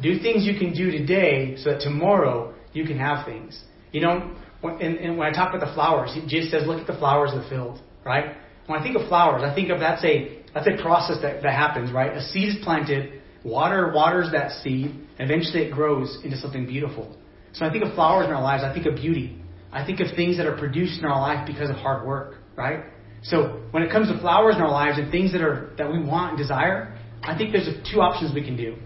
Do 0.00 0.18
things 0.18 0.44
you 0.44 0.58
can 0.58 0.72
do 0.72 0.90
today 0.90 1.56
so 1.56 1.70
that 1.70 1.80
tomorrow 1.80 2.54
you 2.72 2.84
can 2.84 2.98
have 2.98 3.24
things. 3.24 3.62
You 3.92 4.02
know, 4.02 4.34
when, 4.60 4.80
and, 4.80 4.96
and 4.98 5.18
when 5.18 5.28
I 5.28 5.32
talk 5.32 5.54
about 5.54 5.66
the 5.66 5.72
flowers, 5.74 6.16
Jesus 6.26 6.50
says, 6.50 6.66
look 6.66 6.80
at 6.80 6.86
the 6.86 6.98
flowers 6.98 7.32
of 7.32 7.42
the 7.42 7.48
field, 7.48 7.80
right? 8.04 8.36
When 8.66 8.80
I 8.80 8.82
think 8.82 8.96
of 8.96 9.08
flowers, 9.08 9.42
I 9.44 9.54
think 9.54 9.70
of 9.70 9.80
that's 9.80 10.04
a 10.04 10.42
that's 10.52 10.66
a 10.66 10.82
process 10.82 11.18
that, 11.22 11.42
that 11.42 11.52
happens, 11.52 11.92
right? 11.92 12.16
A 12.16 12.22
seed 12.22 12.48
is 12.48 12.56
planted, 12.64 13.20
water 13.44 13.92
waters 13.94 14.28
that 14.32 14.50
seed, 14.62 14.86
and 15.18 15.30
eventually 15.30 15.64
it 15.64 15.70
grows 15.70 16.18
into 16.24 16.36
something 16.38 16.66
beautiful. 16.66 17.14
So 17.52 17.66
I 17.66 17.70
think 17.70 17.84
of 17.84 17.94
flowers 17.94 18.26
in 18.26 18.32
our 18.32 18.42
lives, 18.42 18.64
I 18.64 18.72
think 18.72 18.86
of 18.86 18.96
beauty. 18.96 19.38
I 19.70 19.84
think 19.84 20.00
of 20.00 20.06
things 20.16 20.38
that 20.38 20.46
are 20.46 20.56
produced 20.56 20.98
in 20.98 21.04
our 21.04 21.20
life 21.20 21.46
because 21.46 21.68
of 21.68 21.76
hard 21.76 22.06
work, 22.06 22.36
right? 22.56 22.84
So 23.22 23.62
when 23.70 23.82
it 23.82 23.90
comes 23.90 24.08
to 24.08 24.18
flowers 24.20 24.56
in 24.56 24.62
our 24.62 24.70
lives 24.70 24.98
and 24.98 25.10
things 25.10 25.32
that 25.32 25.42
are 25.42 25.74
that 25.78 25.90
we 25.90 26.02
want 26.02 26.30
and 26.30 26.38
desire, 26.38 26.95
I 27.26 27.36
think 27.36 27.52
there's 27.52 27.68
two 27.92 28.00
options 28.00 28.34
we 28.34 28.44
can 28.44 28.56
do. 28.56 28.76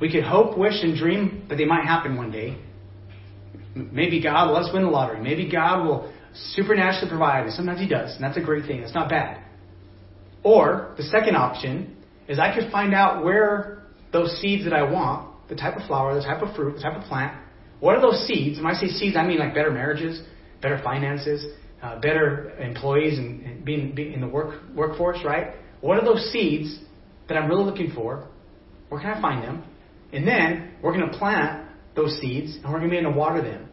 We 0.00 0.10
could 0.10 0.24
hope, 0.24 0.56
wish, 0.56 0.82
and 0.82 0.96
dream 0.96 1.44
that 1.48 1.56
they 1.56 1.66
might 1.66 1.84
happen 1.84 2.16
one 2.16 2.30
day. 2.30 2.58
Maybe 3.74 4.22
God 4.22 4.46
will 4.46 4.54
let 4.54 4.64
us 4.64 4.70
win 4.72 4.82
the 4.82 4.88
lottery. 4.88 5.20
Maybe 5.20 5.50
God 5.50 5.84
will 5.84 6.12
supernaturally 6.34 7.08
provide, 7.08 7.44
and 7.44 7.52
sometimes 7.52 7.80
He 7.80 7.86
does, 7.86 8.14
and 8.14 8.24
that's 8.24 8.38
a 8.38 8.40
great 8.40 8.66
thing. 8.66 8.80
That's 8.80 8.94
not 8.94 9.10
bad. 9.10 9.44
Or 10.42 10.94
the 10.96 11.02
second 11.02 11.36
option 11.36 11.96
is 12.26 12.38
I 12.38 12.54
could 12.54 12.72
find 12.72 12.94
out 12.94 13.22
where 13.22 13.82
those 14.12 14.30
seeds 14.40 14.64
that 14.64 14.72
I 14.72 14.82
want, 14.82 15.48
the 15.48 15.54
type 15.54 15.76
of 15.76 15.86
flower, 15.86 16.14
the 16.14 16.22
type 16.22 16.42
of 16.42 16.54
fruit, 16.56 16.76
the 16.76 16.82
type 16.82 16.96
of 16.96 17.04
plant, 17.04 17.36
what 17.80 17.96
are 17.96 18.00
those 18.00 18.26
seeds? 18.26 18.58
When 18.58 18.66
I 18.66 18.74
say 18.74 18.88
seeds, 18.88 19.16
I 19.16 19.26
mean 19.26 19.38
like 19.38 19.54
better 19.54 19.70
marriages, 19.70 20.22
better 20.62 20.80
finances, 20.82 21.44
uh, 21.82 22.00
better 22.00 22.50
employees, 22.58 23.18
and, 23.18 23.42
and 23.44 23.64
being, 23.64 23.94
being 23.94 24.12
in 24.12 24.20
the 24.20 24.28
work 24.28 24.60
workforce, 24.74 25.18
right? 25.24 25.54
What 25.80 25.98
are 25.98 26.04
those 26.04 26.30
seeds 26.30 26.78
that 27.30 27.38
I'm 27.38 27.48
really 27.48 27.64
looking 27.64 27.92
for? 27.92 28.28
Where 28.90 29.00
can 29.00 29.10
I 29.10 29.20
find 29.22 29.42
them? 29.42 29.64
And 30.12 30.26
then 30.26 30.72
we're 30.82 30.92
going 30.92 31.10
to 31.10 31.16
plant 31.16 31.68
those 31.96 32.18
seeds, 32.20 32.56
and 32.56 32.64
we're 32.64 32.80
going 32.80 32.90
to 32.90 32.90
be 32.90 32.98
able 32.98 33.12
to 33.12 33.16
water 33.16 33.40
them. 33.40 33.68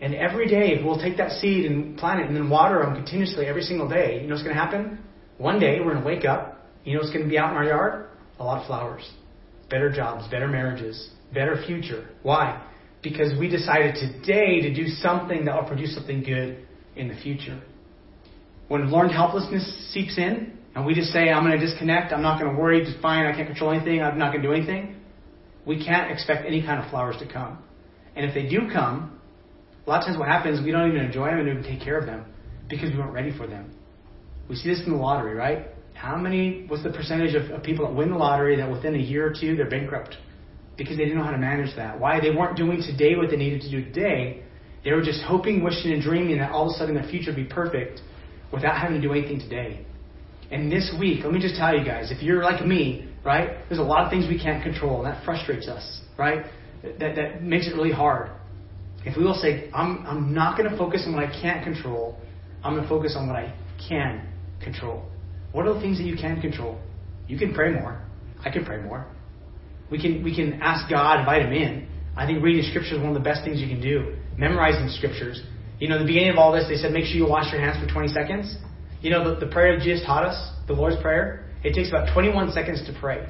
And 0.00 0.14
every 0.14 0.48
day, 0.48 0.80
we'll 0.82 1.00
take 1.00 1.16
that 1.18 1.32
seed 1.32 1.66
and 1.66 1.98
plant 1.98 2.20
it, 2.20 2.26
and 2.26 2.36
then 2.36 2.48
water 2.48 2.80
them 2.82 2.94
continuously 2.94 3.46
every 3.46 3.62
single 3.62 3.88
day. 3.88 4.20
You 4.20 4.28
know 4.28 4.34
what's 4.34 4.42
going 4.42 4.54
to 4.54 4.60
happen? 4.60 4.98
One 5.38 5.58
day, 5.58 5.80
we're 5.80 5.92
going 5.92 6.02
to 6.02 6.06
wake 6.06 6.24
up. 6.24 6.66
You 6.84 6.94
know 6.94 7.00
what's 7.00 7.12
going 7.12 7.24
to 7.24 7.28
be 7.28 7.38
out 7.38 7.50
in 7.50 7.56
our 7.56 7.64
yard? 7.64 8.06
A 8.38 8.44
lot 8.44 8.60
of 8.60 8.66
flowers, 8.66 9.08
better 9.70 9.90
jobs, 9.90 10.28
better 10.28 10.48
marriages, 10.48 11.10
better 11.32 11.62
future. 11.66 12.08
Why? 12.22 12.64
Because 13.02 13.38
we 13.38 13.48
decided 13.48 13.96
today 13.96 14.60
to 14.62 14.74
do 14.74 14.86
something 14.86 15.44
that 15.44 15.54
will 15.54 15.68
produce 15.68 15.94
something 15.94 16.22
good 16.22 16.66
in 16.96 17.08
the 17.08 17.14
future. 17.14 17.60
When 18.68 18.90
learned 18.90 19.12
helplessness 19.12 19.92
seeps 19.92 20.16
in, 20.18 20.58
and 20.74 20.84
we 20.84 20.94
just 20.94 21.12
say, 21.12 21.30
I'm 21.30 21.44
going 21.44 21.58
to 21.58 21.64
disconnect, 21.64 22.12
I'm 22.12 22.22
not 22.22 22.40
going 22.40 22.54
to 22.54 22.60
worry, 22.60 22.84
just 22.84 23.00
fine, 23.00 23.26
I 23.26 23.32
can't 23.34 23.46
control 23.46 23.70
anything, 23.70 24.02
I'm 24.02 24.18
not 24.18 24.32
going 24.32 24.42
to 24.42 24.48
do 24.48 24.54
anything, 24.54 24.96
we 25.66 25.84
can't 25.84 26.10
expect 26.10 26.46
any 26.46 26.62
kind 26.62 26.82
of 26.82 26.90
flowers 26.90 27.16
to 27.20 27.32
come. 27.32 27.58
And 28.16 28.26
if 28.26 28.34
they 28.34 28.48
do 28.48 28.70
come, 28.72 29.20
a 29.86 29.90
lot 29.90 30.00
of 30.00 30.06
times 30.06 30.18
what 30.18 30.28
happens, 30.28 30.64
we 30.64 30.72
don't 30.72 30.88
even 30.88 31.02
enjoy 31.02 31.26
them 31.26 31.40
and 31.40 31.48
even 31.48 31.62
take 31.62 31.80
care 31.80 31.98
of 31.98 32.06
them 32.06 32.24
because 32.68 32.90
we 32.90 32.98
weren't 32.98 33.12
ready 33.12 33.36
for 33.36 33.46
them. 33.46 33.72
We 34.48 34.56
see 34.56 34.68
this 34.68 34.82
in 34.84 34.92
the 34.92 34.98
lottery, 34.98 35.34
right? 35.34 35.68
How 35.94 36.16
many, 36.16 36.64
what's 36.66 36.82
the 36.82 36.90
percentage 36.90 37.34
of, 37.34 37.50
of 37.50 37.62
people 37.62 37.86
that 37.86 37.94
win 37.94 38.10
the 38.10 38.16
lottery 38.16 38.56
that 38.56 38.70
within 38.70 38.94
a 38.94 38.98
year 38.98 39.26
or 39.26 39.34
two 39.38 39.56
they're 39.56 39.70
bankrupt? 39.70 40.16
Because 40.76 40.96
they 40.96 41.04
didn't 41.04 41.18
know 41.18 41.24
how 41.24 41.30
to 41.30 41.38
manage 41.38 41.74
that. 41.76 42.00
Why? 42.00 42.20
They 42.20 42.30
weren't 42.30 42.56
doing 42.56 42.82
today 42.82 43.14
what 43.14 43.30
they 43.30 43.36
needed 43.36 43.60
to 43.62 43.70
do 43.70 43.84
today. 43.84 44.42
They 44.82 44.92
were 44.92 45.02
just 45.02 45.22
hoping, 45.22 45.62
wishing, 45.62 45.92
and 45.92 46.02
dreaming 46.02 46.38
that 46.38 46.50
all 46.50 46.68
of 46.68 46.74
a 46.74 46.78
sudden 46.78 46.94
their 46.94 47.08
future 47.08 47.30
would 47.30 47.36
be 47.36 47.44
perfect 47.44 48.00
without 48.52 48.76
having 48.76 49.00
to 49.00 49.06
do 49.06 49.12
anything 49.14 49.38
today. 49.38 49.86
And 50.50 50.70
this 50.70 50.94
week, 50.98 51.24
let 51.24 51.32
me 51.32 51.40
just 51.40 51.56
tell 51.56 51.76
you 51.76 51.84
guys, 51.84 52.10
if 52.10 52.22
you're 52.22 52.42
like 52.42 52.64
me, 52.64 53.08
right, 53.24 53.58
there's 53.68 53.80
a 53.80 53.84
lot 53.84 54.04
of 54.04 54.10
things 54.10 54.26
we 54.28 54.38
can't 54.38 54.62
control, 54.62 55.04
and 55.04 55.06
that 55.06 55.24
frustrates 55.24 55.68
us, 55.68 56.02
right? 56.18 56.44
That, 56.82 57.16
that 57.16 57.42
makes 57.42 57.66
it 57.66 57.74
really 57.74 57.92
hard. 57.92 58.30
If 59.04 59.16
we 59.16 59.24
will 59.24 59.34
say, 59.34 59.70
I'm, 59.74 60.06
I'm 60.06 60.34
not 60.34 60.56
going 60.56 60.70
to 60.70 60.76
focus 60.76 61.04
on 61.06 61.14
what 61.14 61.24
I 61.24 61.40
can't 61.40 61.64
control, 61.64 62.18
I'm 62.62 62.74
going 62.74 62.82
to 62.82 62.88
focus 62.88 63.14
on 63.18 63.26
what 63.26 63.36
I 63.36 63.54
can 63.88 64.26
control. 64.62 65.04
What 65.52 65.66
are 65.66 65.74
the 65.74 65.80
things 65.80 65.98
that 65.98 66.04
you 66.04 66.16
can 66.16 66.40
control? 66.40 66.78
You 67.28 67.38
can 67.38 67.54
pray 67.54 67.72
more. 67.72 68.02
I 68.44 68.50
can 68.50 68.64
pray 68.64 68.82
more. 68.82 69.06
We 69.90 70.00
can, 70.00 70.22
we 70.22 70.34
can 70.34 70.60
ask 70.62 70.90
God, 70.90 71.20
invite 71.20 71.42
Him 71.42 71.52
in. 71.52 71.88
I 72.16 72.26
think 72.26 72.42
reading 72.42 72.62
Scripture 72.70 72.94
is 72.96 73.00
one 73.00 73.08
of 73.08 73.14
the 73.14 73.20
best 73.20 73.44
things 73.44 73.60
you 73.60 73.68
can 73.68 73.80
do. 73.80 74.16
Memorizing 74.36 74.88
Scriptures. 74.88 75.42
You 75.78 75.88
know, 75.88 75.98
the 75.98 76.04
beginning 76.04 76.30
of 76.30 76.38
all 76.38 76.52
this, 76.52 76.66
they 76.68 76.76
said, 76.76 76.92
make 76.92 77.04
sure 77.04 77.16
you 77.16 77.28
wash 77.28 77.52
your 77.52 77.60
hands 77.60 77.82
for 77.84 77.92
20 77.92 78.08
seconds. 78.08 78.56
You 79.04 79.10
know, 79.10 79.34
the, 79.34 79.44
the 79.44 79.52
prayer 79.52 79.78
Jesus 79.78 80.02
taught 80.06 80.24
us, 80.24 80.50
the 80.66 80.72
Lord's 80.72 80.96
Prayer, 81.02 81.44
it 81.62 81.74
takes 81.74 81.90
about 81.90 82.14
21 82.14 82.52
seconds 82.52 82.86
to 82.86 82.98
pray. 82.98 83.28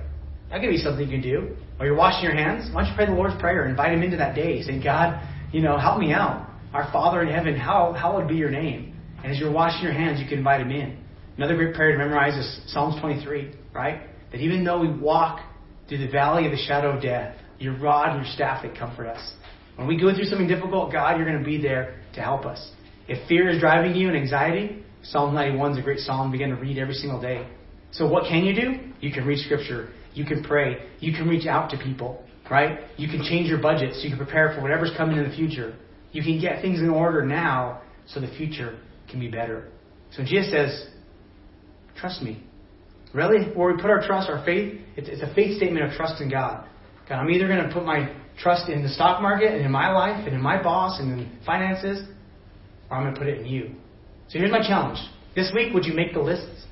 That 0.49 0.61
could 0.61 0.71
be 0.71 0.79
something 0.79 1.05
you 1.05 1.11
can 1.11 1.21
do. 1.21 1.57
While 1.77 1.89
you're 1.89 1.97
washing 1.97 2.23
your 2.23 2.37
hands, 2.37 2.73
why 2.73 2.83
don't 2.83 2.91
you 2.91 2.97
pray 2.97 3.07
the 3.07 3.13
Lord's 3.13 3.35
Prayer 3.41 3.63
and 3.63 3.73
invite 3.73 3.93
Him 3.93 4.05
into 4.05 4.17
that 4.19 4.37
day, 4.37 4.63
saying, 4.63 4.85
God, 4.85 5.21
you 5.53 5.63
know, 5.63 5.77
help 5.77 5.99
me 5.99 6.13
out. 6.13 6.49
Our 6.73 6.89
Father 6.93 7.23
in 7.23 7.29
heaven, 7.29 7.57
how, 7.57 7.93
hallowed 7.93 8.29
be 8.29 8.37
your 8.37 8.51
name? 8.51 8.95
And 9.25 9.33
as 9.33 9.41
you're 9.41 9.51
washing 9.51 9.83
your 9.83 9.93
hands, 9.93 10.21
you 10.21 10.29
can 10.29 10.39
invite 10.39 10.61
Him 10.61 10.71
in. 10.71 10.97
Another 11.39 11.57
great 11.57 11.75
prayer 11.75 11.91
to 11.91 11.99
memorize 11.99 12.39
is 12.39 12.73
Psalms 12.73 13.01
23, 13.01 13.53
right? 13.75 14.03
That 14.31 14.39
even 14.39 14.63
though 14.63 14.79
we 14.79 14.97
walk 14.97 15.41
through 15.89 16.07
the 16.07 16.13
valley 16.13 16.45
of 16.47 16.53
the 16.53 16.65
shadow 16.69 16.91
of 16.91 17.03
death, 17.03 17.37
your 17.59 17.77
rod 17.79 18.11
and 18.11 18.25
your 18.25 18.33
staff, 18.33 18.63
they 18.63 18.79
comfort 18.79 19.09
us. 19.09 19.33
When 19.75 19.89
we 19.89 20.01
go 20.01 20.15
through 20.15 20.27
something 20.27 20.47
difficult, 20.47 20.93
God, 20.93 21.17
you're 21.17 21.27
going 21.27 21.41
to 21.41 21.45
be 21.45 21.61
there 21.61 22.01
to 22.15 22.21
help 22.21 22.47
us. 22.47 22.71
If 23.09 23.27
fear 23.27 23.51
is 23.51 23.59
driving 23.59 23.97
you 23.97 24.07
and 24.07 24.17
anxiety, 24.17 24.84
Psalm 25.05 25.35
91 25.35 25.73
is 25.73 25.79
a 25.79 25.83
great 25.83 26.01
psalm. 26.01 26.33
Begin 26.33 26.51
to 26.51 26.57
read 26.57 26.79
every 26.79 26.95
single 26.95 27.21
day. 27.21 27.47
So 27.93 28.09
what 28.09 28.25
can 28.25 28.45
you 28.45 28.55
do? 28.55 28.93
You 29.01 29.13
can 29.13 29.25
read 29.25 29.39
scripture. 29.39 29.91
You 30.15 30.25
can 30.25 30.43
pray. 30.43 30.87
You 31.01 31.13
can 31.13 31.29
reach 31.29 31.47
out 31.47 31.71
to 31.71 31.79
people, 31.79 32.25
right? 32.51 32.81
You 32.97 33.09
can 33.09 33.23
change 33.23 33.49
your 33.49 33.61
budget 33.61 33.95
so 33.95 34.03
you 34.03 34.11
can 34.11 34.19
prepare 34.19 34.53
for 34.55 34.63
whatever's 34.63 34.93
coming 34.97 35.17
in 35.19 35.29
the 35.29 35.37
future. 35.37 35.77
You 36.13 36.23
can 36.23 36.41
get 36.41 36.63
things 36.63 36.81
in 36.81 36.89
order 36.89 37.25
now 37.25 37.83
so 38.07 38.21
the 38.21 38.29
future 38.37 38.79
can 39.11 39.21
be 39.21 39.29
better. 39.29 39.69
So 40.13 40.23
Jesus 40.25 40.51
says, 40.51 40.87
trust 41.97 42.23
me. 42.23 42.43
Really? 43.13 43.47
Where 43.55 43.73
we 43.73 43.81
put 43.81 43.91
our 43.91 44.05
trust, 44.05 44.29
our 44.29 44.45
faith, 44.45 44.81
it's, 44.97 45.09
it's 45.09 45.23
a 45.23 45.33
faith 45.35 45.57
statement 45.57 45.87
of 45.87 45.93
trust 45.93 46.21
in 46.21 46.31
God. 46.31 46.67
God, 47.09 47.17
I'm 47.17 47.31
either 47.31 47.47
going 47.47 47.67
to 47.67 47.73
put 47.73 47.85
my 47.85 48.15
trust 48.39 48.69
in 48.69 48.83
the 48.83 48.89
stock 48.89 49.23
market 49.23 49.53
and 49.53 49.65
in 49.65 49.71
my 49.71 49.93
life 49.93 50.27
and 50.27 50.35
in 50.35 50.41
my 50.41 50.61
boss 50.63 50.99
and 50.99 51.21
in 51.21 51.39
finances, 51.45 52.09
or 52.91 52.97
I'm 52.97 53.05
going 53.05 53.15
to 53.15 53.21
put 53.21 53.29
it 53.29 53.41
in 53.41 53.47
you. 53.47 53.75
So 54.29 54.39
here's 54.39 54.51
my 54.51 54.67
challenge. 54.67 54.99
This 55.35 55.53
week, 55.55 55.73
would 55.75 55.85
you 55.85 55.95
make 55.95 56.15
the 56.15 56.21
lists? 56.21 56.67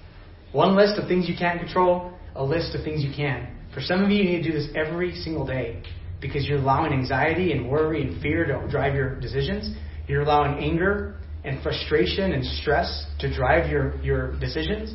One 0.52 0.76
list 0.76 0.98
of 0.98 1.08
things 1.08 1.28
you 1.28 1.34
can't 1.36 1.58
control, 1.58 2.12
a 2.34 2.44
list 2.44 2.74
of 2.74 2.84
things 2.84 3.02
you 3.02 3.12
can. 3.14 3.48
For 3.74 3.80
some 3.80 4.04
of 4.04 4.10
you, 4.10 4.22
you 4.22 4.24
need 4.24 4.42
to 4.42 4.50
do 4.50 4.58
this 4.58 4.68
every 4.74 5.14
single 5.16 5.46
day 5.46 5.82
because 6.20 6.46
you're 6.46 6.58
allowing 6.58 6.92
anxiety 6.92 7.52
and 7.52 7.68
worry 7.68 8.02
and 8.02 8.20
fear 8.22 8.44
to 8.44 8.68
drive 8.70 8.94
your 8.94 9.18
decisions. 9.18 9.74
You're 10.06 10.22
allowing 10.22 10.62
anger 10.62 11.16
and 11.44 11.62
frustration 11.62 12.32
and 12.32 12.44
stress 12.44 13.06
to 13.18 13.34
drive 13.34 13.70
your, 13.70 14.00
your 14.02 14.38
decisions, 14.38 14.94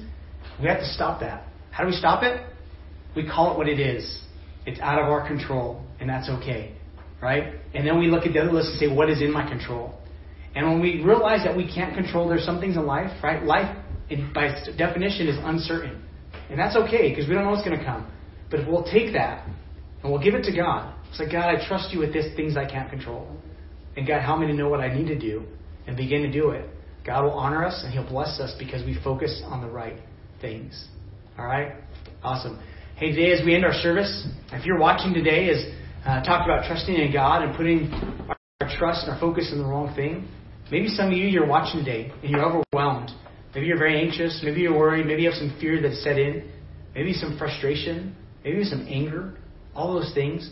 we 0.62 0.68
have 0.68 0.80
to 0.80 0.86
stop 0.86 1.20
that. 1.20 1.44
How 1.72 1.84
do 1.84 1.90
we 1.90 1.96
stop 1.96 2.24
it? 2.24 2.42
We 3.16 3.28
call 3.28 3.54
it 3.54 3.58
what 3.58 3.68
it 3.68 3.80
is. 3.80 4.22
It's 4.66 4.80
out 4.80 5.00
of 5.00 5.08
our 5.08 5.28
control, 5.28 5.84
and 6.00 6.10
that's 6.10 6.30
okay. 6.30 6.74
Right? 7.22 7.56
And 7.74 7.86
then 7.86 8.00
we 8.00 8.08
look 8.08 8.26
at 8.26 8.34
the 8.34 8.40
other 8.40 8.52
list 8.52 8.70
and 8.72 8.80
say, 8.80 8.88
what 8.88 9.10
is 9.10 9.22
in 9.22 9.32
my 9.32 9.48
control? 9.48 9.94
And 10.58 10.68
when 10.68 10.82
we 10.82 11.04
realize 11.04 11.44
that 11.44 11.56
we 11.56 11.72
can't 11.72 11.94
control, 11.94 12.28
there's 12.28 12.44
some 12.44 12.60
things 12.60 12.78
in 12.78 12.88
life, 12.88 13.12
right? 13.22 13.44
Life, 13.44 13.78
by 14.34 14.48
definition, 14.76 15.28
is 15.28 15.38
uncertain. 15.44 16.02
And 16.50 16.58
that's 16.58 16.76
okay, 16.76 17.10
because 17.10 17.28
we 17.30 17.36
don't 17.36 17.44
know 17.44 17.52
what's 17.52 17.64
going 17.64 17.78
to 17.78 17.86
come. 17.86 18.12
But 18.50 18.62
if 18.62 18.68
we'll 18.68 18.84
take 18.84 19.14
that 19.14 19.48
and 20.02 20.12
we'll 20.12 20.24
give 20.24 20.34
it 20.34 20.42
to 20.46 20.56
God, 20.56 20.96
it's 21.12 21.20
like, 21.20 21.32
God, 21.32 21.54
I 21.54 21.68
trust 21.68 21.94
you 21.94 22.00
with 22.00 22.12
this 22.12 22.36
things 22.36 22.58
I 22.58 22.68
can't 22.68 22.90
control. 22.90 23.38
And 23.96 24.08
God, 24.08 24.24
help 24.24 24.40
me 24.40 24.48
to 24.48 24.54
know 24.54 24.68
what 24.68 24.80
I 24.80 24.92
need 24.92 25.06
to 25.10 25.20
do 25.20 25.44
and 25.86 25.96
begin 25.96 26.24
to 26.24 26.32
do 26.32 26.50
it. 26.50 26.68
God 27.06 27.24
will 27.24 27.34
honor 27.34 27.64
us 27.64 27.84
and 27.84 27.94
He'll 27.94 28.10
bless 28.10 28.40
us 28.40 28.56
because 28.58 28.84
we 28.84 28.98
focus 29.04 29.44
on 29.46 29.62
the 29.62 29.70
right 29.70 30.00
things. 30.42 30.88
All 31.38 31.46
right? 31.46 31.74
Awesome. 32.24 32.60
Hey, 32.96 33.12
today 33.12 33.32
as 33.32 33.46
we 33.46 33.54
end 33.54 33.64
our 33.64 33.74
service, 33.74 34.28
if 34.54 34.66
you're 34.66 34.80
watching 34.80 35.14
today, 35.14 35.50
is 35.50 35.72
uh, 36.04 36.24
talked 36.24 36.50
about 36.50 36.66
trusting 36.66 36.96
in 36.96 37.14
God 37.14 37.44
and 37.44 37.56
putting 37.56 37.92
our, 38.28 38.38
our 38.62 38.76
trust 38.76 39.04
and 39.04 39.14
our 39.14 39.20
focus 39.20 39.52
in 39.52 39.60
the 39.60 39.64
wrong 39.64 39.94
thing, 39.96 40.28
maybe 40.72 40.88
some 40.88 41.08
of 41.08 41.14
you 41.14 41.28
you're 41.28 41.48
watching 41.48 41.84
today 41.84 42.12
and 42.22 42.32
you're 42.32 42.44
overwhelmed. 42.44 43.12
Maybe 43.54 43.68
you're 43.68 43.78
very 43.78 44.00
anxious. 44.00 44.42
Maybe 44.44 44.62
you're 44.62 44.78
worried. 44.78 45.06
Maybe 45.06 45.24
you 45.24 45.30
have 45.30 45.38
some 45.38 45.58
fear 45.60 45.82
that's 45.82 46.04
set 46.04 46.18
in. 46.18 46.50
Maybe 46.94 47.14
some 47.14 47.38
frustration. 47.38 48.16
Maybe 48.44 48.64
some 48.64 48.86
anger. 48.90 49.36
All 49.76 49.94
those 49.94 50.14
things. 50.14 50.52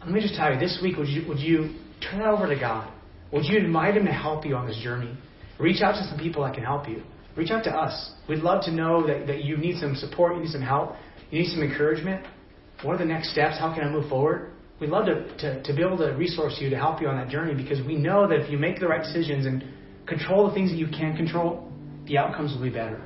Let 0.00 0.10
me 0.10 0.20
just 0.20 0.34
tell 0.34 0.52
you, 0.52 0.58
this 0.58 0.78
week, 0.82 0.96
would 0.96 1.08
you, 1.08 1.28
would 1.28 1.38
you 1.38 1.76
turn 2.00 2.20
that 2.20 2.28
over 2.28 2.46
to 2.52 2.58
God? 2.58 2.92
Would 3.32 3.44
you 3.44 3.58
invite 3.58 3.96
Him 3.96 4.06
to 4.06 4.12
help 4.12 4.44
you 4.44 4.56
on 4.56 4.66
this 4.66 4.80
journey? 4.82 5.16
Reach 5.58 5.82
out 5.82 5.92
to 5.92 6.04
some 6.08 6.18
people 6.18 6.42
that 6.44 6.54
can 6.54 6.64
help 6.64 6.88
you. 6.88 7.02
Reach 7.36 7.50
out 7.50 7.64
to 7.64 7.70
us. 7.70 8.12
We'd 8.28 8.40
love 8.40 8.64
to 8.64 8.72
know 8.72 9.06
that, 9.06 9.26
that 9.26 9.44
you 9.44 9.56
need 9.56 9.78
some 9.78 9.94
support, 9.94 10.34
you 10.34 10.42
need 10.42 10.50
some 10.50 10.62
help, 10.62 10.94
you 11.30 11.40
need 11.40 11.50
some 11.50 11.62
encouragement. 11.62 12.26
What 12.82 12.94
are 12.94 12.98
the 12.98 13.04
next 13.04 13.32
steps? 13.32 13.58
How 13.58 13.72
can 13.74 13.84
I 13.84 13.90
move 13.90 14.08
forward? 14.08 14.49
We'd 14.80 14.88
love 14.88 15.06
to, 15.06 15.36
to, 15.38 15.62
to 15.62 15.74
be 15.74 15.82
able 15.82 15.98
to 15.98 16.12
resource 16.12 16.56
you 16.58 16.70
to 16.70 16.76
help 16.76 17.02
you 17.02 17.08
on 17.08 17.16
that 17.16 17.28
journey 17.28 17.54
because 17.54 17.84
we 17.86 17.96
know 17.96 18.26
that 18.26 18.40
if 18.40 18.50
you 18.50 18.56
make 18.56 18.80
the 18.80 18.88
right 18.88 19.02
decisions 19.02 19.44
and 19.44 19.62
control 20.06 20.48
the 20.48 20.54
things 20.54 20.70
that 20.70 20.78
you 20.78 20.88
can 20.88 21.16
control, 21.16 21.70
the 22.06 22.16
outcomes 22.16 22.54
will 22.54 22.62
be 22.62 22.70
better. 22.70 23.02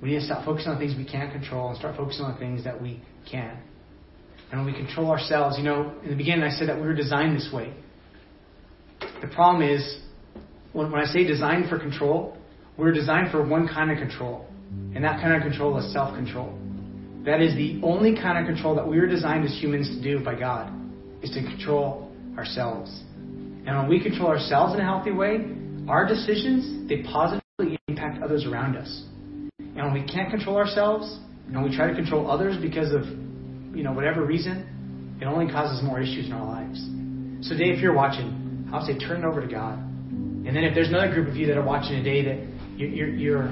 We 0.00 0.10
need 0.10 0.20
to 0.20 0.24
stop 0.24 0.46
focusing 0.46 0.72
on 0.72 0.78
things 0.78 0.94
we 0.96 1.04
can't 1.04 1.30
control 1.30 1.68
and 1.68 1.76
start 1.76 1.94
focusing 1.96 2.24
on 2.24 2.38
things 2.38 2.64
that 2.64 2.80
we 2.80 3.02
can. 3.30 3.58
And 4.50 4.64
when 4.64 4.72
we 4.72 4.78
control 4.78 5.10
ourselves, 5.10 5.58
you 5.58 5.64
know, 5.64 5.94
in 6.02 6.10
the 6.10 6.16
beginning 6.16 6.42
I 6.42 6.50
said 6.50 6.68
that 6.68 6.76
we 6.76 6.82
were 6.82 6.94
designed 6.94 7.36
this 7.36 7.50
way. 7.52 7.74
The 9.20 9.28
problem 9.28 9.68
is, 9.68 10.00
when, 10.72 10.90
when 10.90 11.00
I 11.00 11.04
say 11.04 11.24
designed 11.24 11.68
for 11.68 11.78
control, 11.78 12.36
we're 12.78 12.92
designed 12.92 13.30
for 13.30 13.46
one 13.46 13.68
kind 13.68 13.90
of 13.90 13.98
control. 13.98 14.46
And 14.94 15.04
that 15.04 15.20
kind 15.20 15.34
of 15.34 15.42
control 15.42 15.78
is 15.78 15.92
self 15.92 16.14
control. 16.14 16.56
That 17.24 17.42
is 17.42 17.54
the 17.54 17.80
only 17.82 18.14
kind 18.14 18.38
of 18.38 18.46
control 18.46 18.74
that 18.76 18.86
we 18.86 18.98
were 18.98 19.06
designed 19.06 19.44
as 19.44 19.52
humans 19.60 19.88
to 19.90 20.02
do 20.02 20.24
by 20.24 20.34
God, 20.34 20.72
is 21.22 21.30
to 21.32 21.42
control 21.42 22.10
ourselves. 22.38 22.90
And 23.66 23.76
when 23.76 23.88
we 23.88 24.02
control 24.02 24.28
ourselves 24.28 24.74
in 24.74 24.80
a 24.80 24.84
healthy 24.84 25.10
way, 25.10 25.44
our 25.88 26.06
decisions, 26.06 26.88
they 26.88 27.02
positively 27.02 27.78
impact 27.88 28.22
others 28.22 28.46
around 28.46 28.76
us. 28.76 29.04
And 29.58 29.76
when 29.76 29.92
we 29.92 30.04
can't 30.04 30.30
control 30.30 30.56
ourselves, 30.56 31.18
and 31.46 31.62
we 31.62 31.74
try 31.76 31.88
to 31.88 31.94
control 31.94 32.30
others 32.30 32.56
because 32.60 32.92
of, 32.92 33.04
you 33.04 33.82
know, 33.82 33.92
whatever 33.92 34.24
reason, 34.24 35.18
it 35.20 35.26
only 35.26 35.52
causes 35.52 35.82
more 35.82 36.00
issues 36.00 36.26
in 36.26 36.32
our 36.32 36.46
lives. 36.46 36.80
So 37.46 37.54
today, 37.54 37.70
if 37.70 37.80
you're 37.80 37.94
watching, 37.94 38.68
I'll 38.72 38.84
say 38.86 38.98
turn 38.98 39.24
it 39.24 39.26
over 39.26 39.40
to 39.40 39.46
God. 39.46 39.78
And 39.78 40.46
then 40.46 40.64
if 40.64 40.74
there's 40.74 40.88
another 40.88 41.12
group 41.12 41.28
of 41.28 41.36
you 41.36 41.46
that 41.48 41.56
are 41.56 41.64
watching 41.64 42.02
today 42.02 42.24
that 42.24 42.78
you're, 42.78 43.08
you're, 43.08 43.50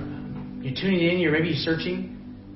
you're 0.63 0.75
tuning 0.75 1.07
in, 1.07 1.19
you're 1.19 1.33
maybe 1.33 1.55
searching, 1.55 2.15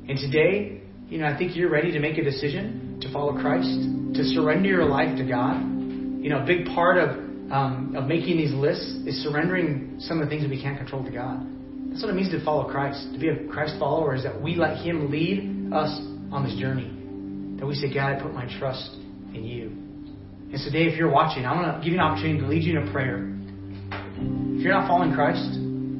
and 0.08 0.18
today, 0.18 0.81
you 1.12 1.18
know, 1.18 1.26
I 1.26 1.36
think 1.36 1.54
you're 1.54 1.68
ready 1.68 1.92
to 1.92 2.00
make 2.00 2.16
a 2.16 2.24
decision 2.24 2.98
to 3.02 3.12
follow 3.12 3.34
Christ, 3.38 3.68
to 3.68 4.24
surrender 4.32 4.70
your 4.70 4.86
life 4.86 5.14
to 5.18 5.24
God. 5.24 5.60
You 5.60 6.30
know, 6.30 6.42
a 6.42 6.46
big 6.46 6.64
part 6.64 6.96
of 6.96 7.10
um, 7.52 7.92
of 7.94 8.06
making 8.06 8.38
these 8.38 8.54
lists 8.54 8.88
is 9.04 9.22
surrendering 9.22 9.96
some 9.98 10.22
of 10.22 10.24
the 10.24 10.30
things 10.30 10.40
that 10.40 10.48
we 10.48 10.58
can't 10.58 10.78
control 10.78 11.04
to 11.04 11.10
God. 11.10 11.46
That's 11.90 12.02
what 12.02 12.08
it 12.08 12.14
means 12.14 12.30
to 12.30 12.42
follow 12.42 12.64
Christ. 12.70 13.12
To 13.12 13.18
be 13.18 13.28
a 13.28 13.44
Christ 13.44 13.74
follower 13.78 14.14
is 14.14 14.22
that 14.22 14.40
we 14.40 14.54
let 14.54 14.78
Him 14.78 15.10
lead 15.10 15.70
us 15.70 16.00
on 16.32 16.44
this 16.48 16.58
journey. 16.58 16.88
That 17.60 17.66
we 17.66 17.74
say, 17.74 17.92
God, 17.92 18.16
I 18.16 18.18
put 18.18 18.32
my 18.32 18.48
trust 18.58 18.96
in 19.34 19.44
you. 19.44 19.66
And 19.66 20.58
so 20.60 20.70
today, 20.70 20.90
if 20.90 20.96
you're 20.96 21.10
watching, 21.10 21.44
I 21.44 21.52
want 21.52 21.76
to 21.76 21.84
give 21.84 21.92
you 21.92 22.00
an 22.00 22.06
opportunity 22.06 22.40
to 22.40 22.46
lead 22.46 22.62
you 22.62 22.80
in 22.80 22.88
a 22.88 22.90
prayer. 22.90 23.18
If 24.56 24.64
you're 24.64 24.72
not 24.72 24.88
following 24.88 25.12
Christ, 25.12 25.44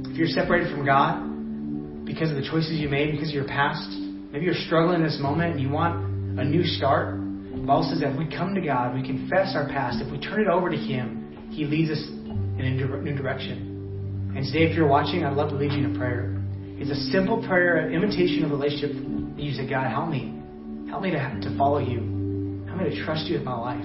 if 0.09 0.17
you're 0.17 0.29
separated 0.29 0.73
from 0.73 0.87
God 0.87 2.07
because 2.07 2.31
of 2.31 2.37
the 2.37 2.49
choices 2.49 2.81
you 2.81 2.89
made, 2.89 3.13
because 3.13 3.29
of 3.29 3.35
your 3.35 3.47
past, 3.47 3.93
maybe 4.33 4.47
you're 4.47 4.55
struggling 4.67 5.01
in 5.01 5.07
this 5.07 5.19
moment 5.21 5.53
and 5.53 5.61
you 5.61 5.69
want 5.69 6.41
a 6.41 6.45
new 6.45 6.65
start. 6.65 7.15
The 7.15 7.61
Bible 7.61 7.87
says 7.89 8.01
that 8.01 8.13
if 8.13 8.19
we 8.19 8.27
come 8.27 8.55
to 8.55 8.61
God, 8.61 8.95
we 8.95 9.07
confess 9.07 9.55
our 9.55 9.69
past, 9.69 10.03
if 10.03 10.11
we 10.11 10.19
turn 10.19 10.41
it 10.41 10.49
over 10.49 10.71
to 10.71 10.77
Him, 10.77 11.49
He 11.53 11.65
leads 11.65 11.91
us 11.91 12.03
in 12.09 12.61
a 12.61 12.71
new 12.71 13.15
direction. 13.15 14.33
And 14.35 14.47
today, 14.47 14.65
if 14.65 14.75
you're 14.75 14.89
watching, 14.89 15.25
I'd 15.25 15.37
love 15.37 15.51
to 15.51 15.57
lead 15.57 15.73
you 15.73 15.85
in 15.85 15.95
a 15.95 15.99
prayer. 15.99 16.35
It's 16.81 16.91
a 16.91 17.13
simple 17.13 17.47
prayer, 17.47 17.77
an 17.77 17.93
imitation 17.93 18.45
of 18.45 18.51
relationship. 18.51 18.97
You 19.37 19.53
say, 19.53 19.69
God, 19.69 19.87
help 19.91 20.09
me. 20.09 20.33
Help 20.89 21.03
me 21.03 21.11
to, 21.11 21.19
to 21.19 21.59
follow 21.59 21.79
you. 21.79 22.65
Help 22.67 22.81
me 22.81 22.91
to 22.91 23.05
trust 23.05 23.27
you 23.27 23.37
with 23.37 23.45
my 23.45 23.55
life. 23.55 23.85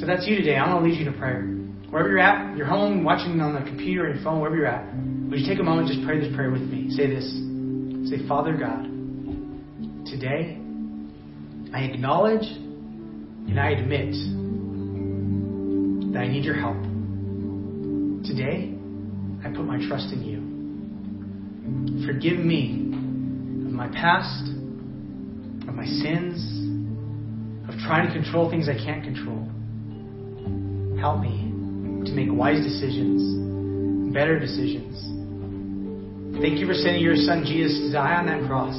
So 0.00 0.06
that's 0.06 0.26
you 0.26 0.36
today. 0.36 0.56
I 0.56 0.66
want 0.66 0.82
to 0.82 0.88
lead 0.88 0.98
you 0.98 1.06
in 1.06 1.14
a 1.14 1.18
prayer. 1.18 1.42
Wherever 1.90 2.08
you're 2.08 2.18
at, 2.18 2.56
you're 2.56 2.66
home, 2.66 3.04
watching 3.04 3.38
on 3.40 3.52
the 3.52 3.60
computer, 3.68 4.08
your 4.08 4.24
phone, 4.24 4.40
wherever 4.40 4.56
you're 4.56 4.66
at, 4.66 4.88
would 5.28 5.38
you 5.38 5.46
take 5.46 5.60
a 5.60 5.62
moment 5.62 5.88
and 5.88 5.96
just 5.96 6.06
pray 6.06 6.18
this 6.18 6.34
prayer 6.34 6.50
with 6.50 6.62
me? 6.62 6.88
Say 6.96 7.06
this. 7.06 7.28
Say, 8.08 8.26
Father 8.26 8.56
God, 8.56 8.88
today 10.12 10.58
I 11.72 11.84
acknowledge 11.84 12.44
and 12.44 13.58
I 13.58 13.70
admit 13.70 14.12
that 16.12 16.20
I 16.20 16.28
need 16.28 16.44
your 16.44 16.54
help. 16.54 16.76
Today, 18.22 18.76
I 19.42 19.48
put 19.48 19.64
my 19.64 19.78
trust 19.88 20.12
in 20.12 20.22
you. 20.22 22.04
Forgive 22.06 22.38
me 22.38 22.92
of 23.66 23.72
my 23.72 23.88
past, 23.88 24.50
of 25.66 25.74
my 25.74 25.86
sins, 25.86 26.36
of 27.68 27.74
trying 27.80 28.06
to 28.06 28.12
control 28.12 28.50
things 28.50 28.68
I 28.68 28.74
can't 28.74 29.02
control. 29.02 29.48
Help 31.00 31.20
me 31.20 32.04
to 32.04 32.12
make 32.12 32.28
wise 32.30 32.62
decisions, 32.62 34.12
better 34.12 34.38
decisions. 34.38 35.00
Thank 36.42 36.58
you 36.58 36.66
for 36.66 36.74
sending 36.74 37.02
your 37.02 37.16
son 37.16 37.44
Jesus 37.46 37.78
to 37.78 37.92
die 37.92 38.14
on 38.16 38.26
that 38.26 38.46
cross 38.46 38.76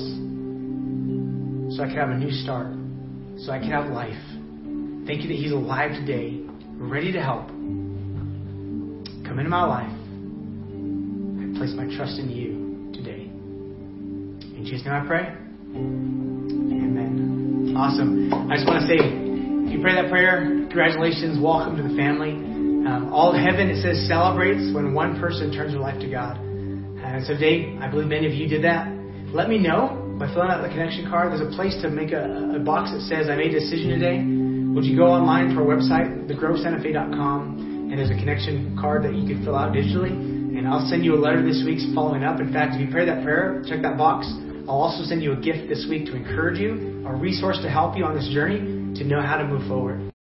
so 1.76 1.82
I 1.82 1.88
can 1.88 1.98
have 1.98 2.10
a 2.10 2.18
new 2.18 2.30
start, 2.30 2.68
so 3.40 3.52
I 3.52 3.58
can 3.58 3.72
have 3.72 3.88
life. 3.88 4.14
Thank 5.08 5.24
you 5.24 5.30
that 5.30 5.36
he's 5.36 5.52
alive 5.52 5.90
today, 5.92 6.46
ready 6.78 7.12
to 7.12 7.20
help. 7.20 7.48
Come 7.48 9.40
into 9.40 9.50
my 9.50 9.66
life. 9.66 9.90
I 9.90 11.58
place 11.58 11.74
my 11.74 11.90
trust 11.98 12.20
in 12.20 12.30
you 12.30 12.94
today. 12.94 13.26
In 14.54 14.66
Jesus' 14.66 14.86
name 14.86 14.94
I 14.94 15.04
pray. 15.08 15.34
Amen. 15.74 17.74
Awesome. 17.76 18.32
I 18.52 18.56
just 18.56 18.68
want 18.68 18.82
to 18.82 18.88
say, 18.88 18.98
if 19.02 19.74
you 19.74 19.82
pray 19.82 19.96
that 19.96 20.12
prayer, 20.12 20.46
congratulations. 20.70 21.40
Welcome 21.42 21.76
to 21.78 21.84
the 21.84 21.96
family. 21.98 22.34
Um, 22.86 23.10
all 23.12 23.34
of 23.34 23.42
heaven, 23.42 23.72
it 23.72 23.82
says, 23.82 24.08
celebrates 24.08 24.72
when 24.76 24.94
one 24.94 25.20
person 25.20 25.52
turns 25.52 25.72
their 25.72 25.82
life 25.82 26.00
to 26.02 26.08
God. 26.08 26.38
And 26.38 27.26
so 27.26 27.34
today, 27.34 27.76
I 27.82 27.90
believe 27.90 28.10
many 28.10 28.28
of 28.28 28.34
you 28.34 28.48
did 28.48 28.64
that. 28.64 28.88
Let 29.34 29.50
me 29.50 29.58
know 29.58 30.03
by 30.24 30.34
filling 30.34 30.52
out 30.52 30.64
the 30.64 30.70
connection 30.70 31.04
card. 31.10 31.36
There's 31.36 31.44
a 31.44 31.52
place 31.52 31.76
to 31.84 31.90
make 31.90 32.16
a, 32.16 32.56
a 32.56 32.60
box 32.64 32.96
that 32.96 33.04
says, 33.12 33.28
I 33.28 33.36
made 33.36 33.52
a 33.52 33.60
decision 33.60 33.92
today. 33.92 34.24
Would 34.72 34.86
you 34.88 34.96
go 34.96 35.12
online 35.12 35.52
to 35.52 35.60
our 35.60 35.68
website, 35.68 36.32
thegrovesantafe.com, 36.32 37.92
and 37.92 38.00
there's 38.00 38.10
a 38.10 38.16
connection 38.16 38.78
card 38.80 39.04
that 39.04 39.14
you 39.14 39.28
can 39.28 39.44
fill 39.44 39.58
out 39.58 39.76
digitally. 39.76 40.16
And 40.16 40.66
I'll 40.66 40.88
send 40.88 41.04
you 41.04 41.16
a 41.16 41.20
letter 41.20 41.44
this 41.44 41.64
week 41.66 41.80
following 41.94 42.24
up. 42.24 42.40
In 42.40 42.54
fact, 42.54 42.76
if 42.76 42.80
you 42.80 42.88
pray 42.88 43.06
that 43.06 43.22
prayer, 43.22 43.64
check 43.68 43.82
that 43.82 43.98
box. 43.98 44.32
I'll 44.64 44.80
also 44.80 45.04
send 45.04 45.22
you 45.22 45.34
a 45.34 45.36
gift 45.36 45.68
this 45.68 45.86
week 45.90 46.06
to 46.06 46.16
encourage 46.16 46.58
you, 46.58 47.04
a 47.06 47.14
resource 47.14 47.60
to 47.62 47.70
help 47.70 47.98
you 47.98 48.06
on 48.06 48.16
this 48.16 48.30
journey 48.32 48.60
to 48.96 49.04
know 49.04 49.22
how 49.22 49.36
to 49.36 49.44
move 49.44 49.68
forward. 49.68 50.13